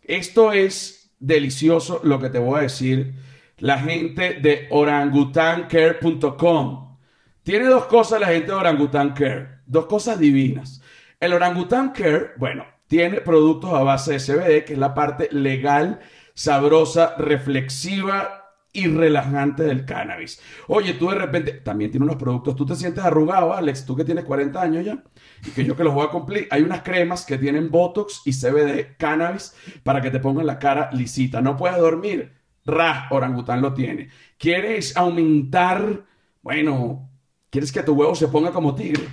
esto 0.03 0.53
es 0.53 1.12
delicioso 1.20 2.01
lo 2.03 2.18
que 2.18 2.31
te 2.31 2.38
voy 2.38 2.59
a 2.59 2.62
decir. 2.62 3.14
La 3.59 3.79
gente 3.79 4.40
de 4.40 4.66
orangutancare.com 4.70 6.96
tiene 7.42 7.66
dos 7.66 7.85
cosas 7.87 8.20
la 8.20 8.27
gente 8.27 8.49
de 8.49 8.55
Orangutan 8.55 9.14
Care, 9.14 9.61
dos 9.66 9.87
cosas 9.87 10.18
divinas. 10.18 10.83
El 11.20 11.33
Orangutan 11.33 11.92
Care, 11.92 12.33
bueno, 12.37 12.66
tiene 12.87 13.20
productos 13.20 13.72
a 13.75 13.83
base 13.83 14.12
de 14.12 14.20
CBD, 14.20 14.64
que 14.64 14.72
es 14.75 14.79
la 14.79 14.94
parte 14.94 15.29
legal, 15.33 16.01
sabrosa, 16.35 17.14
reflexiva 17.16 18.46
y 18.77 18.88
relajante 18.88 19.62
del 19.62 19.87
cannabis. 19.87 20.40
Oye, 20.68 20.92
tú 20.94 21.09
de 21.09 21.16
repente 21.16 21.53
también 21.53 21.90
tiene 21.90 22.05
unos 22.05 22.16
productos, 22.16 22.55
tú 22.55 22.66
te 22.66 22.77
sientes 22.77 23.03
arrugado, 23.03 23.55
Alex, 23.55 23.87
tú 23.87 23.96
que 23.96 24.05
tienes 24.05 24.25
40 24.25 24.61
años 24.61 24.85
ya, 24.85 25.03
y 25.46 25.51
que 25.51 25.64
yo 25.64 25.75
que 25.77 25.83
los 25.83 25.94
voy 25.94 26.07
a 26.07 26.11
cumplir. 26.11 26.46
Hay 26.51 26.62
unas 26.62 26.83
cremas 26.83 27.25
que 27.25 27.38
tienen 27.38 27.70
Botox 27.70 28.22
y 28.27 28.33
CBD 28.33 28.96
cannabis 28.99 29.55
para 29.83 30.03
que 30.03 30.11
te 30.11 30.20
pongan 30.20 30.46
la 30.46 30.59
cara 30.59 30.90
lisita. 30.92 31.40
No 31.40 31.57
puedes 31.57 31.79
dormir. 31.79 32.35
Ra, 32.66 33.07
orangután 33.11 33.62
lo 33.62 33.72
tiene. 33.72 34.11
¿Quieres 34.38 34.96
aumentar? 34.96 36.05
Bueno, 36.42 37.09
¿quieres 37.49 37.72
que 37.72 37.83
tu 37.83 37.94
huevo 37.94 38.14
se 38.14 38.29
ponga 38.29 38.51
como 38.51 38.75
tigre? 38.75 39.09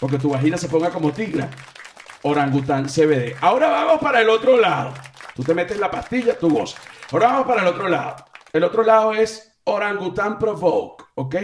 O 0.00 0.08
que 0.08 0.18
tu 0.18 0.28
vagina 0.28 0.58
se 0.58 0.68
ponga 0.68 0.90
como 0.90 1.12
tigre. 1.12 1.48
Orangután 2.26 2.86
CBD. 2.86 3.36
Ahora 3.40 3.68
vamos 3.68 4.00
para 4.00 4.20
el 4.20 4.28
otro 4.28 4.56
lado. 4.56 4.92
Tú 5.36 5.44
te 5.44 5.54
metes 5.54 5.78
la 5.78 5.88
pastilla, 5.88 6.36
tú 6.36 6.50
gozas. 6.50 6.80
Ahora 7.12 7.28
vamos 7.28 7.46
para 7.46 7.62
el 7.62 7.68
otro 7.68 7.88
lado. 7.88 8.16
El 8.52 8.64
otro 8.64 8.82
lado 8.82 9.14
es 9.14 9.56
Orangután 9.62 10.36
Provoke, 10.36 11.04
¿ok? 11.14 11.36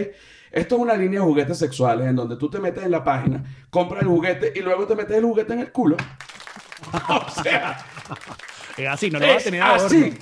Esto 0.51 0.75
es 0.75 0.81
una 0.81 0.95
línea 0.95 1.21
de 1.21 1.25
juguetes 1.25 1.57
sexuales 1.57 2.07
en 2.07 2.17
donde 2.17 2.35
tú 2.35 2.49
te 2.49 2.59
metes 2.59 2.83
en 2.83 2.91
la 2.91 3.01
página, 3.01 3.41
compras 3.69 4.01
el 4.01 4.09
juguete 4.09 4.51
y 4.53 4.59
luego 4.59 4.85
te 4.85 4.95
metes 4.95 5.15
el 5.15 5.23
juguete 5.23 5.53
en 5.53 5.59
el 5.59 5.71
culo. 5.71 5.95
o 7.09 7.29
sea, 7.41 7.77
Es 8.75 8.89
así, 8.89 9.09
no 9.09 9.19
lo 9.19 9.27
vas 9.27 9.37
a 9.37 9.43
tener 9.45 9.61
así. 9.61 10.17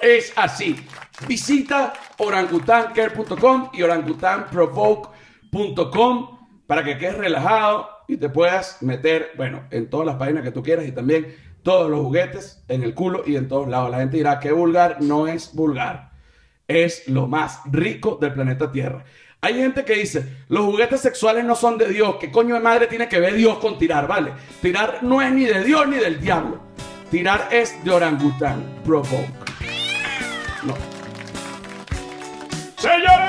Es 0.00 0.32
así. 0.36 0.86
Visita 1.28 1.92
orangutancare.com 2.16 3.68
y 3.74 3.82
orangutanprovoke.com 3.82 6.38
para 6.66 6.82
que 6.82 6.96
quedes 6.96 7.18
relajado 7.18 8.01
y 8.12 8.16
te 8.18 8.28
puedas 8.28 8.82
meter, 8.82 9.30
bueno, 9.36 9.64
en 9.70 9.88
todas 9.88 10.06
las 10.06 10.16
páginas 10.16 10.42
que 10.42 10.50
tú 10.50 10.62
quieras 10.62 10.86
y 10.86 10.92
también 10.92 11.34
todos 11.62 11.90
los 11.90 12.00
juguetes 12.00 12.62
en 12.68 12.82
el 12.82 12.94
culo 12.94 13.22
y 13.26 13.36
en 13.36 13.48
todos 13.48 13.68
lados. 13.68 13.90
La 13.90 13.98
gente 13.98 14.18
dirá 14.18 14.38
que 14.38 14.52
vulgar 14.52 14.98
no 15.00 15.26
es 15.26 15.54
vulgar. 15.54 16.10
Es 16.68 17.08
lo 17.08 17.26
más 17.26 17.60
rico 17.70 18.18
del 18.20 18.34
planeta 18.34 18.70
Tierra. 18.70 19.04
Hay 19.40 19.54
gente 19.54 19.84
que 19.84 19.94
dice, 19.94 20.24
los 20.48 20.64
juguetes 20.66 21.00
sexuales 21.00 21.44
no 21.44 21.56
son 21.56 21.78
de 21.78 21.88
Dios. 21.88 22.16
¿Qué 22.20 22.30
coño 22.30 22.54
de 22.54 22.60
madre 22.60 22.86
tiene 22.86 23.08
que 23.08 23.18
ver 23.18 23.34
Dios 23.34 23.58
con 23.58 23.78
tirar? 23.78 24.06
Vale, 24.06 24.32
tirar 24.60 25.02
no 25.02 25.20
es 25.20 25.32
ni 25.32 25.44
de 25.44 25.64
Dios 25.64 25.88
ni 25.88 25.96
del 25.96 26.20
diablo. 26.20 26.60
Tirar 27.10 27.48
es 27.50 27.82
de 27.84 27.90
orangután. 27.90 28.64
Provoke. 28.84 29.28
No. 30.64 30.74
¡Señores! 32.76 33.21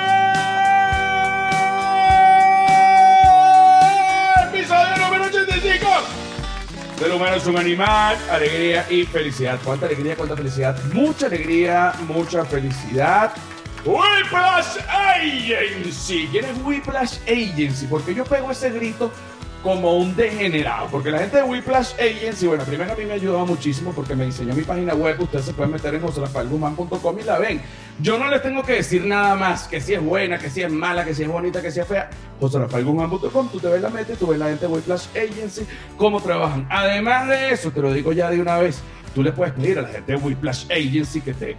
Es 7.36 7.48
un 7.48 7.58
animal, 7.58 8.16
alegría 8.30 8.86
y 8.92 9.06
felicidad. 9.06 9.60
¿Cuánta 9.64 9.88
alegría, 9.88 10.16
cuánta 10.16 10.38
felicidad? 10.38 10.78
Mucha 10.94 11.26
alegría, 11.26 11.94
mucha 12.08 12.46
felicidad. 12.46 13.34
Whiplash 13.84 14.78
Agency. 14.88 16.28
¿Quién 16.32 16.46
es 16.46 16.58
Whiplash 16.64 17.18
Agency? 17.24 17.88
Porque 17.88 18.14
yo 18.14 18.24
pego 18.24 18.52
ese 18.52 18.70
grito 18.70 19.12
como 19.64 19.98
un 19.98 20.16
degenerado. 20.16 20.88
Porque 20.92 21.10
la 21.10 21.20
gente 21.20 21.38
de 21.38 21.44
Whiplash 21.44 21.94
Agency, 21.94 22.46
bueno, 22.46 22.66
primero 22.66 22.94
a 22.94 22.96
mí 22.96 23.06
me 23.06 23.14
ayudó 23.14 23.44
muchísimo 23.48 23.94
porque 23.94 24.16
me 24.16 24.26
diseñó 24.26 24.54
mi 24.54 24.64
página 24.64 24.94
web. 24.94 25.20
Ustedes 25.20 25.46
se 25.46 25.54
pueden 25.54 25.72
meter 25.72 25.96
en 25.96 26.02
joserafalguzman.com 26.02 27.20
y 27.20 27.24
la 27.24 27.40
ven. 27.40 27.62
Yo 28.00 28.18
no 28.18 28.30
les 28.30 28.42
tengo 28.42 28.64
que 28.64 28.74
decir 28.74 29.06
nada 29.06 29.36
más 29.36 29.68
que 29.68 29.80
si 29.80 29.94
es 29.94 30.02
buena, 30.02 30.40
que 30.40 30.50
si 30.50 30.62
es 30.62 30.72
mala, 30.72 31.06
que 31.06 31.14
si 31.14 31.24
es 31.24 31.30
bonita, 31.30 31.62
que 31.62 31.72
si 31.72 31.80
es 31.80 31.88
fea. 31.88 32.10
joserafalguzman.com, 32.40 33.50
tú 33.50 33.60
te 33.60 33.68
ves 33.68 33.82
la 33.82 33.90
mente, 33.90 34.16
tú 34.16 34.28
ves 34.28 34.40
la 34.40 34.48
gente 34.48 34.66
de 34.66 34.74
Whiplash 34.74 35.08
Agency, 35.12 35.66
cómo 35.96 36.20
trabajan. 36.20 36.68
Además 36.70 37.28
de 37.28 37.52
eso, 37.52 37.72
te 37.72 37.82
lo 37.82 37.94
digo 37.94 38.12
ya 38.12 38.32
de 38.32 38.42
una 38.42 38.58
vez, 38.58 38.82
tú 39.14 39.22
le 39.22 39.32
puedes 39.32 39.54
pedir 39.54 39.78
a 39.78 39.84
la 39.84 39.90
gente 39.90 40.14
de 40.14 40.18
Whiplash 40.18 40.66
Agency 40.72 41.22
que 41.22 41.34
te 41.34 41.56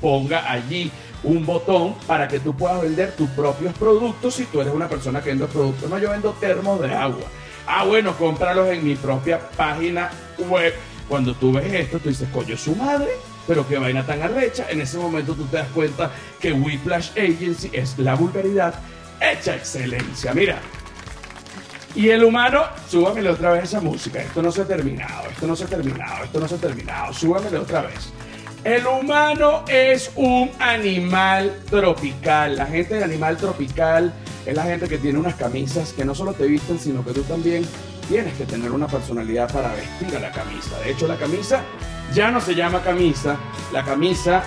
ponga 0.00 0.50
allí 0.50 0.90
un 1.22 1.44
botón 1.46 1.94
para 2.06 2.26
que 2.26 2.40
tú 2.40 2.54
puedas 2.56 2.82
vender 2.82 3.12
tus 3.12 3.28
propios 3.30 3.72
productos 3.74 4.34
si 4.34 4.44
tú 4.46 4.60
eres 4.60 4.72
una 4.72 4.88
persona 4.88 5.20
que 5.20 5.30
vende 5.30 5.46
productos. 5.46 5.88
No, 5.88 5.98
yo 5.98 6.10
vendo 6.10 6.32
termos 6.32 6.80
de 6.80 6.92
agua. 6.92 7.24
Ah, 7.66 7.84
bueno, 7.84 8.16
cómpralos 8.16 8.68
en 8.70 8.84
mi 8.84 8.96
propia 8.96 9.38
página 9.38 10.10
web. 10.48 10.74
Cuando 11.08 11.34
tú 11.34 11.52
ves 11.52 11.72
esto, 11.72 11.98
tú 11.98 12.08
dices, 12.08 12.28
coño, 12.32 12.56
su 12.56 12.74
madre, 12.74 13.10
pero 13.46 13.66
qué 13.66 13.78
vaina 13.78 14.04
tan 14.04 14.22
arrecha. 14.22 14.66
En 14.70 14.80
ese 14.80 14.98
momento 14.98 15.34
tú 15.34 15.44
te 15.46 15.56
das 15.58 15.68
cuenta 15.68 16.10
que 16.40 16.52
Whiplash 16.52 17.10
Agency 17.12 17.70
es 17.72 17.98
la 17.98 18.14
vulgaridad 18.14 18.74
hecha 19.20 19.56
excelencia. 19.56 20.32
Mira, 20.34 20.58
y 21.94 22.08
el 22.08 22.22
humano, 22.22 22.64
súbamele 22.88 23.30
otra 23.30 23.52
vez 23.52 23.64
esa 23.64 23.80
música. 23.80 24.22
Esto 24.22 24.42
no 24.42 24.52
se 24.52 24.62
ha 24.62 24.64
terminado, 24.64 25.28
esto 25.28 25.46
no 25.46 25.56
se 25.56 25.64
ha 25.64 25.66
terminado, 25.66 26.24
esto 26.24 26.38
no 26.38 26.46
se 26.46 26.54
ha 26.54 26.58
terminado. 26.58 27.12
Súbamele 27.12 27.58
otra 27.58 27.82
vez. 27.82 28.12
El 28.62 28.86
humano 28.86 29.64
es 29.68 30.12
un 30.14 30.50
animal 30.60 31.52
tropical. 31.68 32.56
La 32.56 32.66
gente 32.66 32.94
de 32.94 33.04
animal 33.04 33.36
tropical 33.38 34.12
es 34.46 34.54
la 34.54 34.64
gente 34.64 34.86
que 34.86 34.98
tiene 34.98 35.18
unas 35.18 35.34
camisas 35.34 35.92
que 35.92 36.04
no 36.04 36.14
solo 36.14 36.32
te 36.34 36.46
visten, 36.46 36.78
sino 36.78 37.04
que 37.04 37.12
tú 37.12 37.22
también 37.22 37.66
tienes 38.10 38.34
que 38.34 38.44
tener 38.44 38.72
una 38.72 38.88
personalidad 38.88 39.50
para 39.52 39.72
vestir 39.72 40.16
a 40.16 40.18
la 40.18 40.32
camisa. 40.32 40.76
De 40.80 40.90
hecho, 40.90 41.06
la 41.06 41.16
camisa 41.16 41.62
ya 42.12 42.32
no 42.32 42.40
se 42.40 42.56
llama 42.56 42.82
camisa. 42.82 43.36
La 43.72 43.84
camisa, 43.84 44.42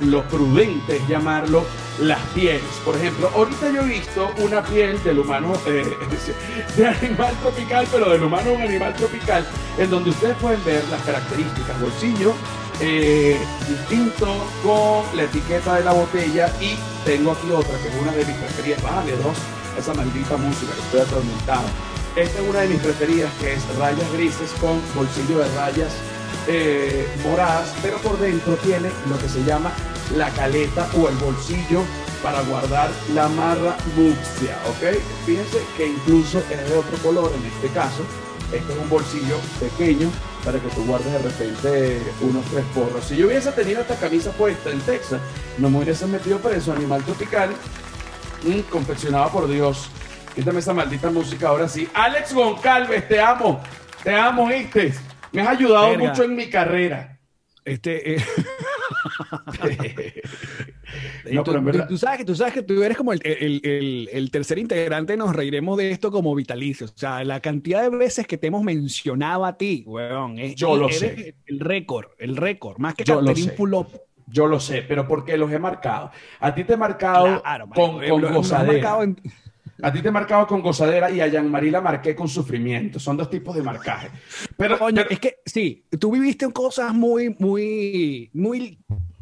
lo 0.00 0.26
prudente 0.28 0.96
es 0.96 1.08
llamarlo 1.08 1.64
las 2.00 2.18
pieles. 2.34 2.62
Por 2.84 2.96
ejemplo, 2.96 3.30
ahorita 3.32 3.70
yo 3.70 3.82
he 3.82 3.86
visto 3.86 4.30
una 4.38 4.64
piel 4.64 5.00
del 5.04 5.20
humano, 5.20 5.52
eh, 5.68 5.84
de 6.76 6.86
animal 6.88 7.32
tropical, 7.40 7.86
pero 7.92 8.10
del 8.10 8.24
humano 8.24 8.52
un 8.52 8.62
animal 8.62 8.92
tropical, 8.94 9.46
en 9.78 9.90
donde 9.90 10.10
ustedes 10.10 10.36
pueden 10.38 10.62
ver 10.64 10.82
las 10.90 11.00
características, 11.02 11.80
bolsillo 11.80 12.34
eh, 12.80 13.38
distinto 13.68 14.26
con 14.64 15.16
la 15.16 15.22
etiqueta 15.22 15.76
de 15.76 15.84
la 15.84 15.92
botella 15.92 16.52
y 16.60 16.74
tengo 17.04 17.30
aquí 17.30 17.48
otra 17.52 17.78
que 17.78 17.86
es 17.86 17.94
una 18.02 18.10
de 18.10 18.24
mis 18.24 18.34
preferidas, 18.34 18.82
vale 18.82 19.12
dos, 19.18 19.36
esa 19.78 19.94
maldita 19.94 20.36
música 20.36 20.72
que 20.74 20.80
estoy 20.80 21.00
atormentado. 21.02 21.93
Esta 22.16 22.40
es 22.40 22.48
una 22.48 22.60
de 22.60 22.68
mis 22.68 22.78
preferidas 22.78 23.32
que 23.40 23.54
es 23.54 23.76
rayas 23.76 24.12
grises 24.12 24.52
con 24.60 24.80
bolsillo 24.94 25.38
de 25.38 25.52
rayas 25.56 25.92
eh, 26.46 27.08
moradas, 27.24 27.74
pero 27.82 27.98
por 27.98 28.16
dentro 28.20 28.54
tiene 28.58 28.88
lo 29.10 29.18
que 29.18 29.28
se 29.28 29.42
llama 29.42 29.72
la 30.16 30.30
caleta 30.30 30.88
o 30.96 31.08
el 31.08 31.16
bolsillo 31.16 31.82
para 32.22 32.40
guardar 32.42 32.90
la 33.14 33.28
marra 33.30 33.76
buxia, 33.96 34.56
¿ok? 34.68 34.96
Fíjense 35.26 35.58
que 35.76 35.88
incluso 35.88 36.38
es 36.38 36.70
de 36.70 36.76
otro 36.76 36.96
color 36.98 37.32
en 37.36 37.46
este 37.46 37.68
caso. 37.74 38.02
Este 38.52 38.72
es 38.72 38.78
un 38.78 38.88
bolsillo 38.88 39.36
pequeño 39.58 40.08
para 40.44 40.60
que 40.60 40.68
tú 40.68 40.84
guardes 40.84 41.12
de 41.12 41.18
repente 41.18 42.02
unos 42.20 42.44
tres 42.44 42.64
porros. 42.74 43.04
Si 43.06 43.16
yo 43.16 43.26
hubiese 43.26 43.50
tenido 43.50 43.80
esta 43.80 43.96
camisa 43.96 44.30
puesta 44.30 44.70
en 44.70 44.78
Texas, 44.82 45.20
no 45.58 45.68
me 45.68 45.82
hubiese 45.82 46.06
metido 46.06 46.38
preso, 46.38 46.72
animal 46.72 47.02
tropical, 47.02 47.50
mm, 48.44 48.60
confeccionado 48.70 49.30
por 49.30 49.48
Dios. 49.48 49.90
Quítame 50.34 50.58
esa 50.58 50.74
maldita 50.74 51.10
música 51.10 51.48
ahora 51.48 51.68
sí. 51.68 51.88
Alex 51.94 52.34
Goncalves, 52.34 53.06
te 53.06 53.20
amo. 53.20 53.62
Te 54.02 54.14
amo, 54.14 54.48
¿viste? 54.48 54.92
Me 55.32 55.42
has 55.42 55.48
ayudado 55.48 55.96
mucho 55.96 56.24
en 56.24 56.34
mi 56.34 56.50
carrera. 56.50 57.18
Este. 57.64 58.16
Eh, 58.16 58.24
no, 61.32 61.44
tú, 61.44 61.62
verdad... 61.62 61.88
tú, 61.88 61.96
sabes 61.96 62.18
que, 62.18 62.24
tú 62.24 62.34
sabes 62.34 62.52
que 62.52 62.62
tú 62.62 62.82
eres 62.82 62.96
como 62.96 63.12
el, 63.12 63.20
el, 63.24 63.60
el, 63.64 64.08
el, 64.12 64.30
tercer 64.30 64.58
integrante, 64.58 65.16
nos 65.16 65.34
reiremos 65.34 65.78
de 65.78 65.90
esto 65.90 66.10
como 66.10 66.34
vitalicio. 66.34 66.86
O 66.86 66.90
sea, 66.94 67.22
la 67.24 67.40
cantidad 67.40 67.82
de 67.82 67.90
veces 67.96 68.26
que 68.26 68.36
te 68.36 68.48
hemos 68.48 68.62
mencionado 68.62 69.44
a 69.44 69.56
ti, 69.56 69.84
weón. 69.86 70.38
Es, 70.38 70.56
Yo 70.56 70.76
lo 70.76 70.88
sé. 70.90 71.36
El 71.46 71.60
récord, 71.60 72.08
el 72.18 72.36
récord. 72.36 72.78
Más 72.78 72.94
que 72.94 73.04
Catherine 73.04 73.52
Fulop. 73.52 73.88
Yo 74.26 74.46
lo 74.46 74.58
sé, 74.58 74.82
pero 74.82 75.06
porque 75.06 75.36
los 75.36 75.52
he 75.52 75.58
marcado. 75.58 76.10
A 76.40 76.54
ti 76.54 76.64
te 76.64 76.72
he 76.74 76.76
marcado 76.76 77.42
claro, 77.42 77.68
con, 77.68 78.00
con 78.06 78.32
gozadera. 78.32 79.02
En... 79.02 79.16
A 79.82 79.92
ti 79.92 80.00
te 80.00 80.08
he 80.08 80.12
marcado 80.12 80.46
con 80.46 80.62
gozadera 80.62 81.10
y 81.10 81.20
a 81.20 81.26
Jean-Marie 81.26 81.70
la 81.70 81.80
marqué 81.80 82.14
con 82.14 82.28
sufrimiento. 82.28 82.98
Son 82.98 83.16
dos 83.16 83.28
tipos 83.28 83.54
de 83.56 83.62
marcaje. 83.62 84.10
Pero, 84.56 84.78
Coño, 84.78 85.02
pero... 85.02 85.10
es 85.10 85.18
que 85.18 85.38
sí, 85.44 85.84
tú 85.98 86.12
viviste 86.12 86.50
cosas 86.52 86.94
muy, 86.94 87.34
muy, 87.38 88.30
muy 88.32 88.78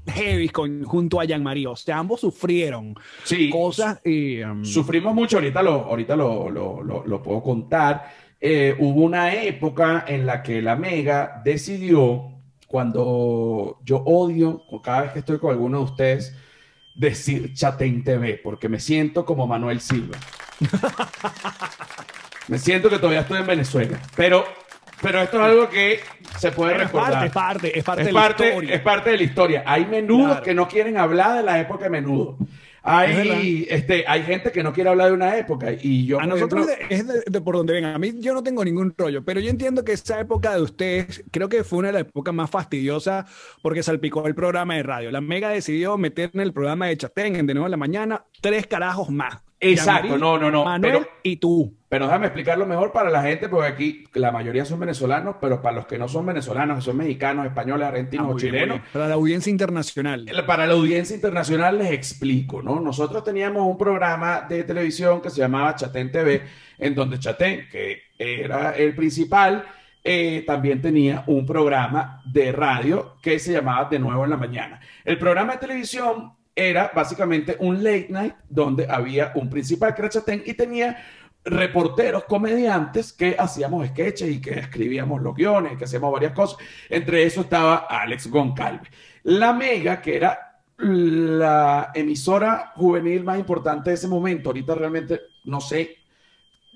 heavy 0.06 0.48
con, 0.48 0.84
junto 0.84 1.20
a 1.20 1.24
Jean-Marie. 1.24 1.66
O 1.66 1.76
sea, 1.76 1.98
ambos 1.98 2.20
sufrieron 2.20 2.94
sí, 3.24 3.48
cosas 3.50 4.00
y... 4.04 4.42
Um... 4.42 4.64
Sufrimos 4.64 5.14
mucho, 5.14 5.38
ahorita 5.38 5.62
lo, 5.62 5.72
ahorita 5.72 6.16
lo, 6.16 6.50
lo, 6.50 6.82
lo, 6.82 7.06
lo 7.06 7.22
puedo 7.22 7.42
contar. 7.42 8.10
Eh, 8.44 8.74
hubo 8.80 9.02
una 9.02 9.32
época 9.34 10.04
en 10.06 10.26
la 10.26 10.42
que 10.42 10.60
la 10.60 10.74
Mega 10.74 11.40
decidió, 11.44 12.32
cuando 12.66 13.78
yo 13.84 13.98
odio, 13.98 14.64
cada 14.82 15.02
vez 15.02 15.12
que 15.12 15.20
estoy 15.20 15.38
con 15.38 15.52
alguno 15.52 15.78
de 15.78 15.84
ustedes, 15.84 16.36
decir 16.96 17.54
Chatén 17.54 18.02
TV, 18.02 18.40
porque 18.42 18.68
me 18.68 18.80
siento 18.80 19.24
como 19.24 19.46
Manuel 19.46 19.80
Silva. 19.80 20.18
me 22.48 22.58
siento 22.58 22.88
que 22.88 22.98
todavía 22.98 23.20
estoy 23.20 23.40
en 23.40 23.46
Venezuela, 23.46 24.00
pero, 24.16 24.44
pero 25.00 25.22
esto 25.22 25.38
es 25.38 25.42
algo 25.42 25.68
que 25.68 26.00
se 26.38 26.52
puede 26.52 26.72
pero 26.72 26.84
recordar. 26.84 27.26
Es 27.26 27.32
parte, 27.32 27.78
es 27.78 27.84
parte, 27.84 28.02
es 28.02 28.12
parte, 28.12 28.12
de 28.12 28.12
la 28.12 28.50
historia. 28.50 28.74
Es 28.74 28.80
parte 28.80 29.10
de 29.10 29.16
la 29.16 29.22
historia. 29.22 29.62
Hay 29.66 29.86
menudos 29.86 30.26
claro. 30.26 30.42
que 30.42 30.54
no 30.54 30.68
quieren 30.68 30.98
hablar 30.98 31.36
de 31.36 31.42
la 31.42 31.60
época 31.60 31.84
de 31.84 31.90
menudo. 31.90 32.38
Hay, 32.84 33.64
este, 33.70 34.04
hay 34.08 34.24
gente 34.24 34.50
que 34.50 34.64
no 34.64 34.72
quiere 34.72 34.90
hablar 34.90 35.08
de 35.08 35.12
una 35.14 35.38
época 35.38 35.68
y 35.80 36.04
yo... 36.04 36.18
A 36.18 36.26
nosotros 36.26 36.68
ejemplo, 36.68 36.88
es 36.90 37.06
de, 37.06 37.30
de, 37.30 37.40
por 37.40 37.56
donde 37.56 37.74
vengan. 37.74 37.94
A 37.94 37.98
mí 37.98 38.12
yo 38.18 38.34
no 38.34 38.42
tengo 38.42 38.64
ningún 38.64 38.92
rollo, 38.96 39.24
pero 39.24 39.38
yo 39.38 39.50
entiendo 39.50 39.84
que 39.84 39.92
esa 39.92 40.18
época 40.18 40.52
de 40.56 40.62
ustedes 40.62 41.22
creo 41.30 41.48
que 41.48 41.62
fue 41.62 41.78
una 41.78 41.88
de 41.88 41.92
las 41.92 42.02
épocas 42.02 42.34
más 42.34 42.50
fastidiosas 42.50 43.30
porque 43.62 43.84
salpicó 43.84 44.26
el 44.26 44.34
programa 44.34 44.74
de 44.74 44.82
radio. 44.82 45.12
La 45.12 45.20
Mega 45.20 45.50
decidió 45.50 45.96
meter 45.96 46.30
en 46.34 46.40
el 46.40 46.52
programa 46.52 46.86
de 46.88 46.96
Chatén 46.96 47.36
en 47.36 47.46
de 47.46 47.54
nuevo 47.54 47.68
en 47.68 47.72
la 47.72 47.76
mañana 47.76 48.24
tres 48.40 48.66
carajos 48.66 49.10
más. 49.10 49.42
Exacto, 49.62 50.18
no, 50.18 50.38
no, 50.38 50.50
no. 50.50 50.64
Manuel 50.64 50.92
pero, 50.92 51.08
y 51.22 51.36
tú. 51.36 51.76
Pero 51.88 52.06
déjame 52.06 52.26
explicarlo 52.26 52.66
mejor 52.66 52.90
para 52.90 53.10
la 53.10 53.22
gente, 53.22 53.48
porque 53.48 53.68
aquí 53.68 54.04
la 54.14 54.32
mayoría 54.32 54.64
son 54.64 54.80
venezolanos, 54.80 55.36
pero 55.40 55.62
para 55.62 55.76
los 55.76 55.86
que 55.86 55.98
no 55.98 56.08
son 56.08 56.26
venezolanos, 56.26 56.78
que 56.78 56.82
son 56.82 56.96
mexicanos, 56.96 57.46
españoles, 57.46 57.86
argentinos 57.86 58.26
ah, 58.28 58.32
o 58.32 58.38
chilenos. 58.38 58.78
Bien. 58.80 58.90
Para 58.92 59.08
la 59.08 59.14
audiencia 59.14 59.50
internacional. 59.50 60.26
Para 60.46 60.66
la 60.66 60.74
audiencia 60.74 61.14
internacional 61.14 61.78
les 61.78 61.92
explico, 61.92 62.60
¿no? 62.60 62.80
Nosotros 62.80 63.22
teníamos 63.22 63.62
un 63.62 63.78
programa 63.78 64.40
de 64.48 64.64
televisión 64.64 65.20
que 65.20 65.30
se 65.30 65.40
llamaba 65.40 65.76
Chatén 65.76 66.10
TV, 66.10 66.42
en 66.78 66.94
donde 66.94 67.20
Chatén, 67.20 67.68
que 67.70 68.02
era 68.18 68.72
el 68.72 68.96
principal, 68.96 69.64
eh, 70.02 70.42
también 70.44 70.82
tenía 70.82 71.22
un 71.28 71.46
programa 71.46 72.20
de 72.24 72.50
radio 72.50 73.16
que 73.22 73.38
se 73.38 73.52
llamaba 73.52 73.88
De 73.88 74.00
Nuevo 74.00 74.24
en 74.24 74.30
la 74.30 74.36
Mañana. 74.36 74.80
El 75.04 75.18
programa 75.18 75.52
de 75.52 75.58
televisión 75.60 76.32
era 76.54 76.90
básicamente 76.94 77.56
un 77.60 77.82
late 77.82 78.08
night 78.10 78.34
donde 78.48 78.86
había 78.88 79.32
un 79.34 79.48
principal 79.48 79.94
que 79.94 80.02
era 80.02 80.10
Chatén 80.10 80.42
y 80.44 80.54
tenía 80.54 81.02
reporteros, 81.44 82.24
comediantes 82.24 83.12
que 83.12 83.34
hacíamos 83.38 83.88
sketches 83.88 84.30
y 84.30 84.40
que 84.40 84.58
escribíamos 84.58 85.20
los 85.22 85.34
guiones, 85.34 85.76
que 85.76 85.84
hacíamos 85.84 86.12
varias 86.12 86.32
cosas. 86.32 86.58
Entre 86.88 87.24
eso 87.24 87.40
estaba 87.40 87.86
Alex 87.88 88.28
Goncalves. 88.28 88.90
La 89.24 89.52
Mega, 89.52 90.00
que 90.00 90.16
era 90.16 90.60
la 90.78 91.90
emisora 91.94 92.72
juvenil 92.76 93.24
más 93.24 93.38
importante 93.38 93.90
de 93.90 93.94
ese 93.94 94.08
momento, 94.08 94.50
ahorita 94.50 94.74
realmente 94.74 95.20
no 95.44 95.60
sé 95.60 95.96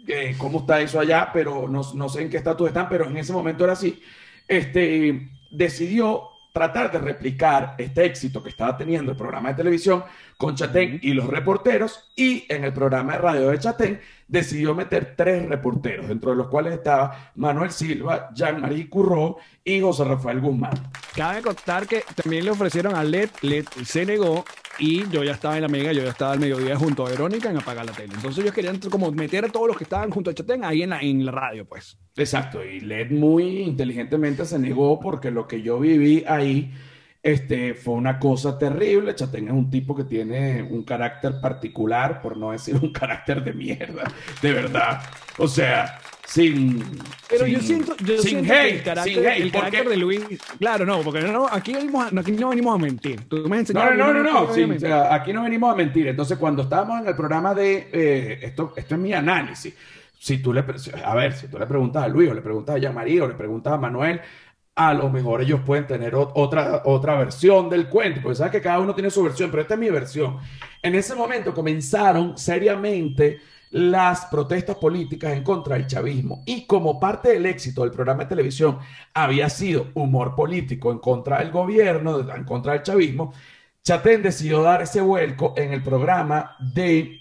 eh, 0.07 0.35
cómo 0.39 0.61
está 0.61 0.81
eso 0.81 1.01
allá, 1.01 1.31
pero 1.33 1.69
no, 1.69 1.83
no, 1.95 2.09
sé 2.09 2.23
en 2.23 2.31
qué 2.31 2.37
estatus 2.37 2.69
están, 2.69 2.89
pero 2.89 3.07
en 3.07 3.17
ese 3.17 3.33
momento 3.33 3.65
era 3.65 3.73
así, 3.73 4.01
este, 4.47 5.29
decidió 5.51 6.36
tratar 6.57 6.91
de 6.91 6.99
replicar 6.99 7.75
este 7.77 8.07
éxito 8.07 8.43
que 8.43 8.49
estaba 8.49 8.79
teniendo 8.79 9.13
el 9.13 9.19
programa 9.19 9.51
de 9.51 9.57
televisión 9.57 10.03
con 10.39 10.55
Chatén 10.55 10.99
y 11.03 11.13
los 11.13 11.27
reporteros 11.27 12.11
y 12.17 12.47
en 12.49 12.65
el 12.65 12.73
programa 12.73 13.13
de 13.13 13.19
radio 13.19 13.49
de 13.51 13.59
Chatén 13.59 14.01
decidió 14.27 14.75
meter 14.75 15.13
tres 15.15 15.47
reporteros, 15.47 16.09
dentro 16.09 16.31
de 16.31 16.39
los 16.39 16.49
cuales 16.49 16.73
estaba 16.73 17.31
Manuel 17.35 17.71
Silva, 17.71 18.31
Jean-Marie 18.35 18.89
Curró 18.89 19.37
y 19.63 19.83
José 19.83 20.05
Rafael 20.05 20.41
Guzmán. 20.41 20.73
Cabe 21.15 21.43
contar 21.43 21.87
que 21.87 22.03
también 22.15 22.47
le 22.47 22.53
ofrecieron 22.53 22.95
a 22.95 23.05
LED, 23.05 23.29
LED 23.43 23.67
se 23.85 24.07
negó 24.07 24.43
y 24.79 25.07
yo 25.11 25.25
ya 25.25 25.33
estaba 25.33 25.57
en 25.57 25.63
la 25.63 25.69
mega, 25.69 25.93
yo 25.93 26.05
ya 26.05 26.11
estaba 26.11 26.33
al 26.33 26.41
mediodía 26.41 26.75
junto 26.77 27.07
a 27.07 27.11
Verónica 27.11 27.51
en 27.51 27.59
apagar 27.59 27.85
la 27.85 27.93
tele. 27.93 28.15
Entonces 28.15 28.43
ellos 28.43 28.55
querían 28.55 28.81
como 28.81 29.13
meter 29.13 29.45
a 29.45 29.49
todos 29.51 29.69
los 29.69 29.77
que 29.77 29.85
estaban 29.85 30.11
junto 30.11 30.31
a 30.31 30.35
Chatén 30.35 30.65
ahí 30.65 30.85
en 30.85 30.89
la, 30.89 31.01
en 31.01 31.27
la 31.27 31.33
radio, 31.33 31.67
pues. 31.69 31.99
Exacto, 32.17 32.65
y 32.65 32.81
LED 32.81 33.11
muy 33.11 33.61
inteligentemente 33.61 34.45
se 34.47 34.59
negó 34.59 34.99
porque 35.01 35.31
lo 35.31 35.47
que 35.47 35.61
yo 35.63 35.79
viví 35.79 36.25
ahí 36.27 36.73
este, 37.23 37.75
fue 37.75 37.95
una 37.95 38.19
cosa 38.19 38.57
terrible. 38.59 39.15
Chatén 39.15 39.49
es 39.49 39.53
un 39.53 39.69
tipo 39.71 39.95
que 39.97 40.05
tiene 40.05 40.63
un 40.63 40.83
carácter 40.85 41.41
particular, 41.41 42.23
por 42.23 42.37
no 42.37 42.53
decir 42.53 42.77
un 42.83 42.93
carácter 42.93 43.43
de 43.43 43.53
mierda, 43.53 44.05
de 44.41 44.53
verdad. 44.53 45.01
O 45.39 45.49
sea, 45.49 45.99
sin. 46.25 46.83
Pero 47.29 47.45
sin, 47.45 47.55
yo 47.55 47.61
siento, 47.61 47.97
yo 47.99 48.19
sin 48.19 48.31
siento 48.47 48.53
hate, 48.55 48.63
que 48.63 48.77
el 48.77 48.83
carácter, 48.83 49.15
sin 49.15 49.27
hate, 49.27 49.37
el 49.37 49.43
porque- 49.51 49.59
carácter 49.59 49.89
de 49.89 49.97
Luis. 49.97 50.21
Claro, 50.59 50.87
no, 50.87 51.01
porque 51.03 51.21
no, 51.21 51.47
aquí, 51.51 51.73
venimos 51.75 52.13
a- 52.13 52.21
aquí 52.21 52.33
no 52.33 52.49
venimos 52.51 52.75
a 52.75 52.79
mentir. 52.79 53.21
Tú 53.29 53.47
me 53.49 53.63
No, 53.63 53.91
no, 53.95 54.13
no, 54.15 54.23
no, 54.23 54.55
sí, 54.55 54.63
o 54.63 54.79
sea, 54.81 55.13
aquí 55.13 55.33
no 55.33 55.43
venimos 55.43 55.73
a 55.73 55.77
mentir. 55.77 56.07
Entonces, 56.07 56.39
cuando 56.39 56.63
estábamos 56.63 57.01
en 57.03 57.09
el 57.09 57.17
programa 57.17 57.55
de. 57.55 57.89
eh, 57.93 58.39
esto, 58.43 58.73
esto 58.77 58.95
es 58.95 59.01
mi 59.01 59.13
análisis. 59.13 59.75
Si 60.19 60.39
tú 60.39 60.53
le. 60.53 60.65
A 61.05 61.15
ver, 61.15 61.33
si 61.35 61.49
tú 61.49 61.59
le 61.59 61.67
preguntas 61.67 62.05
a 62.05 62.09
Luis, 62.09 62.31
o 62.31 62.35
le 62.35 62.43
preguntas 62.43 62.77
a 62.77 62.79
Yamari, 62.79 63.21
o 63.21 63.29
le 63.29 63.35
preguntas 63.35 63.73
a 63.73 63.77
Manuel, 63.77 64.21
a 64.75 64.93
lo 64.95 65.09
mejor 65.11 65.41
ellos 65.43 65.61
pueden 65.65 65.87
tener 65.87 66.15
ot- 66.15 66.33
otra, 66.35 66.83
otra 66.85 67.17
versión 67.19 67.69
del 67.71 67.89
cuento, 67.89 68.21
porque 68.23 68.37
sabes 68.37 68.53
que 68.53 68.61
cada 68.61 68.79
uno 68.81 68.95
tiene 68.95 69.11
su 69.11 69.23
versión, 69.23 69.51
pero 69.51 69.63
esta 69.63 69.75
es 69.75 69.81
mi 69.81 69.91
versión. 69.91 70.39
En 70.83 70.95
ese 70.95 71.15
momento 71.15 71.55
comenzaron 71.55 72.37
seriamente 72.37 73.41
las 73.71 74.27
protestas 74.27 74.77
políticas 74.77 75.33
en 75.33 75.43
contra 75.43 75.75
del 75.77 75.87
chavismo 75.87 76.43
y 76.47 76.67
como 76.67 77.01
parte 77.01 77.31
del 77.31 77.47
éxito 77.47 77.83
del 77.83 77.91
programa 77.91 78.23
de 78.23 78.29
televisión 78.29 78.79
había 79.13 79.49
sido 79.51 79.89
humor 79.95 80.35
político 80.37 80.93
en 80.93 80.99
contra 80.99 81.39
del 81.41 81.51
gobierno, 81.51 82.21
en 82.35 82.45
contra 82.45 82.75
del 82.75 82.83
chavismo, 82.83 83.33
Chatén 83.83 84.23
decidió 84.23 84.63
dar 84.63 84.83
ese 84.83 85.01
vuelco 85.01 85.55
en 85.57 85.73
el 85.73 85.83
programa 85.83 86.57
de 86.61 87.21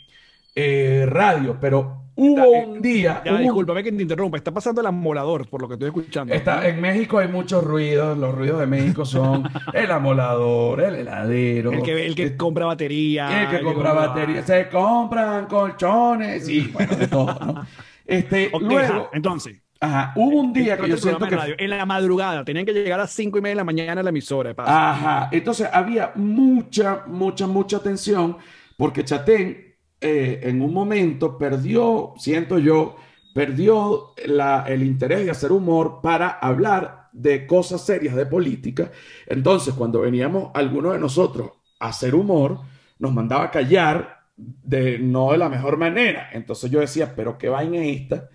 eh, 0.55 1.05
radio, 1.07 1.57
pero 1.59 2.04
hubo 2.15 2.49
un 2.49 2.81
día... 2.81 3.21
Ya, 3.25 3.33
hubo 3.33 3.39
discúlpame 3.39 3.83
que 3.83 3.91
te 3.91 4.01
interrumpa. 4.01 4.37
Está 4.37 4.51
pasando 4.53 4.81
el 4.81 4.87
amolador, 4.87 5.47
por 5.49 5.61
lo 5.61 5.67
que 5.67 5.73
estoy 5.75 5.87
escuchando. 5.87 6.33
Está, 6.33 6.67
en 6.67 6.79
México 6.81 7.17
hay 7.19 7.27
muchos 7.27 7.63
ruidos, 7.63 8.17
los 8.17 8.33
ruidos 8.33 8.59
de 8.59 8.67
México 8.67 9.05
son 9.05 9.43
el 9.73 9.91
amolador, 9.91 10.81
el 10.81 10.95
heladero, 10.95 11.71
El 11.71 11.81
que, 11.83 12.05
el 12.05 12.15
que 12.15 12.35
compra 12.37 12.65
batería. 12.65 13.43
el 13.43 13.49
que 13.49 13.63
compra 13.63 13.93
baterías, 13.93 14.45
se 14.45 14.69
compran 14.69 15.45
colchones 15.47 16.47
y 16.49 16.67
bueno, 16.67 16.95
de 16.95 17.07
todo, 17.07 17.37
¿no? 17.45 17.65
Este, 18.05 18.49
Ok, 18.53 18.61
luego, 18.61 18.93
ajá, 19.01 19.09
entonces. 19.13 19.61
ajá, 19.79 20.13
hubo 20.15 20.39
un 20.39 20.53
día 20.53 20.77
que 20.77 20.87
yo 20.89 20.97
siento 20.97 21.27
que... 21.27 21.35
radio. 21.35 21.55
En 21.57 21.69
la 21.71 21.85
madrugada, 21.85 22.43
tenían 22.45 22.65
que 22.65 22.73
llegar 22.73 22.99
a 22.99 23.03
las 23.03 23.11
cinco 23.11 23.37
y 23.39 23.41
media 23.41 23.53
de 23.53 23.57
la 23.57 23.63
mañana 23.63 24.01
a 24.01 24.03
la 24.03 24.09
emisora. 24.11 24.49
de 24.49 24.55
paso. 24.55 24.71
Ajá, 24.71 25.29
entonces 25.31 25.67
había 25.71 26.11
mucha, 26.15 27.03
mucha, 27.07 27.47
mucha 27.47 27.79
tensión 27.81 28.37
porque 28.77 29.03
Chatén 29.03 29.64
eh, 30.01 30.41
en 30.43 30.61
un 30.61 30.73
momento 30.73 31.37
perdió, 31.37 32.13
siento 32.17 32.59
yo, 32.59 32.97
perdió 33.33 34.13
el 34.15 34.83
interés 34.83 35.25
de 35.25 35.31
hacer 35.31 35.51
humor 35.51 35.99
para 36.01 36.29
hablar 36.29 37.09
de 37.11 37.47
cosas 37.47 37.85
serias 37.85 38.15
de 38.15 38.25
política. 38.25 38.91
Entonces, 39.27 39.73
cuando 39.73 40.01
veníamos 40.01 40.51
algunos 40.53 40.93
de 40.93 40.99
nosotros 40.99 41.51
a 41.79 41.89
hacer 41.89 42.15
humor, 42.15 42.59
nos 42.99 43.13
mandaba 43.13 43.45
a 43.45 43.51
callar 43.51 44.19
de 44.37 44.99
no 44.99 45.31
de 45.31 45.37
la 45.37 45.49
mejor 45.49 45.77
manera. 45.77 46.29
Entonces 46.33 46.69
yo 46.71 46.79
decía, 46.79 47.13
pero 47.15 47.37
qué 47.37 47.49
vaina 47.49 47.77
es 47.77 48.01
esta, 48.01 48.29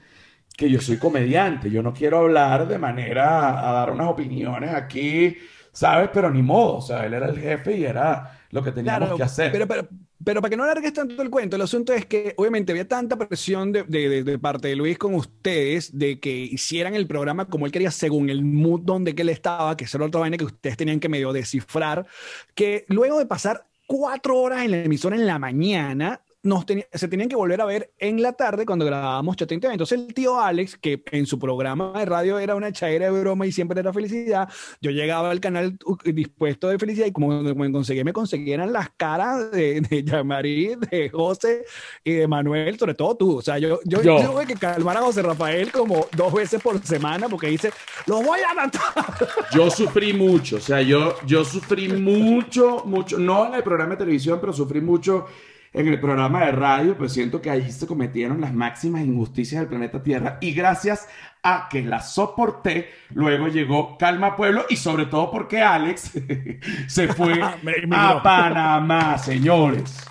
que 0.56 0.70
yo 0.70 0.80
soy 0.80 0.98
comediante, 0.98 1.70
yo 1.70 1.82
no 1.82 1.92
quiero 1.92 2.18
hablar 2.18 2.68
de 2.68 2.78
manera 2.78 3.68
a 3.68 3.72
dar 3.72 3.90
unas 3.90 4.08
opiniones 4.08 4.74
aquí, 4.74 5.36
¿sabes? 5.72 6.10
Pero 6.12 6.30
ni 6.30 6.42
modo, 6.42 6.76
o 6.76 6.80
sea, 6.82 7.06
él 7.06 7.14
era 7.14 7.28
el 7.28 7.38
jefe 7.38 7.76
y 7.76 7.84
era 7.84 8.39
lo 8.50 8.62
que 8.62 8.72
teníamos 8.72 9.16
que 9.16 9.22
hacer. 9.22 9.52
Pero, 9.52 9.66
pero, 9.66 9.88
pero 10.24 10.40
para 10.40 10.50
que 10.50 10.56
no 10.56 10.64
alargues 10.64 10.92
tanto 10.92 11.22
el 11.22 11.30
cuento, 11.30 11.56
el 11.56 11.62
asunto 11.62 11.92
es 11.92 12.06
que 12.06 12.34
obviamente 12.36 12.72
había 12.72 12.86
tanta 12.86 13.16
presión 13.16 13.72
de, 13.72 13.84
de, 13.84 14.24
de, 14.24 14.38
parte 14.38 14.68
de 14.68 14.76
Luis 14.76 14.98
con 14.98 15.14
ustedes 15.14 15.96
de 15.96 16.18
que 16.18 16.30
hicieran 16.30 16.94
el 16.94 17.06
programa 17.06 17.46
como 17.46 17.66
él 17.66 17.72
quería, 17.72 17.90
según 17.90 18.28
el 18.28 18.44
mood 18.44 18.80
donde 18.82 19.14
que 19.14 19.22
él 19.22 19.28
estaba, 19.28 19.76
que 19.76 19.84
esa 19.84 19.98
era 19.98 20.06
otra 20.06 20.20
vaina 20.20 20.36
que 20.36 20.44
ustedes 20.44 20.76
tenían 20.76 21.00
que 21.00 21.08
medio 21.08 21.32
descifrar, 21.32 22.06
que 22.54 22.84
luego 22.88 23.18
de 23.18 23.26
pasar 23.26 23.66
cuatro 23.86 24.36
horas 24.38 24.64
en 24.64 24.72
la 24.72 24.76
emisora 24.78 25.16
en 25.16 25.26
la 25.26 25.38
mañana, 25.38 26.20
nos 26.42 26.64
se 26.92 27.08
tenían 27.08 27.28
que 27.28 27.36
volver 27.36 27.60
a 27.60 27.66
ver 27.66 27.92
en 27.98 28.22
la 28.22 28.32
tarde 28.32 28.64
cuando 28.64 28.84
grabábamos 28.86 29.36
Chatén 29.36 29.60
TV. 29.60 29.74
Entonces 29.74 29.98
el 29.98 30.14
tío 30.14 30.40
Alex, 30.40 30.76
que 30.78 31.02
en 31.12 31.26
su 31.26 31.38
programa 31.38 31.92
de 31.98 32.06
radio 32.06 32.38
era 32.38 32.54
una 32.54 32.72
chaira 32.72 33.10
de 33.10 33.20
broma 33.20 33.46
y 33.46 33.52
siempre 33.52 33.78
era 33.78 33.92
felicidad, 33.92 34.48
yo 34.80 34.90
llegaba 34.90 35.30
al 35.30 35.40
canal 35.40 35.78
dispuesto 36.04 36.68
de 36.68 36.78
felicidad 36.78 37.06
y 37.06 37.12
como 37.12 37.42
me 37.42 37.72
conseguí, 37.72 38.02
me 38.04 38.12
conseguían 38.12 38.72
las 38.72 38.90
caras 38.96 39.50
de, 39.50 39.80
de 39.82 40.02
Yamarí, 40.02 40.76
de 40.90 41.10
José 41.10 41.64
y 42.04 42.12
de 42.12 42.26
Manuel, 42.26 42.78
sobre 42.78 42.94
todo 42.94 43.16
tú. 43.16 43.38
O 43.38 43.42
sea, 43.42 43.58
yo, 43.58 43.80
yo, 43.84 44.02
yo. 44.02 44.30
tuve 44.30 44.46
que 44.46 44.54
calmar 44.54 44.96
a 44.96 45.02
José 45.02 45.22
Rafael 45.22 45.70
como 45.70 46.06
dos 46.16 46.32
veces 46.32 46.62
por 46.62 46.82
semana 46.84 47.28
porque 47.28 47.48
dice, 47.48 47.70
los 48.06 48.24
voy 48.24 48.40
a 48.40 48.54
matar. 48.54 48.80
Yo 49.54 49.70
sufrí 49.70 50.12
mucho, 50.12 50.56
o 50.56 50.60
sea, 50.60 50.80
yo, 50.80 51.16
yo 51.26 51.44
sufrí 51.44 51.88
mucho, 51.88 52.82
mucho, 52.84 53.18
no 53.18 53.46
en 53.46 53.54
el 53.54 53.62
programa 53.62 53.92
de 53.92 53.98
televisión, 53.98 54.38
pero 54.40 54.52
sufrí 54.52 54.80
mucho 54.80 55.26
en 55.72 55.86
el 55.86 56.00
programa 56.00 56.44
de 56.46 56.52
radio, 56.52 56.96
pues 56.96 57.12
siento 57.12 57.40
que 57.40 57.50
allí 57.50 57.70
se 57.70 57.86
cometieron 57.86 58.40
las 58.40 58.52
máximas 58.52 59.02
injusticias 59.02 59.60
del 59.60 59.68
planeta 59.68 60.02
Tierra. 60.02 60.38
Y 60.40 60.52
gracias 60.52 61.06
a 61.42 61.68
que 61.70 61.82
la 61.82 62.00
soporté, 62.00 62.90
luego 63.14 63.48
llegó 63.48 63.96
Calma 63.96 64.36
Pueblo 64.36 64.66
y 64.68 64.76
sobre 64.76 65.06
todo 65.06 65.30
porque 65.30 65.60
Alex 65.60 66.12
se 66.86 67.08
fue 67.08 67.40
a 67.92 68.22
Panamá, 68.22 69.18
señores. 69.18 70.06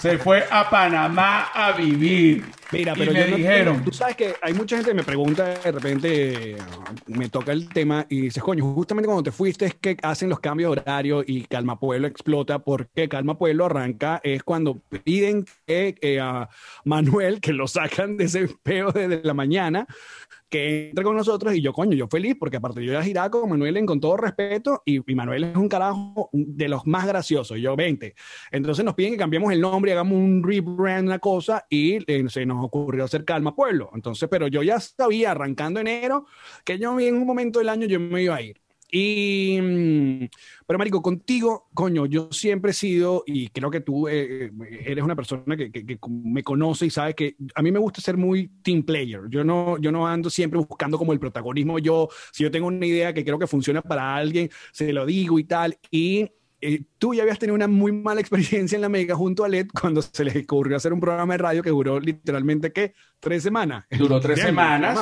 Se 0.00 0.18
fue 0.18 0.44
a 0.50 0.68
Panamá 0.68 1.50
a 1.54 1.72
vivir. 1.72 2.44
Mira, 2.72 2.94
pero 2.94 3.12
me 3.12 3.24
dijeron. 3.24 3.84
tú 3.84 3.92
sabes 3.92 4.16
que 4.16 4.34
hay 4.42 4.52
mucha 4.52 4.76
gente 4.76 4.90
que 4.90 4.96
me 4.96 5.04
pregunta, 5.04 5.44
de 5.44 5.72
repente 5.72 6.56
me 7.06 7.28
toca 7.28 7.52
el 7.52 7.68
tema 7.68 8.06
y 8.08 8.22
dices, 8.22 8.42
coño, 8.42 8.74
justamente 8.74 9.06
cuando 9.06 9.24
te 9.24 9.32
fuiste 9.32 9.66
es 9.66 9.74
que 9.74 9.96
hacen 10.02 10.28
los 10.28 10.40
cambios 10.40 10.74
de 10.74 10.80
horario 10.80 11.22
y 11.26 11.44
Calma 11.44 11.78
Pueblo 11.78 12.06
explota, 12.06 12.60
porque 12.60 13.08
Calma 13.08 13.38
Pueblo 13.38 13.66
arranca 13.66 14.20
es 14.22 14.42
cuando 14.42 14.80
piden 15.04 15.46
que 15.66 16.20
a 16.20 16.48
Manuel, 16.84 17.40
que 17.40 17.52
lo 17.52 17.66
sacan 17.68 18.16
de 18.16 18.24
ese 18.24 18.48
peo 18.62 18.92
desde 18.92 19.22
la 19.22 19.34
mañana, 19.34 19.86
que 20.50 20.88
entre 20.88 21.04
con 21.04 21.16
nosotros 21.16 21.54
y 21.54 21.62
yo, 21.62 21.72
coño, 21.72 21.94
yo 21.94 22.08
feliz 22.08 22.36
porque 22.38 22.56
aparte 22.56 22.84
yo 22.84 22.92
ya 22.92 23.02
giraba 23.02 23.30
con 23.30 23.48
Manuel 23.48 23.86
con 23.86 24.00
todo 24.00 24.16
respeto 24.16 24.82
y, 24.84 25.00
Manuel 25.14 25.44
es 25.44 25.56
un 25.56 25.68
carajo 25.68 26.28
de 26.32 26.68
los 26.68 26.86
más 26.86 27.06
graciosos, 27.06 27.58
yo 27.58 27.76
20. 27.76 28.14
Entonces 28.50 28.84
nos 28.84 28.94
piden 28.94 29.12
que 29.12 29.18
cambiemos 29.18 29.52
el 29.52 29.60
nombre, 29.60 29.92
hagamos 29.92 30.14
un 30.14 30.42
rebrand, 30.42 31.06
una 31.06 31.18
cosa 31.18 31.66
y 31.70 31.98
eh, 32.10 32.24
se 32.28 32.44
nos 32.44 32.64
ocurrió 32.64 33.04
hacer 33.04 33.24
Calma 33.24 33.54
Pueblo. 33.54 33.90
Entonces, 33.94 34.28
pero 34.28 34.48
yo 34.48 34.62
ya 34.62 34.80
sabía 34.80 35.30
arrancando 35.30 35.80
enero 35.80 36.26
que 36.64 36.78
yo 36.78 36.98
en 36.98 37.14
un 37.14 37.26
momento 37.26 37.60
del 37.60 37.68
año 37.68 37.86
yo 37.86 38.00
me 38.00 38.22
iba 38.22 38.34
a 38.34 38.42
ir. 38.42 38.60
Y, 38.92 39.58
mm, 39.60 40.28
pero 40.66 40.78
Marico, 40.78 41.02
contigo, 41.02 41.68
coño, 41.74 42.06
yo 42.06 42.28
siempre 42.32 42.72
he 42.72 42.74
sido, 42.74 43.22
y 43.26 43.48
creo 43.48 43.70
que 43.70 43.80
tú 43.80 44.08
eh, 44.08 44.46
eh, 44.46 44.50
eres 44.86 45.04
una 45.04 45.16
persona 45.16 45.56
que, 45.56 45.70
que, 45.70 45.98
me 46.08 46.42
conoce 46.42 46.86
y 46.86 46.90
sabe 46.90 47.14
que 47.14 47.36
a 47.54 47.62
mí 47.62 47.70
me 47.70 47.78
gusta 47.78 48.00
ser 48.00 48.16
muy 48.16 48.48
team 48.62 48.82
player. 48.82 49.22
Yo 49.28 49.44
no, 49.44 49.78
yo 49.78 49.92
no 49.92 50.06
ando 50.06 50.30
siempre 50.30 50.58
buscando 50.58 50.98
como 50.98 51.12
el 51.12 51.20
protagonismo. 51.20 51.78
Yo, 51.78 52.08
si 52.32 52.42
yo 52.42 52.50
tengo 52.50 52.66
una 52.66 52.86
idea 52.86 53.12
que 53.12 53.24
creo 53.24 53.38
que 53.38 53.46
funciona 53.46 53.82
para 53.82 54.14
alguien, 54.16 54.50
se 54.72 54.92
lo 54.92 55.06
digo 55.06 55.38
y 55.38 55.44
tal. 55.44 55.78
Y 55.90 56.30
eh, 56.62 56.82
tú 56.98 57.14
ya 57.14 57.22
habías 57.22 57.38
tenido 57.38 57.54
una 57.54 57.68
muy 57.68 57.90
mala 57.92 58.20
experiencia 58.20 58.76
en 58.76 58.82
la 58.82 58.88
Mega 58.88 59.14
junto 59.14 59.44
a 59.44 59.48
Led 59.48 59.68
cuando 59.80 60.02
se 60.02 60.24
les 60.24 60.36
ocurrió 60.36 60.76
hacer 60.76 60.92
un 60.92 61.00
programa 61.00 61.34
de 61.34 61.38
radio 61.38 61.62
que 61.62 61.70
duró 61.70 61.98
literalmente, 61.98 62.72
¿qué? 62.72 62.94
Tres 63.18 63.42
semanas. 63.42 63.84
Duró 63.90 64.20
tres 64.20 64.40
semanas 64.40 64.98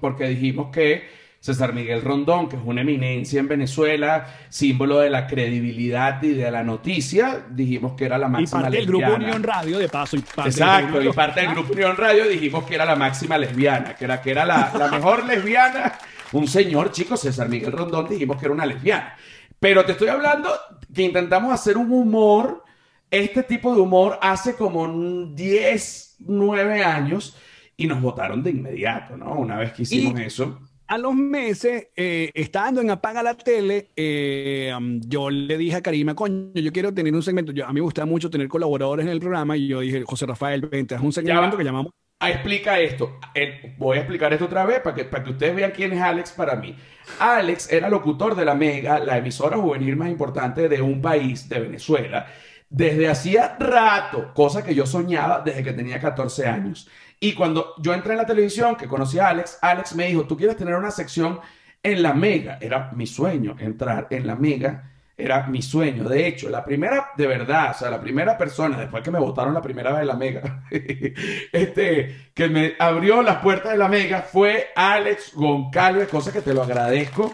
porque 0.00 0.28
dijimos 0.28 0.70
que 0.72 1.25
César 1.40 1.72
Miguel 1.72 2.02
Rondón, 2.02 2.48
que 2.48 2.56
es 2.56 2.62
una 2.64 2.80
eminencia 2.80 3.38
en 3.38 3.46
Venezuela, 3.46 4.26
símbolo 4.48 4.98
de 4.98 5.10
la 5.10 5.26
credibilidad 5.26 6.20
y 6.22 6.30
de 6.30 6.50
la 6.50 6.64
noticia, 6.64 7.46
dijimos 7.50 7.92
que 7.92 8.06
era 8.06 8.18
la 8.18 8.28
máxima 8.28 8.60
y 8.60 8.62
parte 8.62 8.76
del 8.78 8.86
grupo 8.86 9.14
Unión 9.14 9.42
Radio, 9.42 9.78
de 9.78 9.88
paso. 9.88 10.16
Exacto, 10.16 11.00
y 11.00 11.12
parte 11.12 11.42
del 11.42 11.50
grupo 11.50 11.72
Unión 11.72 11.96
Radio 11.96 12.26
dijimos 12.26 12.64
que 12.64 12.74
era 12.74 12.84
la 12.84 12.96
máxima 12.96 13.38
lesbiana, 13.38 13.94
que 13.94 14.04
era, 14.04 14.20
que 14.20 14.30
era 14.30 14.44
la, 14.44 14.72
la 14.76 14.88
mejor 14.88 15.24
lesbiana. 15.24 15.98
Un 16.32 16.48
señor, 16.48 16.90
chicos, 16.90 17.20
César 17.20 17.48
Miguel 17.48 17.70
Rondón, 17.70 18.08
dijimos 18.08 18.38
que 18.38 18.46
era 18.46 18.54
una 18.54 18.66
lesbiana. 18.66 19.14
Pero 19.60 19.84
te 19.84 19.92
estoy 19.92 20.08
hablando 20.08 20.50
que 20.92 21.02
intentamos 21.02 21.52
hacer 21.52 21.76
un 21.76 21.92
humor, 21.92 22.64
este 23.10 23.44
tipo 23.44 23.74
de 23.74 23.80
humor, 23.80 24.18
hace 24.20 24.56
como 24.56 24.86
10, 25.32 26.16
9 26.20 26.82
años 26.82 27.36
y 27.76 27.86
nos 27.86 28.00
votaron 28.00 28.42
de 28.42 28.50
inmediato, 28.50 29.16
¿no? 29.16 29.34
Una 29.34 29.56
vez 29.58 29.72
que 29.72 29.82
hicimos 29.82 30.18
eso 30.20 30.60
a 30.88 30.98
los 30.98 31.14
meses, 31.14 31.88
eh, 31.96 32.30
estando 32.34 32.80
en 32.80 32.90
Apaga 32.90 33.22
la 33.22 33.34
Tele, 33.34 33.90
eh, 33.96 34.72
yo 35.06 35.30
le 35.30 35.58
dije 35.58 35.76
a 35.76 35.82
Karima, 35.82 36.14
coño, 36.14 36.52
yo 36.54 36.72
quiero 36.72 36.92
tener 36.94 37.14
un 37.14 37.22
segmento. 37.22 37.52
Yo, 37.52 37.64
a 37.64 37.68
mí 37.68 37.74
me 37.74 37.80
gusta 37.80 38.06
mucho 38.06 38.30
tener 38.30 38.48
colaboradores 38.48 39.06
en 39.06 39.12
el 39.12 39.20
programa 39.20 39.56
y 39.56 39.68
yo 39.68 39.80
dije, 39.80 40.04
José 40.06 40.26
Rafael, 40.26 40.62
vente, 40.62 40.94
es 40.94 41.00
un 41.00 41.12
segmento 41.12 41.56
que 41.56 41.64
llamamos. 41.64 41.92
Ah, 42.18 42.30
explica 42.30 42.80
esto. 42.80 43.18
Eh, 43.34 43.74
voy 43.76 43.98
a 43.98 44.00
explicar 44.00 44.32
esto 44.32 44.46
otra 44.46 44.64
vez 44.64 44.80
para 44.80 44.96
que, 44.96 45.04
para 45.04 45.22
que 45.22 45.30
ustedes 45.32 45.54
vean 45.54 45.72
quién 45.72 45.92
es 45.92 46.00
Alex 46.00 46.32
para 46.32 46.56
mí. 46.56 46.74
Alex 47.18 47.70
era 47.70 47.90
locutor 47.90 48.34
de 48.34 48.44
la 48.44 48.54
Mega, 48.54 48.98
la 49.00 49.18
emisora 49.18 49.58
juvenil 49.58 49.96
más 49.96 50.08
importante 50.08 50.68
de 50.68 50.80
un 50.80 51.02
país, 51.02 51.46
de 51.48 51.60
Venezuela, 51.60 52.26
desde 52.70 53.08
hacía 53.08 53.56
rato, 53.58 54.32
cosa 54.34 54.64
que 54.64 54.74
yo 54.74 54.86
soñaba 54.86 55.42
desde 55.44 55.62
que 55.62 55.72
tenía 55.74 56.00
14 56.00 56.46
años. 56.46 56.88
Y 57.18 57.34
cuando 57.34 57.74
yo 57.78 57.94
entré 57.94 58.12
en 58.12 58.18
la 58.18 58.26
televisión, 58.26 58.76
que 58.76 58.88
conocí 58.88 59.18
a 59.18 59.28
Alex, 59.28 59.58
Alex 59.62 59.94
me 59.94 60.06
dijo, 60.06 60.26
tú 60.26 60.36
quieres 60.36 60.56
tener 60.56 60.74
una 60.74 60.90
sección 60.90 61.40
en 61.82 62.02
la 62.02 62.12
Mega. 62.12 62.58
Era 62.60 62.90
mi 62.92 63.06
sueño 63.06 63.56
entrar 63.58 64.08
en 64.10 64.26
la 64.26 64.34
Mega. 64.34 64.92
Era 65.16 65.46
mi 65.46 65.62
sueño. 65.62 66.08
De 66.08 66.26
hecho, 66.26 66.50
la 66.50 66.62
primera, 66.62 67.10
de 67.16 67.26
verdad, 67.26 67.70
o 67.70 67.74
sea, 67.74 67.90
la 67.90 68.00
primera 68.00 68.36
persona, 68.36 68.78
después 68.78 69.02
que 69.02 69.10
me 69.10 69.18
votaron 69.18 69.54
la 69.54 69.62
primera 69.62 69.90
vez 69.92 70.02
en 70.02 70.06
la 70.08 70.14
Mega, 70.14 70.64
este, 71.52 72.30
que 72.34 72.48
me 72.48 72.74
abrió 72.78 73.22
las 73.22 73.36
puertas 73.38 73.72
de 73.72 73.78
la 73.78 73.88
Mega 73.88 74.20
fue 74.20 74.68
Alex 74.76 75.32
Goncalves, 75.34 76.08
cosa 76.08 76.32
que 76.32 76.42
te 76.42 76.52
lo 76.52 76.62
agradezco. 76.62 77.32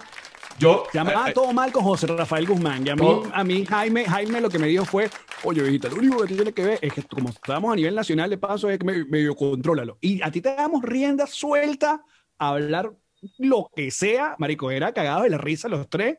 Yo 0.62 0.84
llamaba 0.92 1.28
eh, 1.28 1.32
todo 1.32 1.52
mal 1.52 1.72
con 1.72 1.82
José 1.82 2.06
Rafael 2.06 2.46
Guzmán. 2.46 2.86
Y 2.86 2.90
a 2.90 2.94
mí, 2.94 3.22
a 3.32 3.42
mí 3.42 3.66
Jaime, 3.66 4.04
Jaime 4.04 4.40
lo 4.40 4.48
que 4.48 4.60
me 4.60 4.68
dijo 4.68 4.84
fue, 4.84 5.10
oye, 5.42 5.60
viejita, 5.60 5.88
lo 5.88 5.96
único 5.96 6.22
que 6.22 6.34
tiene 6.34 6.52
que 6.52 6.64
ver 6.64 6.78
es 6.80 6.92
que 6.92 7.02
como 7.02 7.30
estamos 7.30 7.72
a 7.72 7.74
nivel 7.74 7.96
nacional 7.96 8.30
de 8.30 8.38
paso, 8.38 8.70
es 8.70 8.78
que 8.78 8.84
medio 8.84 9.34
contrólalo. 9.34 9.98
Y 10.00 10.22
a 10.22 10.30
ti 10.30 10.40
te 10.40 10.54
damos 10.54 10.84
rienda 10.84 11.26
suelta 11.26 12.04
a 12.38 12.48
hablar 12.48 12.92
lo 13.38 13.72
que 13.74 13.90
sea, 13.90 14.36
marico, 14.38 14.70
era 14.70 14.92
cagado 14.92 15.24
de 15.24 15.30
la 15.30 15.38
risa 15.38 15.66
los 15.66 15.90
tres. 15.90 16.18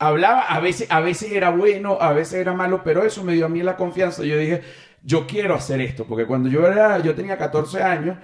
Hablaba, 0.00 0.40
a 0.40 0.58
veces, 0.58 0.90
a 0.90 0.98
veces 0.98 1.30
era 1.30 1.50
bueno, 1.50 1.98
a 2.00 2.12
veces 2.12 2.40
era 2.40 2.54
malo, 2.54 2.82
pero 2.82 3.04
eso 3.04 3.22
me 3.22 3.34
dio 3.34 3.46
a 3.46 3.48
mí 3.48 3.62
la 3.62 3.76
confianza. 3.76 4.24
Yo 4.24 4.36
dije, 4.36 4.62
yo 5.00 5.28
quiero 5.28 5.54
hacer 5.54 5.80
esto, 5.80 6.06
porque 6.06 6.26
cuando 6.26 6.48
yo 6.48 6.66
era, 6.66 6.98
yo 6.98 7.14
tenía 7.14 7.38
14 7.38 7.80
años, 7.84 8.18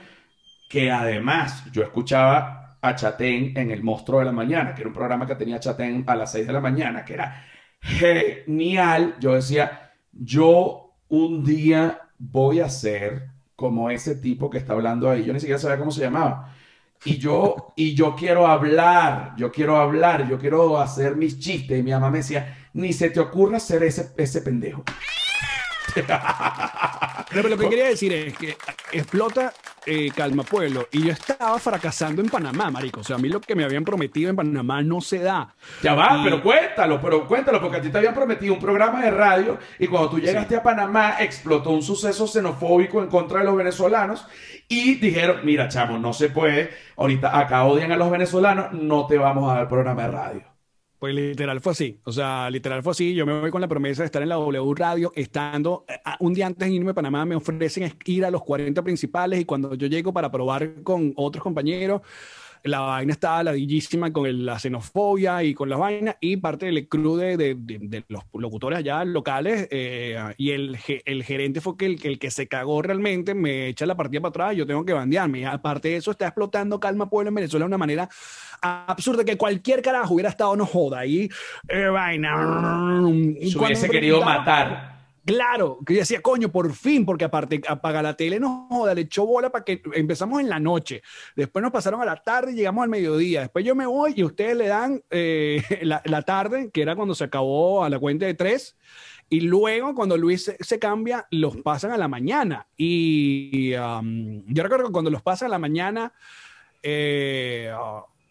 que 0.69 0.91
además 0.91 1.63
yo 1.71 1.85
escuchaba 1.85 2.60
a 2.83 2.95
Chatén 2.95 3.57
en 3.57 3.71
El 3.71 3.83
Monstruo 3.83 4.21
de 4.21 4.27
la 4.27 4.33
Mañana, 4.33 4.75
que 4.75 4.83
era 4.83 4.89
un 4.89 4.95
programa 4.95 5.27
que 5.27 5.35
tenía 5.35 5.61
Chatén 5.61 6.05
a 6.07 6.15
las 6.17 6.33
6 6.33 6.47
de 6.47 6.53
la 6.53 6.61
mañana, 6.61 7.05
que 7.05 7.15
era 7.15 7.45
genial. 7.81 9.17
Yo 9.21 9.35
decía, 9.35 9.93
yo 10.13 10.95
un 11.09 11.45
día 11.45 12.01
voy 12.19 12.61
a 12.61 12.69
ser 12.69 13.29
como 13.57 13.91
ese 13.91 14.17
tipo 14.17 14.49
que 14.49 14.59
está 14.59 14.73
hablando 14.73 15.11
ahí. 15.11 15.25
Yo 15.25 15.33
ni 15.33 15.41
siquiera 15.41 15.59
sabía 15.59 15.79
cómo 15.79 15.91
se 15.91 16.01
llamaba. 16.01 16.55
Y 17.05 17.17
yo, 17.19 17.73
y 17.77 17.95
yo 17.95 18.15
quiero 18.15 18.47
hablar, 18.47 19.35
yo 19.37 19.51
quiero 19.51 19.77
hablar, 19.77 20.29
yo 20.29 20.39
quiero 20.39 20.79
hacer 20.79 21.17
mis 21.17 21.39
chistes. 21.39 21.79
Y 21.79 21.83
mi 21.83 21.91
mamá 21.91 22.11
me 22.11 22.19
decía, 22.19 22.69
ni 22.75 22.93
se 22.93 23.11
te 23.11 23.21
ocurra 23.21 23.59
ser 23.59 23.83
ese, 23.83 24.13
ese 24.17 24.43
pendejo. 24.43 24.85
Pero 27.33 27.49
lo 27.49 27.57
que 27.57 27.69
quería 27.69 27.87
decir 27.87 28.13
es 28.13 28.37
que 28.37 28.57
explota 28.93 29.53
eh, 29.87 30.11
Calma 30.15 30.43
Pueblo 30.43 30.89
y 30.93 31.05
yo 31.05 31.13
estaba 31.13 31.59
fracasando 31.59 32.23
en 32.23 32.29
Panamá, 32.29 32.71
marico. 32.71 33.01
O 33.01 33.05
sea, 33.05 33.17
a 33.17 33.19
mí 33.19 33.29
lo 33.29 33.41
que 33.41 33.55
me 33.55 33.65
habían 33.65 33.85
prometido 33.85 34.31
en 34.31 34.37
Panamá 34.37 34.83
no 34.83 35.01
se 35.01 35.19
da. 35.21 35.55
Ya 35.83 35.95
va, 35.95 36.19
Y- 36.21 36.25
pero 36.25 36.43
cuéntalo, 36.43 37.01
pero 37.01 37.27
cuéntalo, 37.27 37.61
porque 37.61 37.79
a 37.79 37.81
ti 37.81 37.89
te 37.91 37.99
habían 37.99 38.15
prometido 38.15 38.55
un 38.55 38.61
programa 38.61 39.03
de 39.03 39.11
radio 39.11 39.59
y 39.79 39.87
cuando 39.87 40.11
tú 40.11 40.19
llegaste 40.19 40.57
a 40.57 40.63
Panamá 40.63 41.17
explotó 41.21 41.71
un 41.71 41.83
suceso 41.83 42.27
xenofóbico 42.27 43.03
en 43.03 43.09
contra 43.09 43.41
de 43.41 43.45
los 43.47 43.57
venezolanos 43.57 44.27
y 44.69 44.95
dijeron, 44.97 45.41
mira, 45.45 45.69
chamo, 45.69 45.99
no 45.99 46.13
se 46.13 46.31
puede, 46.31 46.71
ahorita 46.97 47.37
acá 47.39 47.65
odian 47.65 47.91
a 47.93 47.97
los 47.97 48.11
venezolanos, 48.11 48.73
no 48.73 49.07
te 49.07 49.19
vamos 49.19 49.51
a 49.51 49.57
dar 49.57 49.69
programa 49.69 50.03
de 50.03 50.09
radio. 50.11 50.43
Pues 51.01 51.15
literal 51.15 51.63
fue 51.63 51.73
así. 51.73 51.99
O 52.05 52.13
sea, 52.13 52.51
literal 52.51 52.83
fue 52.83 52.91
así. 52.91 53.15
Yo 53.15 53.25
me 53.25 53.41
voy 53.41 53.51
con 53.51 53.63
la 53.63 53.69
promesa 53.69 54.03
de 54.03 54.07
estar 54.07 54.21
en 54.21 54.29
la 54.29 54.35
W 54.35 54.75
Radio, 54.77 55.11
estando 55.17 55.87
eh, 55.89 55.95
un 56.21 56.35
día 56.35 56.47
antes 56.47 56.69
de 56.69 56.75
irme 56.75 56.91
a 56.91 56.95
Panamá, 56.95 57.25
me 57.25 57.35
ofrecen 57.35 57.91
ir 58.05 58.23
a 58.27 58.31
los 58.31 58.43
40 58.45 58.83
principales 58.83 59.41
y 59.41 59.47
cuando 59.47 59.75
yo 59.75 59.87
llego 59.87 60.13
para 60.13 60.31
probar 60.31 60.83
con 60.83 61.15
otros 61.17 61.43
compañeros, 61.43 62.03
la 62.65 62.81
vaina 62.81 63.13
estaba 63.13 63.43
ladillísima 63.43 64.13
con 64.13 64.27
el- 64.27 64.45
la 64.47 64.59
xenofobia 64.59 65.43
y 65.43 65.55
con 65.55 65.69
las 65.69 65.79
vainas 65.79 66.17
y 66.21 66.37
parte 66.37 66.67
del 66.67 66.89
crew 66.89 67.17
de, 67.17 67.37
de- 67.37 67.55
de- 67.59 67.79
de 67.81 68.05
los 68.09 68.23
locutores 68.35 68.79
allá 68.79 69.05
locales 69.05 69.69
eh, 69.71 70.19
y 70.37 70.51
el, 70.51 70.79
el 71.05 71.23
gerente 71.25 71.61
fue 71.61 71.77
que 71.77 71.87
el, 71.87 71.99
el 72.03 72.19
que 72.19 72.31
se 72.31 72.49
cagó 72.49 72.83
realmente 72.83 73.35
me 73.35 73.69
echa 73.69 73.87
la 73.87 73.97
partida 73.97 74.21
para 74.21 74.31
atrás 74.31 74.55
y 74.55 74.57
yo 74.57 74.67
tengo 74.67 74.85
que 74.85 74.93
bandearme. 74.93 75.41
Y 75.41 75.45
aparte 75.45 75.89
de 75.89 75.97
eso, 75.97 76.11
está 76.11 76.27
explotando 76.27 76.81
Calma 76.81 77.09
Pueblo 77.09 77.29
en 77.29 77.35
Venezuela 77.37 77.65
de 77.65 77.69
una 77.69 77.79
manera 77.79 78.09
absurda 78.63 79.25
que 79.25 79.37
cualquier 79.37 79.83
carajo 79.83 80.15
hubiera 80.15 80.29
estado 80.31 80.55
no 80.57 80.67
joda 80.67 80.99
ahí 81.01 81.29
eh, 81.69 81.87
vaina 81.87 83.01
Se 83.51 83.59
hubiese 83.59 83.89
querido 83.89 84.23
matar. 84.23 84.90
Claro, 85.25 85.79
que 85.85 85.95
yo 85.95 86.01
decía, 86.01 86.23
coño, 86.23 86.51
por 86.51 86.73
fin, 86.73 87.05
porque 87.05 87.25
aparte 87.25 87.61
apaga 87.69 88.01
la 88.01 88.17
tele, 88.17 88.41
no 88.41 88.67
joda, 88.71 88.95
le 88.95 89.03
echó 89.03 89.27
bola 89.27 89.51
para 89.51 89.65
que 89.65 89.83
empezamos 89.95 90.41
en 90.41 90.49
la 90.49 90.59
noche, 90.59 91.03
después 91.37 91.63
nos 91.63 91.73
pasaron 91.73 92.01
a 92.01 92.07
la 92.07 92.17
tarde 92.17 92.53
y 92.53 92.55
llegamos 92.55 92.83
al 92.83 92.89
mediodía, 92.89 93.43
después 93.43 93.65
yo 93.65 93.75
me 93.75 93.85
voy 93.85 94.15
y 94.17 94.25
ustedes 94.25 94.57
le 94.57 94.69
dan 94.69 95.03
eh, 95.11 95.63
la, 95.83 96.23
tarde, 96.23 96.71
que 96.71 96.81
era 96.83 96.97
cuando 96.97 97.15
se 97.15 97.25
acabó 97.25 97.85
a 97.85 97.91
la 97.91 97.99
cuenta 97.99 98.25
de 98.25 98.35
tres, 98.35 98.77
y 99.29 99.43
luego 99.43 99.95
cuando 99.95 100.17
Luis 100.17 100.53
se, 100.59 100.79
cambia, 100.79 101.27
los 101.31 101.57
pasan 101.59 101.93
a 101.93 101.97
la 101.97 102.09
mañana. 102.09 102.67
Y 102.77 103.73
um, 103.75 104.45
yo 104.47 104.65
recuerdo 104.65 104.87
que 104.87 104.93
cuando 104.93 105.11
los 105.11 105.23
pasan 105.23 105.47
a 105.47 105.51
la 105.51 105.59
mañana, 105.61 106.13
eh, 106.83 107.73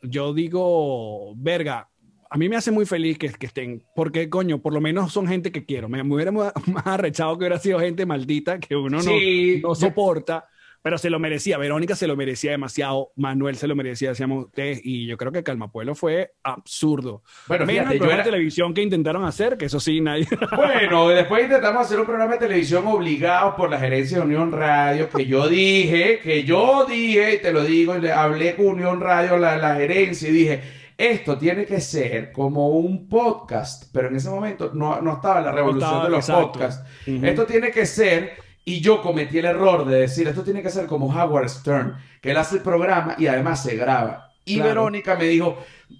yo 0.02 0.34
digo, 0.34 1.34
verga, 1.38 1.88
a 2.30 2.38
mí 2.38 2.48
me 2.50 2.56
hace 2.56 2.72
muy 2.72 2.86
feliz 2.86 3.18
que, 3.18 3.30
que 3.30 3.48
estén, 3.48 3.84
porque 3.96 4.30
coño, 4.30 4.62
por 4.62 4.74
lo 4.74 4.82
menos 4.82 5.12
son 5.12 5.28
gente 5.28 5.52
que 5.52 5.66
quiero. 5.66 5.90
Me, 5.90 6.04
me 6.04 6.14
hubiera 6.16 6.32
más 6.32 6.54
arrechado 6.86 7.34
que 7.38 7.44
hubiera 7.46 7.60
sido 7.60 7.80
gente 7.80 8.06
maldita 8.06 8.60
que 8.60 8.76
uno 8.76 8.98
no, 8.98 9.04
Sí, 9.04 9.60
no 9.64 9.70
yo- 9.70 9.76
soporta, 9.76 10.46
pero 10.82 10.98
se 10.98 11.10
lo 11.10 11.20
merecía. 11.20 11.58
Verónica 11.58 11.94
se 11.96 12.08
lo 12.08 12.16
merecía 12.16 12.52
demasiado, 12.52 13.12
Manuel 13.18 13.58
se 13.58 13.68
lo 13.68 13.76
merecía, 13.76 14.10
decíamos 14.10 14.46
ustedes, 14.46 14.80
y 14.84 15.08
yo 15.08 15.18
creo 15.18 15.32
que 15.32 15.44
Calmapueblo 15.44 15.94
fue 15.96 16.32
absurdo. 16.44 17.24
Bueno, 17.48 17.66
Menos 17.66 17.80
fíjate, 17.82 17.94
el 17.96 18.00
programa 18.00 18.22
era- 18.22 18.24
de 18.26 18.32
televisión 18.32 18.74
que 18.74 18.82
intentaron 18.84 19.26
hacer, 19.26 19.58
que 19.58 19.66
eso 19.66 19.80
sí, 19.80 20.00
nadie. 20.00 20.26
Bueno, 20.56 21.10
después 21.10 21.44
intentamos 21.44 21.86
hacer 21.86 22.00
un 22.00 22.06
programa 22.06 22.34
de 22.34 22.40
televisión 22.40 22.86
obligado 22.88 23.56
por 23.56 23.70
la 23.70 23.80
gerencia 23.80 24.20
de 24.20 24.24
Unión 24.24 24.52
Radio, 24.52 25.10
que 25.10 25.26
yo 25.26 25.50
dije, 25.50 26.20
que 26.20 26.44
yo 26.44 26.86
dije, 26.88 27.36
y 27.36 27.42
te 27.42 27.52
lo 27.52 27.64
digo, 27.64 27.98
y 27.98 28.02
le 28.02 28.12
hablé 28.14 28.56
con 28.56 28.68
Unión 28.68 29.02
Radio, 29.02 29.38
la, 29.38 29.58
la 29.58 29.76
gerencia, 29.76 30.30
y 30.30 30.32
dije, 30.32 30.62
esto 31.00 31.38
tiene 31.38 31.66
que 31.66 31.80
ser 31.80 32.34
como 32.34 32.72
un 32.72 33.08
podcast, 33.08 33.86
pero 33.94 34.10
en 34.10 34.18
ese 34.18 34.30
momento 34.30 34.72
no, 34.74 35.02
no 35.02 35.14
estaba 35.14 35.40
la 35.40 35.54
revolución 35.54 35.90
estaba, 35.90 36.04
de 36.04 36.10
los 36.10 36.28
exacto. 36.28 36.52
podcasts. 36.52 36.84
Esto 37.06 37.46
tiene 37.46 37.72
que 37.72 37.86
ser, 37.86 38.34
y 38.66 38.82
yo 38.82 39.02
cometí 39.02 39.38
el 39.38 39.46
error 39.46 39.86
de 39.86 40.02
decir, 40.02 40.28
esto 40.28 40.44
tiene 40.44 40.62
que 40.62 40.70
ser 40.70 40.88
como 40.88 41.08
Howard 41.08 41.48
Stern, 41.48 41.96
que 42.22 42.32
él 42.32 42.38
hace 42.38 42.58
el 42.58 42.64
programa 42.64 43.16
y 43.18 43.28
además 43.28 43.64
se 43.64 43.78
graba. 43.78 44.34
Y 44.44 44.56
Claro. 44.56 44.70
Verónica 44.72 45.16
me 45.16 45.24
dijo, 45.24 45.58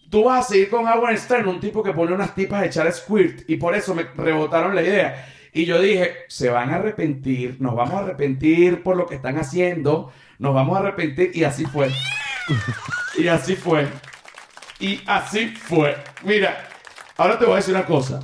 tú 0.10 0.26
vas 0.26 0.46
a 0.46 0.50
seguir 0.50 0.70
con 0.70 0.86
Howard 0.86 1.18
Stern, 1.18 1.48
un 1.48 1.62
tipo 1.62 1.82
que 1.82 1.94
pone 1.94 2.14
unas 2.14 2.36
tipas 2.36 2.62
a 2.62 2.66
echar 2.66 2.92
squirt, 2.92 3.50
y 3.50 3.56
por 3.56 3.76
eso 3.76 3.96
me 3.96 4.04
rebotaron 4.04 4.76
la 4.76 4.82
idea. 4.82 5.34
Y 5.54 5.64
yo 5.64 5.80
dije, 5.80 6.14
se 6.28 6.50
van 6.50 6.72
a 6.72 6.76
arrepentir, 6.76 7.56
nos 7.62 7.74
vamos 7.74 7.94
a 7.94 8.00
arrepentir 8.00 8.84
por 8.84 8.98
lo 8.98 9.06
que 9.06 9.16
están 9.16 9.38
haciendo, 9.38 10.12
nos 10.40 10.54
vamos 10.54 10.76
a 10.76 10.82
arrepentir, 10.82 11.32
y 11.34 11.46
así 11.46 11.64
fue. 11.66 11.90
Y 13.18 13.28
así 13.28 13.56
fue. 13.56 13.88
Y 14.80 15.02
así 15.06 15.48
fue. 15.48 15.96
Mira, 16.24 16.68
ahora 17.18 17.38
te 17.38 17.46
voy 17.46 17.56
a 17.56 17.58
decir 17.58 17.76
una 17.76 17.86
cosa. 17.86 18.20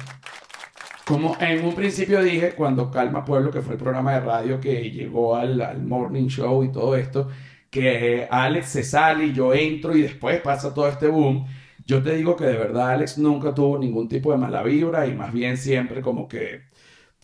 Como 1.06 1.38
en 1.40 1.64
un 1.64 1.76
principio 1.76 2.24
dije, 2.24 2.54
cuando 2.54 2.90
Calma 2.90 3.24
Pueblo, 3.24 3.52
que 3.52 3.62
fue 3.62 3.74
el 3.74 3.80
programa 3.80 4.14
de 4.14 4.22
radio 4.22 4.60
que 4.60 4.90
llegó 4.90 5.36
al, 5.36 5.62
al 5.62 5.84
morning 5.84 6.28
show 6.28 6.64
y 6.64 6.72
todo 6.72 6.96
esto, 6.96 7.30
que 7.70 8.28
Alex 8.32 8.68
se 8.70 8.84
sale 8.84 9.26
y 9.26 9.34
yo 9.34 9.54
entro 9.54 9.96
y 9.96 10.02
después 10.02 10.42
pasa 10.42 10.74
todo 10.74 10.88
este 10.88 11.08
boom, 11.08 11.46
yo 11.86 12.02
te 12.02 12.16
digo 12.16 12.36
que 12.36 12.46
de 12.46 12.58
verdad 12.58 12.92
Alex 12.92 13.18
nunca 13.18 13.54
tuvo 13.54 13.78
ningún 13.78 14.08
tipo 14.08 14.32
de 14.32 14.38
mala 14.38 14.64
vibra 14.64 15.06
y 15.08 15.14
más 15.14 15.32
bien 15.34 15.58
siempre 15.58 16.02
como 16.02 16.28
que 16.28 16.62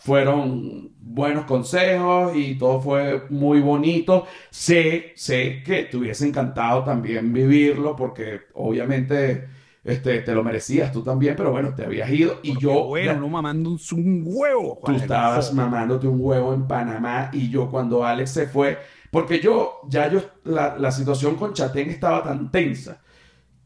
fueron 0.01 0.93
buenos 0.99 1.45
consejos 1.45 2.35
y 2.35 2.57
todo 2.57 2.81
fue 2.81 3.23
muy 3.29 3.61
bonito. 3.61 4.25
Sé, 4.49 5.13
sé 5.15 5.61
que 5.63 5.83
te 5.83 5.97
hubiese 5.97 6.27
encantado 6.27 6.83
también 6.83 7.31
vivirlo 7.31 7.95
porque 7.95 8.41
obviamente 8.55 9.47
este, 9.83 10.21
te 10.21 10.33
lo 10.33 10.43
merecías 10.43 10.91
tú 10.91 11.03
también, 11.03 11.35
pero 11.35 11.51
bueno, 11.51 11.75
te 11.75 11.85
habías 11.85 12.09
ido 12.09 12.39
y 12.41 12.57
yo... 12.59 12.85
bueno, 12.85 13.13
no 13.13 13.29
mamando 13.29 13.69
un, 13.69 13.79
un 13.93 14.23
huevo. 14.25 14.79
Tú 14.83 14.91
estabas 14.93 15.53
mamándote 15.53 16.07
un 16.07 16.17
huevo 16.19 16.51
en 16.55 16.67
Panamá 16.67 17.29
y 17.31 17.49
yo 17.51 17.69
cuando 17.69 18.03
Alex 18.03 18.31
se 18.31 18.47
fue, 18.47 18.79
porque 19.11 19.39
yo, 19.39 19.81
ya 19.87 20.09
yo, 20.09 20.21
la, 20.45 20.77
la 20.79 20.91
situación 20.91 21.35
con 21.35 21.53
Chatén 21.53 21.91
estaba 21.91 22.23
tan 22.23 22.49
tensa 22.49 23.01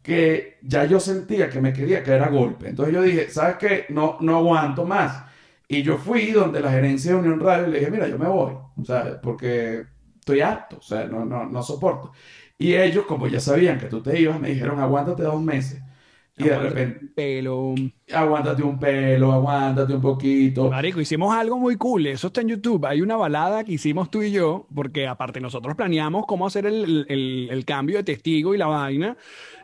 que 0.01 0.57
ya 0.61 0.85
yo 0.85 0.99
sentía 0.99 1.49
que 1.49 1.61
me 1.61 1.73
quería 1.73 2.03
caer 2.03 2.23
a 2.23 2.29
golpe. 2.29 2.69
Entonces 2.69 2.93
yo 2.93 3.01
dije, 3.01 3.29
¿sabes 3.29 3.55
qué? 3.57 3.85
No, 3.89 4.17
no 4.21 4.37
aguanto 4.37 4.85
más. 4.85 5.24
Y 5.67 5.81
yo 5.83 5.97
fui 5.97 6.31
donde 6.31 6.59
la 6.61 6.71
gerencia 6.71 7.11
de 7.11 7.17
Unión 7.17 7.39
Radio 7.39 7.67
y 7.67 7.71
le 7.71 7.79
dije, 7.79 7.91
mira, 7.91 8.07
yo 8.07 8.19
me 8.19 8.27
voy, 8.27 8.53
o 8.53 8.85
sea, 8.85 9.19
porque 9.21 9.83
estoy 10.19 10.41
harto, 10.41 10.77
o 10.77 10.81
sea, 10.81 11.05
no, 11.05 11.25
no, 11.25 11.45
no 11.45 11.63
soporto. 11.63 12.11
Y 12.57 12.73
ellos, 12.75 13.05
como 13.05 13.27
ya 13.27 13.39
sabían 13.39 13.79
que 13.79 13.87
tú 13.87 14.01
te 14.01 14.19
ibas, 14.19 14.39
me 14.39 14.49
dijeron, 14.49 14.79
aguántate 14.79 15.23
dos 15.23 15.41
meses. 15.41 15.81
Y 16.37 16.43
de 16.43 16.59
repente, 16.59 17.05
Pero, 17.15 17.75
aguántate 18.13 18.61
un 18.61 18.77
pelo, 18.77 19.31
aguántate 19.31 19.93
un 19.93 20.01
poquito. 20.01 20.69
Marico, 20.69 20.99
hicimos 20.99 21.33
algo 21.33 21.57
muy 21.57 21.77
cool. 21.77 22.07
Eso 22.07 22.27
está 22.27 22.41
en 22.41 22.49
YouTube. 22.49 22.85
Hay 22.85 23.01
una 23.01 23.15
balada 23.15 23.63
que 23.63 23.71
hicimos 23.73 24.11
tú 24.11 24.21
y 24.21 24.31
yo, 24.31 24.67
porque 24.75 25.07
aparte 25.07 25.39
nosotros 25.39 25.75
planeamos 25.75 26.25
cómo 26.27 26.45
hacer 26.45 26.65
el, 26.65 27.05
el- 27.07 27.47
el 27.49 27.65
cambio 27.65 27.97
de 27.97 28.03
testigo 28.03 28.53
y 28.53 28.57
la 28.57 28.67
vaina. 28.67 29.15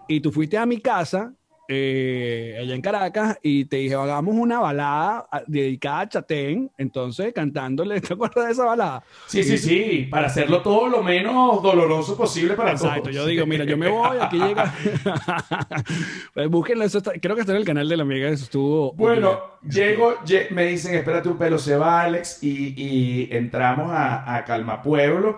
Y 0.07 0.21
tú 0.21 0.31
fuiste 0.31 0.57
a 0.57 0.65
mi 0.65 0.79
casa, 0.79 1.33
eh, 1.73 2.57
allá 2.59 2.75
en 2.75 2.81
Caracas, 2.81 3.39
y 3.41 3.63
te 3.65 3.77
dije, 3.77 3.95
hagamos 3.95 4.35
una 4.35 4.59
balada 4.59 5.25
ah, 5.31 5.41
dedicada 5.47 6.01
a 6.01 6.09
Chatén. 6.09 6.69
Entonces, 6.77 7.31
cantándole, 7.33 8.01
¿te 8.01 8.13
acuerdas 8.13 8.45
de 8.47 8.51
esa 8.51 8.65
balada? 8.65 9.03
Sí, 9.27 9.41
sí, 9.43 9.57
sí, 9.57 10.07
para 10.11 10.27
hacerlo 10.27 10.61
todo 10.61 10.87
lo 10.87 11.01
menos 11.01 11.63
doloroso 11.63 12.17
posible 12.17 12.55
para 12.55 12.71
Exacto, 12.71 13.03
todos. 13.03 13.15
yo 13.15 13.25
digo, 13.25 13.45
mira, 13.45 13.63
yo 13.63 13.77
me 13.77 13.87
voy, 13.87 14.17
aquí 14.19 14.37
llega. 14.45 14.73
pues 16.33 16.49
búsquenlo, 16.49 16.83
eso 16.83 16.97
está- 16.99 17.13
creo 17.19 17.35
que 17.35 17.41
está 17.41 17.53
en 17.53 17.59
el 17.59 17.65
canal 17.65 17.87
de 17.87 17.97
la 17.97 18.03
amiga, 18.03 18.29
eso 18.29 18.43
estuvo. 18.43 18.93
Bueno, 18.93 19.39
llego, 19.67 20.15
lle- 20.25 20.49
me 20.51 20.65
dicen, 20.65 20.95
espérate 20.95 21.29
un 21.29 21.37
pelo, 21.37 21.57
se 21.57 21.75
va 21.77 22.01
Alex, 22.01 22.43
y, 22.43 22.73
y 22.75 23.29
entramos 23.31 23.91
a, 23.91 24.35
a 24.35 24.43
Calma 24.45 24.81
Pueblo, 24.81 25.37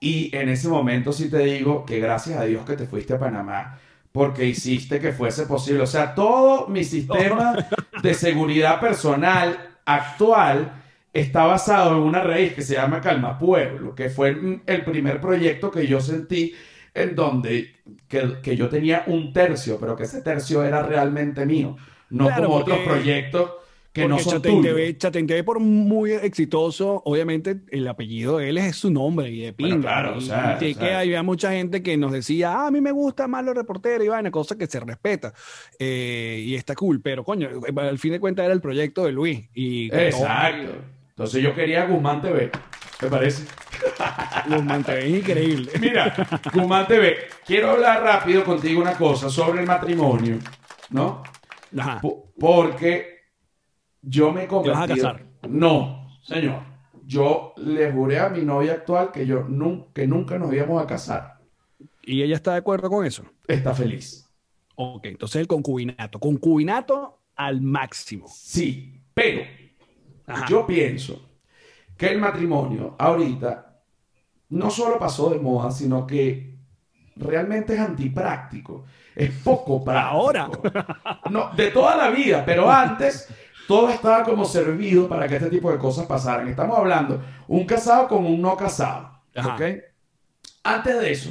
y 0.00 0.34
en 0.36 0.48
ese 0.48 0.68
momento 0.68 1.12
sí 1.12 1.30
te 1.30 1.38
digo 1.38 1.84
que 1.84 1.98
gracias 1.98 2.38
a 2.38 2.44
Dios 2.44 2.64
que 2.64 2.76
te 2.76 2.86
fuiste 2.86 3.14
a 3.14 3.18
Panamá, 3.18 3.78
porque 4.14 4.44
hiciste 4.46 5.00
que 5.00 5.10
fuese 5.12 5.44
posible. 5.44 5.82
O 5.82 5.86
sea, 5.88 6.14
todo 6.14 6.68
mi 6.68 6.84
sistema 6.84 7.56
de 8.00 8.14
seguridad 8.14 8.78
personal 8.78 9.58
actual 9.84 10.72
está 11.12 11.46
basado 11.46 11.96
en 11.96 12.02
una 12.04 12.20
raíz 12.22 12.54
que 12.54 12.62
se 12.62 12.74
llama 12.74 13.00
Calma 13.00 13.36
Pueblo, 13.36 13.92
que 13.92 14.10
fue 14.10 14.60
el 14.66 14.84
primer 14.84 15.20
proyecto 15.20 15.68
que 15.68 15.88
yo 15.88 16.00
sentí 16.00 16.54
en 16.94 17.16
donde 17.16 17.74
que, 18.06 18.36
que 18.40 18.56
yo 18.56 18.68
tenía 18.68 19.02
un 19.08 19.32
tercio, 19.32 19.78
pero 19.80 19.96
que 19.96 20.04
ese 20.04 20.22
tercio 20.22 20.62
era 20.62 20.84
realmente 20.84 21.44
mío, 21.44 21.76
no 22.10 22.26
Claro, 22.26 22.44
como 22.44 22.58
porque- 22.58 22.70
otros 22.72 22.86
proyectos 22.86 23.50
que 23.94 24.08
no 24.08 24.18
son 24.18 24.42
tuyos. 24.42 24.62
TV, 24.62 24.98
Chatén 24.98 25.26
TV, 25.26 25.44
por 25.44 25.60
muy 25.60 26.12
exitoso, 26.12 27.00
obviamente 27.04 27.60
el 27.70 27.86
apellido 27.88 28.38
de 28.38 28.48
él 28.50 28.58
es 28.58 28.76
su 28.76 28.90
nombre 28.90 29.30
y 29.30 29.40
de 29.40 29.52
Bueno, 29.52 29.76
pinga. 29.76 29.88
claro, 29.88 30.16
o 30.18 30.20
sea, 30.20 30.58
y 30.60 30.72
o 30.74 30.78
que 30.78 30.92
había 30.92 31.22
mucha 31.22 31.52
gente 31.52 31.82
que 31.82 31.96
nos 31.96 32.10
decía, 32.12 32.52
ah, 32.52 32.66
a 32.66 32.70
mí 32.70 32.80
me 32.80 32.90
gusta 32.92 33.28
más 33.28 33.44
los 33.44 33.54
reporteros 33.54 34.04
y 34.04 34.08
vaina, 34.08 34.30
cosa 34.32 34.58
que 34.58 34.66
se 34.66 34.80
respeta. 34.80 35.32
Eh, 35.78 36.42
y 36.44 36.54
está 36.56 36.74
cool, 36.74 37.00
pero 37.00 37.22
coño, 37.24 37.48
al 37.76 37.98
fin 37.98 38.12
de 38.12 38.20
cuentas 38.20 38.44
era 38.44 38.52
el 38.54 38.60
proyecto 38.60 39.04
de 39.04 39.12
Luis. 39.12 39.48
Y 39.54 39.88
todo- 39.90 40.00
Exacto. 40.00 40.72
Entonces 41.10 41.40
yo 41.42 41.54
quería 41.54 41.86
Guzmán 41.86 42.20
TV, 42.20 42.50
¿te 42.98 43.06
parece? 43.06 43.44
Guzmán 44.48 44.82
TV 44.82 45.06
es 45.06 45.18
increíble. 45.20 45.70
Mira, 45.80 46.12
Guzmán 46.52 46.86
TV, 46.88 47.16
quiero 47.46 47.70
hablar 47.70 48.02
rápido 48.02 48.42
contigo 48.44 48.80
una 48.80 48.94
cosa 48.94 49.30
sobre 49.30 49.60
el 49.60 49.66
matrimonio, 49.66 50.38
¿no? 50.90 51.22
Ajá. 51.78 52.00
Po- 52.00 52.32
Porque 52.38 53.13
yo 54.06 54.32
me 54.32 54.44
he 54.44 54.46
vas 54.46 54.90
a 54.90 54.94
casar? 54.94 55.24
No, 55.48 56.08
señor. 56.22 56.60
yo 57.06 57.52
le 57.56 57.90
juré 57.92 58.18
a 58.18 58.28
mi 58.30 58.42
novia 58.42 58.72
actual 58.74 59.10
que 59.12 59.26
yo 59.26 59.44
nun- 59.48 59.92
que 59.92 60.06
nunca 60.06 60.38
nos 60.38 60.52
íbamos 60.52 60.82
a 60.82 60.86
casar. 60.86 61.38
¿Y 62.02 62.22
ella 62.22 62.36
está 62.36 62.52
de 62.52 62.58
acuerdo 62.58 62.88
con 62.90 63.04
eso? 63.06 63.24
Está 63.48 63.74
feliz. 63.74 64.28
Ok, 64.76 65.06
entonces 65.06 65.40
el 65.40 65.46
concubinato. 65.46 66.18
Concubinato 66.18 67.20
al 67.36 67.60
máximo. 67.60 68.26
Sí, 68.28 69.02
pero 69.14 69.42
Ajá. 70.26 70.46
yo 70.48 70.66
pienso 70.66 71.28
que 71.96 72.08
el 72.08 72.18
matrimonio 72.18 72.96
ahorita 72.98 73.80
no 74.50 74.70
solo 74.70 74.98
pasó 74.98 75.30
de 75.30 75.38
moda, 75.38 75.70
sino 75.70 76.06
que 76.06 76.58
realmente 77.16 77.74
es 77.74 77.80
antipráctico. 77.80 78.84
Es 79.14 79.30
poco 79.44 79.84
práctico. 79.84 80.08
Ahora. 80.16 80.50
No, 81.30 81.50
de 81.54 81.70
toda 81.70 81.96
la 81.96 82.10
vida, 82.10 82.42
pero 82.44 82.68
antes 82.70 83.28
todo 83.66 83.90
estaba 83.90 84.24
como 84.24 84.44
servido 84.44 85.08
para 85.08 85.28
que 85.28 85.36
este 85.36 85.50
tipo 85.50 85.70
de 85.72 85.78
cosas 85.78 86.06
pasaran. 86.06 86.48
Estamos 86.48 86.78
hablando 86.78 87.22
un 87.48 87.66
casado 87.66 88.08
con 88.08 88.24
un 88.26 88.40
no 88.40 88.56
casado. 88.56 89.22
Ajá. 89.34 89.54
¿ok? 89.54 89.62
Antes 90.64 91.00
de 91.00 91.12
eso, 91.12 91.30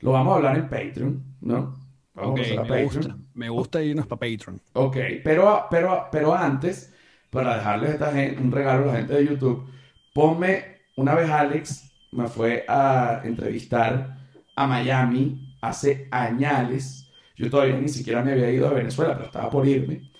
lo 0.00 0.12
vamos 0.12 0.32
a 0.34 0.36
hablar 0.36 0.56
en 0.58 0.68
Patreon, 0.68 1.36
¿no? 1.42 1.74
Vamos 2.14 2.40
Ok, 2.40 2.56
a 2.56 2.62
a 2.62 2.64
me 2.64 2.68
Patreon. 2.68 2.78
gusta. 2.78 3.18
Me 3.34 3.48
gusta 3.50 3.82
irnos 3.82 4.06
para 4.06 4.20
Patreon. 4.20 4.60
Ok, 4.74 4.96
pero, 5.22 5.66
pero, 5.70 6.08
pero 6.10 6.34
antes, 6.34 6.94
para 7.30 7.56
dejarles 7.56 7.90
esta 7.90 8.12
gente, 8.12 8.40
un 8.42 8.50
regalo 8.52 8.84
a 8.84 8.86
la 8.94 8.98
gente 9.00 9.14
de 9.14 9.26
YouTube, 9.26 9.70
ponme, 10.14 10.78
una 10.96 11.14
vez 11.14 11.28
Alex 11.30 11.92
me 12.12 12.26
fue 12.28 12.64
a 12.68 13.20
entrevistar 13.24 14.18
a 14.56 14.66
Miami 14.66 15.56
hace 15.60 16.08
añales. 16.10 17.10
Yo 17.36 17.50
todavía 17.50 17.76
ni 17.78 17.88
siquiera 17.88 18.22
me 18.22 18.32
había 18.32 18.50
ido 18.50 18.66
a 18.68 18.72
Venezuela, 18.72 19.14
pero 19.14 19.26
estaba 19.26 19.50
por 19.50 19.66
irme. 19.66 20.10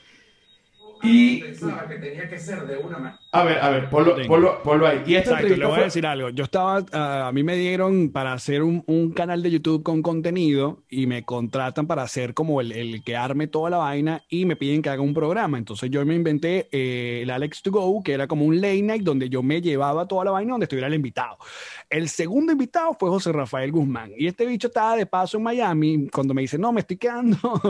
Y 1.03 1.42
pensaba 1.42 1.86
que 1.88 1.96
tenía 1.96 2.28
que 2.28 2.38
ser 2.38 2.66
de 2.66 2.78
una 2.78 2.98
manera. 2.98 3.20
a 3.32 3.44
ver, 3.44 3.59
a 3.59 3.70
ver, 3.70 3.90
ponlo, 3.90 4.16
ponlo, 4.26 4.62
ponlo 4.62 4.86
ahí. 4.86 5.03
Y 5.07 5.14
esta 5.14 5.32
Exacto, 5.32 5.57
le 5.57 5.66
voy 5.66 5.80
a 5.80 5.84
decir 5.84 6.07
algo. 6.07 6.30
Yo 6.30 6.44
estaba, 6.44 6.84
ah, 6.92 7.28
a 7.28 7.32
mí 7.32 7.42
me 7.42 7.57
dieron 7.57 8.11
para 8.11 8.32
hacer 8.32 8.62
un, 8.62 8.84
un 8.86 9.12
canal 9.12 9.42
de 9.42 9.50
YouTube 9.50 9.82
con 9.82 10.03
contenido 10.03 10.82
y 10.88 11.07
me 11.07 11.24
contratan 11.24 11.86
para 11.86 12.03
hacer 12.03 12.34
como 12.34 12.61
el, 12.61 12.72
el 12.72 13.03
que 13.03 13.16
arme 13.16 13.46
toda 13.46 13.70
la 13.70 13.78
vaina 13.78 14.22
y 14.28 14.44
me 14.44 14.57
piden 14.57 14.82
que 14.82 14.90
haga 14.90 15.03
un 15.03 15.14
programa. 15.14 15.59
Entonces 15.59 15.90
yo 15.90 16.05
me 16.07 16.14
inventé 16.14 16.68
eh, 16.70 17.22
el 17.22 17.30
Alex 17.30 17.62
to 17.62 17.70
Go, 17.70 18.03
que 18.03 18.12
era 18.12 18.26
como 18.26 18.44
un 18.44 18.61
late 18.61 18.82
night 18.82 19.03
donde 19.03 19.28
yo 19.28 19.42
me 19.42 19.61
llevaba 19.61 20.07
toda 20.07 20.24
la 20.24 20.30
vaina 20.30 20.53
donde 20.53 20.64
estuviera 20.64 20.86
el 20.86 20.94
invitado. 20.94 21.36
El 21.90 22.09
segundo 22.09 22.53
invitado 22.53 22.96
fue 22.98 23.09
José 23.09 23.32
Rafael 23.32 23.72
Guzmán 23.72 24.12
y 24.16 24.26
este 24.26 24.46
bicho 24.46 24.68
estaba 24.68 24.96
de 24.96 25.07
paso 25.07 25.36
en 25.36 25.42
Miami 25.42 26.09
cuando 26.12 26.34
me 26.34 26.42
dice, 26.42 26.59
no, 26.59 26.72
me 26.72 26.80
estoy 26.80 26.96
quedando 26.96 27.38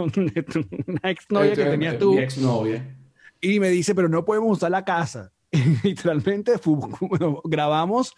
una 0.87 1.11
ex 1.11 1.30
novia 1.30 1.55
que 1.55 1.64
tenías 1.64 1.95
mi 1.95 1.99
tú. 1.99 2.18
exnovia. 2.18 3.01
Y 3.43 3.61
me 3.61 3.68
dice, 3.68 3.95
pero 3.95 4.09
no 4.09 4.24
podemos 4.24 4.57
usar 4.57 4.70
la 4.70 4.84
casa. 4.84 5.32
Y 5.53 5.88
literalmente 5.88 6.55
grabamos 7.45 8.16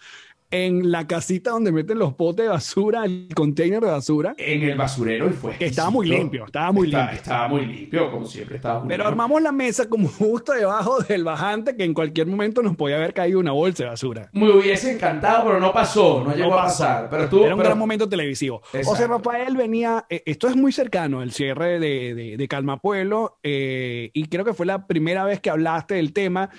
en 0.54 0.92
la 0.92 1.06
casita 1.08 1.50
donde 1.50 1.72
meten 1.72 1.98
los 1.98 2.14
potes 2.14 2.44
de 2.44 2.50
basura, 2.50 3.04
el 3.04 3.28
container 3.34 3.80
de 3.82 3.90
basura, 3.90 4.34
En 4.38 4.62
el 4.62 4.76
basurero 4.76 5.26
y 5.28 5.32
fue. 5.32 5.56
que 5.58 5.66
estaba 5.66 5.90
muy 5.90 6.06
limpio, 6.06 6.44
estaba 6.46 6.70
muy 6.70 6.86
limpio. 6.86 7.10
Estaba 7.12 7.48
muy 7.48 7.66
limpio, 7.66 8.10
como 8.10 8.24
siempre 8.26 8.56
estaba 8.56 8.78
muy 8.78 8.88
Pero 8.88 9.02
limpio. 9.02 9.08
armamos 9.10 9.42
la 9.42 9.50
mesa 9.52 9.88
como 9.88 10.06
justo 10.18 10.52
debajo 10.52 11.00
del 11.02 11.24
bajante 11.24 11.76
que 11.76 11.82
en 11.84 11.92
cualquier 11.92 12.28
momento 12.28 12.62
nos 12.62 12.76
podía 12.76 12.96
haber 12.96 13.12
caído 13.12 13.40
una 13.40 13.50
bolsa 13.52 13.82
de 13.84 13.90
basura. 13.90 14.30
Me 14.32 14.48
hubiese 14.50 14.92
encantado, 14.92 15.44
pero 15.46 15.58
no 15.58 15.72
pasó, 15.72 16.22
no 16.24 16.34
llegó 16.36 16.54
a 16.54 16.64
pasar. 16.64 17.08
Pero 17.10 17.24
estuvo, 17.24 17.44
Era 17.44 17.54
un 17.54 17.58
pero- 17.58 17.70
gran 17.70 17.78
momento 17.78 18.08
televisivo. 18.08 18.62
Exacto. 18.66 18.88
José 18.90 19.06
Rafael 19.08 19.56
venía, 19.56 20.06
eh, 20.08 20.22
esto 20.24 20.46
es 20.46 20.54
muy 20.54 20.70
cercano, 20.70 21.22
el 21.22 21.32
cierre 21.32 21.80
de, 21.80 22.14
de, 22.14 22.36
de 22.36 22.48
Calma 22.48 22.78
Pueblo, 22.80 23.38
eh, 23.42 24.10
y 24.14 24.26
creo 24.28 24.44
que 24.44 24.54
fue 24.54 24.66
la 24.66 24.86
primera 24.86 25.24
vez 25.24 25.40
que 25.40 25.50
hablaste 25.50 25.94
del 25.94 26.12
tema, 26.12 26.50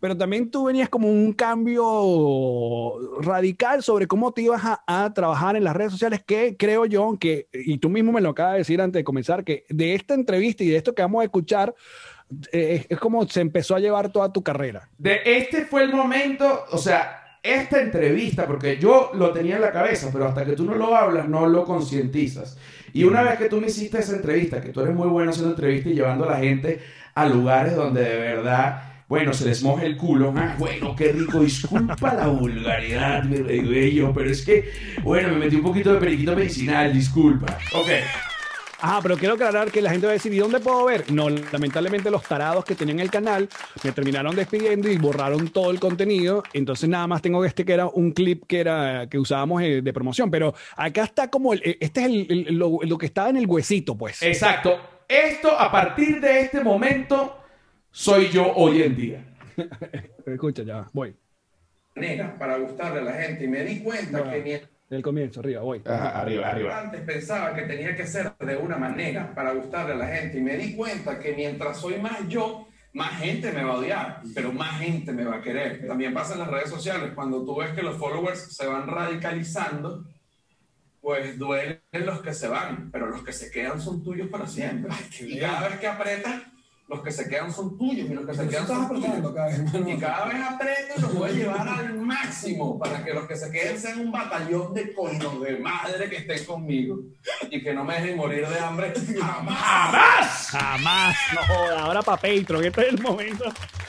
pero 0.00 0.16
también 0.16 0.50
tú 0.50 0.64
venías 0.64 0.88
como 0.88 1.08
un 1.08 1.32
cambio 1.32 2.98
radical 3.20 3.82
sobre 3.82 4.06
cómo 4.06 4.32
te 4.32 4.42
ibas 4.42 4.62
a, 4.64 4.82
a 4.86 5.12
trabajar 5.12 5.56
en 5.56 5.64
las 5.64 5.76
redes 5.76 5.92
sociales, 5.92 6.22
que 6.26 6.56
creo 6.56 6.86
yo 6.86 7.16
que, 7.20 7.48
y 7.52 7.78
tú 7.78 7.90
mismo 7.90 8.12
me 8.12 8.20
lo 8.20 8.30
acabas 8.30 8.54
de 8.54 8.58
decir 8.58 8.80
antes 8.80 8.98
de 8.98 9.04
comenzar, 9.04 9.44
que 9.44 9.64
de 9.68 9.94
esta 9.94 10.14
entrevista 10.14 10.64
y 10.64 10.68
de 10.68 10.76
esto 10.76 10.94
que 10.94 11.02
vamos 11.02 11.20
a 11.20 11.24
escuchar, 11.24 11.74
eh, 12.52 12.86
es 12.88 12.98
como 12.98 13.26
se 13.28 13.40
empezó 13.40 13.74
a 13.74 13.80
llevar 13.80 14.10
toda 14.10 14.32
tu 14.32 14.42
carrera. 14.42 14.88
De 14.98 15.20
este 15.24 15.66
fue 15.66 15.82
el 15.82 15.92
momento, 15.92 16.64
o 16.70 16.78
sea, 16.78 17.38
esta 17.42 17.80
entrevista, 17.80 18.46
porque 18.46 18.78
yo 18.78 19.10
lo 19.14 19.32
tenía 19.32 19.56
en 19.56 19.62
la 19.62 19.72
cabeza, 19.72 20.10
pero 20.12 20.26
hasta 20.26 20.44
que 20.44 20.52
tú 20.52 20.64
no 20.64 20.74
lo 20.74 20.94
hablas, 20.94 21.28
no 21.28 21.46
lo 21.46 21.64
concientizas. 21.64 22.58
Y 22.92 23.04
una 23.04 23.22
vez 23.22 23.38
que 23.38 23.48
tú 23.48 23.60
me 23.60 23.68
hiciste 23.68 23.98
esa 23.98 24.16
entrevista, 24.16 24.60
que 24.60 24.70
tú 24.70 24.80
eres 24.80 24.94
muy 24.94 25.08
bueno 25.08 25.30
haciendo 25.30 25.52
entrevistas 25.52 25.92
y 25.92 25.94
llevando 25.94 26.24
a 26.24 26.32
la 26.32 26.38
gente 26.38 26.80
a 27.14 27.26
lugares 27.26 27.76
donde 27.76 28.02
de 28.02 28.16
verdad, 28.16 28.89
bueno, 29.10 29.32
se 29.34 29.44
les 29.44 29.60
moja 29.64 29.84
el 29.84 29.96
culo. 29.96 30.32
Ah, 30.36 30.54
bueno, 30.56 30.94
qué 30.94 31.10
rico, 31.10 31.40
disculpa 31.40 32.14
la 32.14 32.28
vulgaridad, 32.28 33.24
mi 33.24 33.38
rey 33.38 33.60
bello, 33.60 34.12
pero 34.14 34.30
es 34.30 34.42
que, 34.42 34.70
bueno, 35.02 35.30
me 35.30 35.36
metí 35.36 35.56
un 35.56 35.64
poquito 35.64 35.92
de 35.92 35.98
periquito 35.98 36.36
medicinal, 36.36 36.92
disculpa. 36.92 37.58
Ok. 37.74 37.88
Ajá, 38.82 39.00
pero 39.02 39.16
quiero 39.18 39.34
aclarar 39.34 39.70
que 39.72 39.82
la 39.82 39.90
gente 39.90 40.06
va 40.06 40.12
a 40.12 40.14
decir, 40.14 40.32
¿y 40.32 40.38
dónde 40.38 40.60
puedo 40.60 40.84
ver? 40.84 41.10
No, 41.12 41.28
lamentablemente 41.28 42.08
los 42.08 42.22
tarados 42.22 42.64
que 42.64 42.76
tenían 42.76 43.00
el 43.00 43.10
canal 43.10 43.48
me 43.82 43.90
terminaron 43.92 44.34
despidiendo 44.36 44.88
y 44.88 44.96
borraron 44.96 45.48
todo 45.48 45.70
el 45.72 45.80
contenido. 45.80 46.44
Entonces 46.54 46.88
nada 46.88 47.06
más 47.08 47.20
tengo 47.20 47.44
este 47.44 47.64
que 47.64 47.72
era 47.74 47.86
un 47.88 48.12
clip 48.12 48.44
que 48.46 48.60
era 48.60 49.08
que 49.10 49.18
usábamos 49.18 49.60
eh, 49.62 49.82
de 49.82 49.92
promoción. 49.92 50.30
Pero 50.30 50.54
acá 50.76 51.02
está 51.02 51.28
como, 51.28 51.52
el- 51.52 51.76
este 51.80 52.00
es 52.02 52.06
el- 52.06 52.26
el- 52.48 52.54
lo, 52.56 52.78
lo 52.82 52.96
que 52.96 53.06
estaba 53.06 53.28
en 53.28 53.36
el 53.38 53.46
huesito, 53.46 53.98
pues. 53.98 54.22
Exacto. 54.22 54.78
Esto, 55.06 55.50
a 55.60 55.70
partir 55.70 56.20
de 56.20 56.40
este 56.42 56.62
momento, 56.62 57.39
soy 57.90 58.28
yo 58.28 58.52
hoy 58.54 58.82
en 58.82 58.96
día. 58.96 59.24
Escucha, 60.26 60.62
ya, 60.62 60.88
voy. 60.92 61.16
manera 61.94 62.38
para 62.38 62.58
gustarle 62.58 63.00
a 63.00 63.02
la 63.02 63.12
gente 63.12 63.44
y 63.44 63.48
me 63.48 63.64
di 63.64 63.80
cuenta 63.80 64.30
que 64.30 64.40
mientras 64.42 64.70
Del 64.88 65.02
comienzo, 65.02 65.40
arriba, 65.40 65.62
voy. 65.62 65.82
Ajá, 65.84 66.20
arriba, 66.20 66.48
arriba. 66.48 66.80
antes 66.80 67.00
pensaba 67.02 67.54
que 67.54 67.62
tenía 67.62 67.94
que 67.94 68.06
ser 68.06 68.36
de 68.38 68.56
una 68.56 68.76
manera 68.76 69.34
para 69.34 69.52
gustarle 69.52 69.94
a 69.94 69.96
la 69.96 70.06
gente 70.06 70.38
y 70.38 70.42
me 70.42 70.56
di 70.56 70.74
cuenta 70.74 71.18
que 71.18 71.32
mientras 71.34 71.78
soy 71.78 71.98
más 71.98 72.26
yo, 72.28 72.66
más 72.92 73.20
gente 73.20 73.52
me 73.52 73.62
va 73.62 73.74
a 73.74 73.78
odiar, 73.78 74.22
pero 74.34 74.52
más 74.52 74.80
gente 74.80 75.12
me 75.12 75.24
va 75.24 75.36
a 75.36 75.42
querer. 75.42 75.86
También 75.86 76.12
pasa 76.12 76.34
en 76.34 76.40
las 76.40 76.48
redes 76.48 76.70
sociales, 76.70 77.12
cuando 77.14 77.44
tú 77.44 77.56
ves 77.56 77.70
que 77.70 77.82
los 77.82 77.96
followers 77.96 78.56
se 78.56 78.66
van 78.66 78.86
radicalizando, 78.86 80.04
pues 81.00 81.38
duelen 81.38 81.80
los 82.04 82.20
que 82.20 82.34
se 82.34 82.48
van, 82.48 82.90
pero 82.90 83.06
los 83.06 83.22
que 83.22 83.32
se 83.32 83.50
quedan 83.50 83.80
son 83.80 84.02
tuyos 84.02 84.28
para 84.28 84.46
siempre. 84.46 84.92
y 85.20 85.38
cada 85.38 85.68
vez 85.68 85.78
que 85.78 85.86
apretas, 85.86 86.42
los 86.90 87.00
que 87.02 87.12
se 87.12 87.28
quedan 87.28 87.52
son 87.52 87.78
tuyos 87.78 88.10
y 88.10 88.14
los 88.14 88.26
que 88.26 88.34
se 88.34 88.48
quedan 88.48 88.66
son 88.66 88.88
tuyos. 88.88 89.08
Y 89.86 89.96
cada 89.98 90.26
vez 90.26 90.36
aprieto 90.42 90.94
y 90.96 91.00
los 91.00 91.14
voy 91.14 91.30
a 91.30 91.32
llevar 91.32 91.68
al 91.68 91.94
máximo 91.98 92.78
para 92.78 93.04
que 93.04 93.14
los 93.14 93.26
que 93.28 93.36
se 93.36 93.50
queden 93.50 93.78
sean 93.78 94.00
un 94.00 94.10
batallón 94.10 94.74
de 94.74 94.92
coños 94.92 95.40
de 95.40 95.56
madre 95.58 96.10
que 96.10 96.16
estén 96.16 96.44
conmigo 96.44 96.98
y 97.48 97.62
que 97.62 97.72
no 97.72 97.84
me 97.84 97.94
dejen 97.94 98.16
morir 98.16 98.46
de 98.48 98.58
hambre 98.58 98.92
jamás. 99.20 99.58
¡Jamás! 99.60 100.48
Jamás, 100.50 101.16
no 101.34 101.40
joda, 101.54 101.80
ahora 101.80 102.02
para 102.02 102.16
Patreon, 102.20 102.64
este 102.64 102.80
es 102.82 102.88
el 102.88 103.00
momento. 103.00 103.44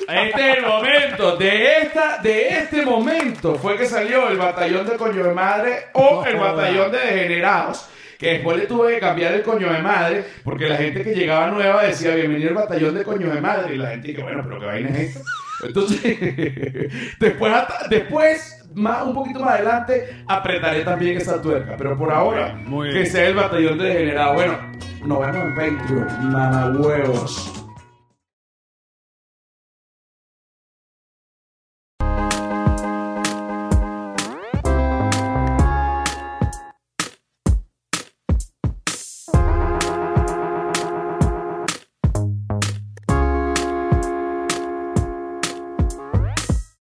Este 0.07 0.51
es 0.51 0.57
el 0.57 0.65
momento. 0.65 1.37
De, 1.37 1.77
esta, 1.79 2.17
de 2.21 2.49
este 2.59 2.85
momento 2.85 3.55
fue 3.55 3.77
que 3.77 3.87
salió 3.87 4.29
el 4.29 4.37
batallón 4.37 4.85
de 4.85 4.95
coño 4.97 5.23
de 5.23 5.33
madre 5.33 5.87
o 5.93 6.21
No 6.21 6.25
el 6.25 6.37
joda. 6.37 6.51
batallón 6.51 6.91
de 6.91 6.97
degenerados. 6.99 7.87
Que 8.21 8.33
después 8.33 8.55
le 8.55 8.67
tuve 8.67 8.93
que 8.93 8.99
cambiar 8.99 9.33
el 9.33 9.41
coño 9.41 9.73
de 9.73 9.81
madre 9.81 10.23
porque 10.43 10.69
la 10.69 10.77
gente 10.77 11.03
que 11.03 11.15
llegaba 11.15 11.47
nueva 11.47 11.83
decía 11.83 12.13
bienvenido 12.13 12.49
al 12.49 12.55
batallón 12.55 12.93
de 12.93 13.03
coño 13.03 13.33
de 13.33 13.41
madre. 13.41 13.73
Y 13.73 13.77
la 13.79 13.89
gente 13.89 14.09
dice, 14.09 14.21
bueno, 14.21 14.43
pero 14.43 14.59
qué 14.59 14.65
vaina 14.67 14.89
es 14.89 14.99
esto. 14.99 15.21
Entonces, 15.63 16.17
después, 17.19 17.53
después 17.89 18.69
más, 18.75 19.07
un 19.07 19.15
poquito 19.15 19.39
más 19.39 19.55
adelante, 19.55 20.17
apretaré 20.27 20.83
también 20.83 21.17
esa 21.17 21.41
tuerca. 21.41 21.75
Pero 21.77 21.97
por 21.97 22.11
ahora, 22.11 22.53
Muy 22.53 22.89
que 22.89 22.99
bien. 22.99 23.11
sea 23.11 23.27
el 23.27 23.33
batallón 23.33 23.79
de 23.79 23.85
degenerados. 23.85 24.35
Bueno, 24.35 24.71
nos 25.03 25.19
vemos 25.19 25.43
en 25.43 25.55
Patreon, 25.79 26.31
mamahuevos. 26.31 27.60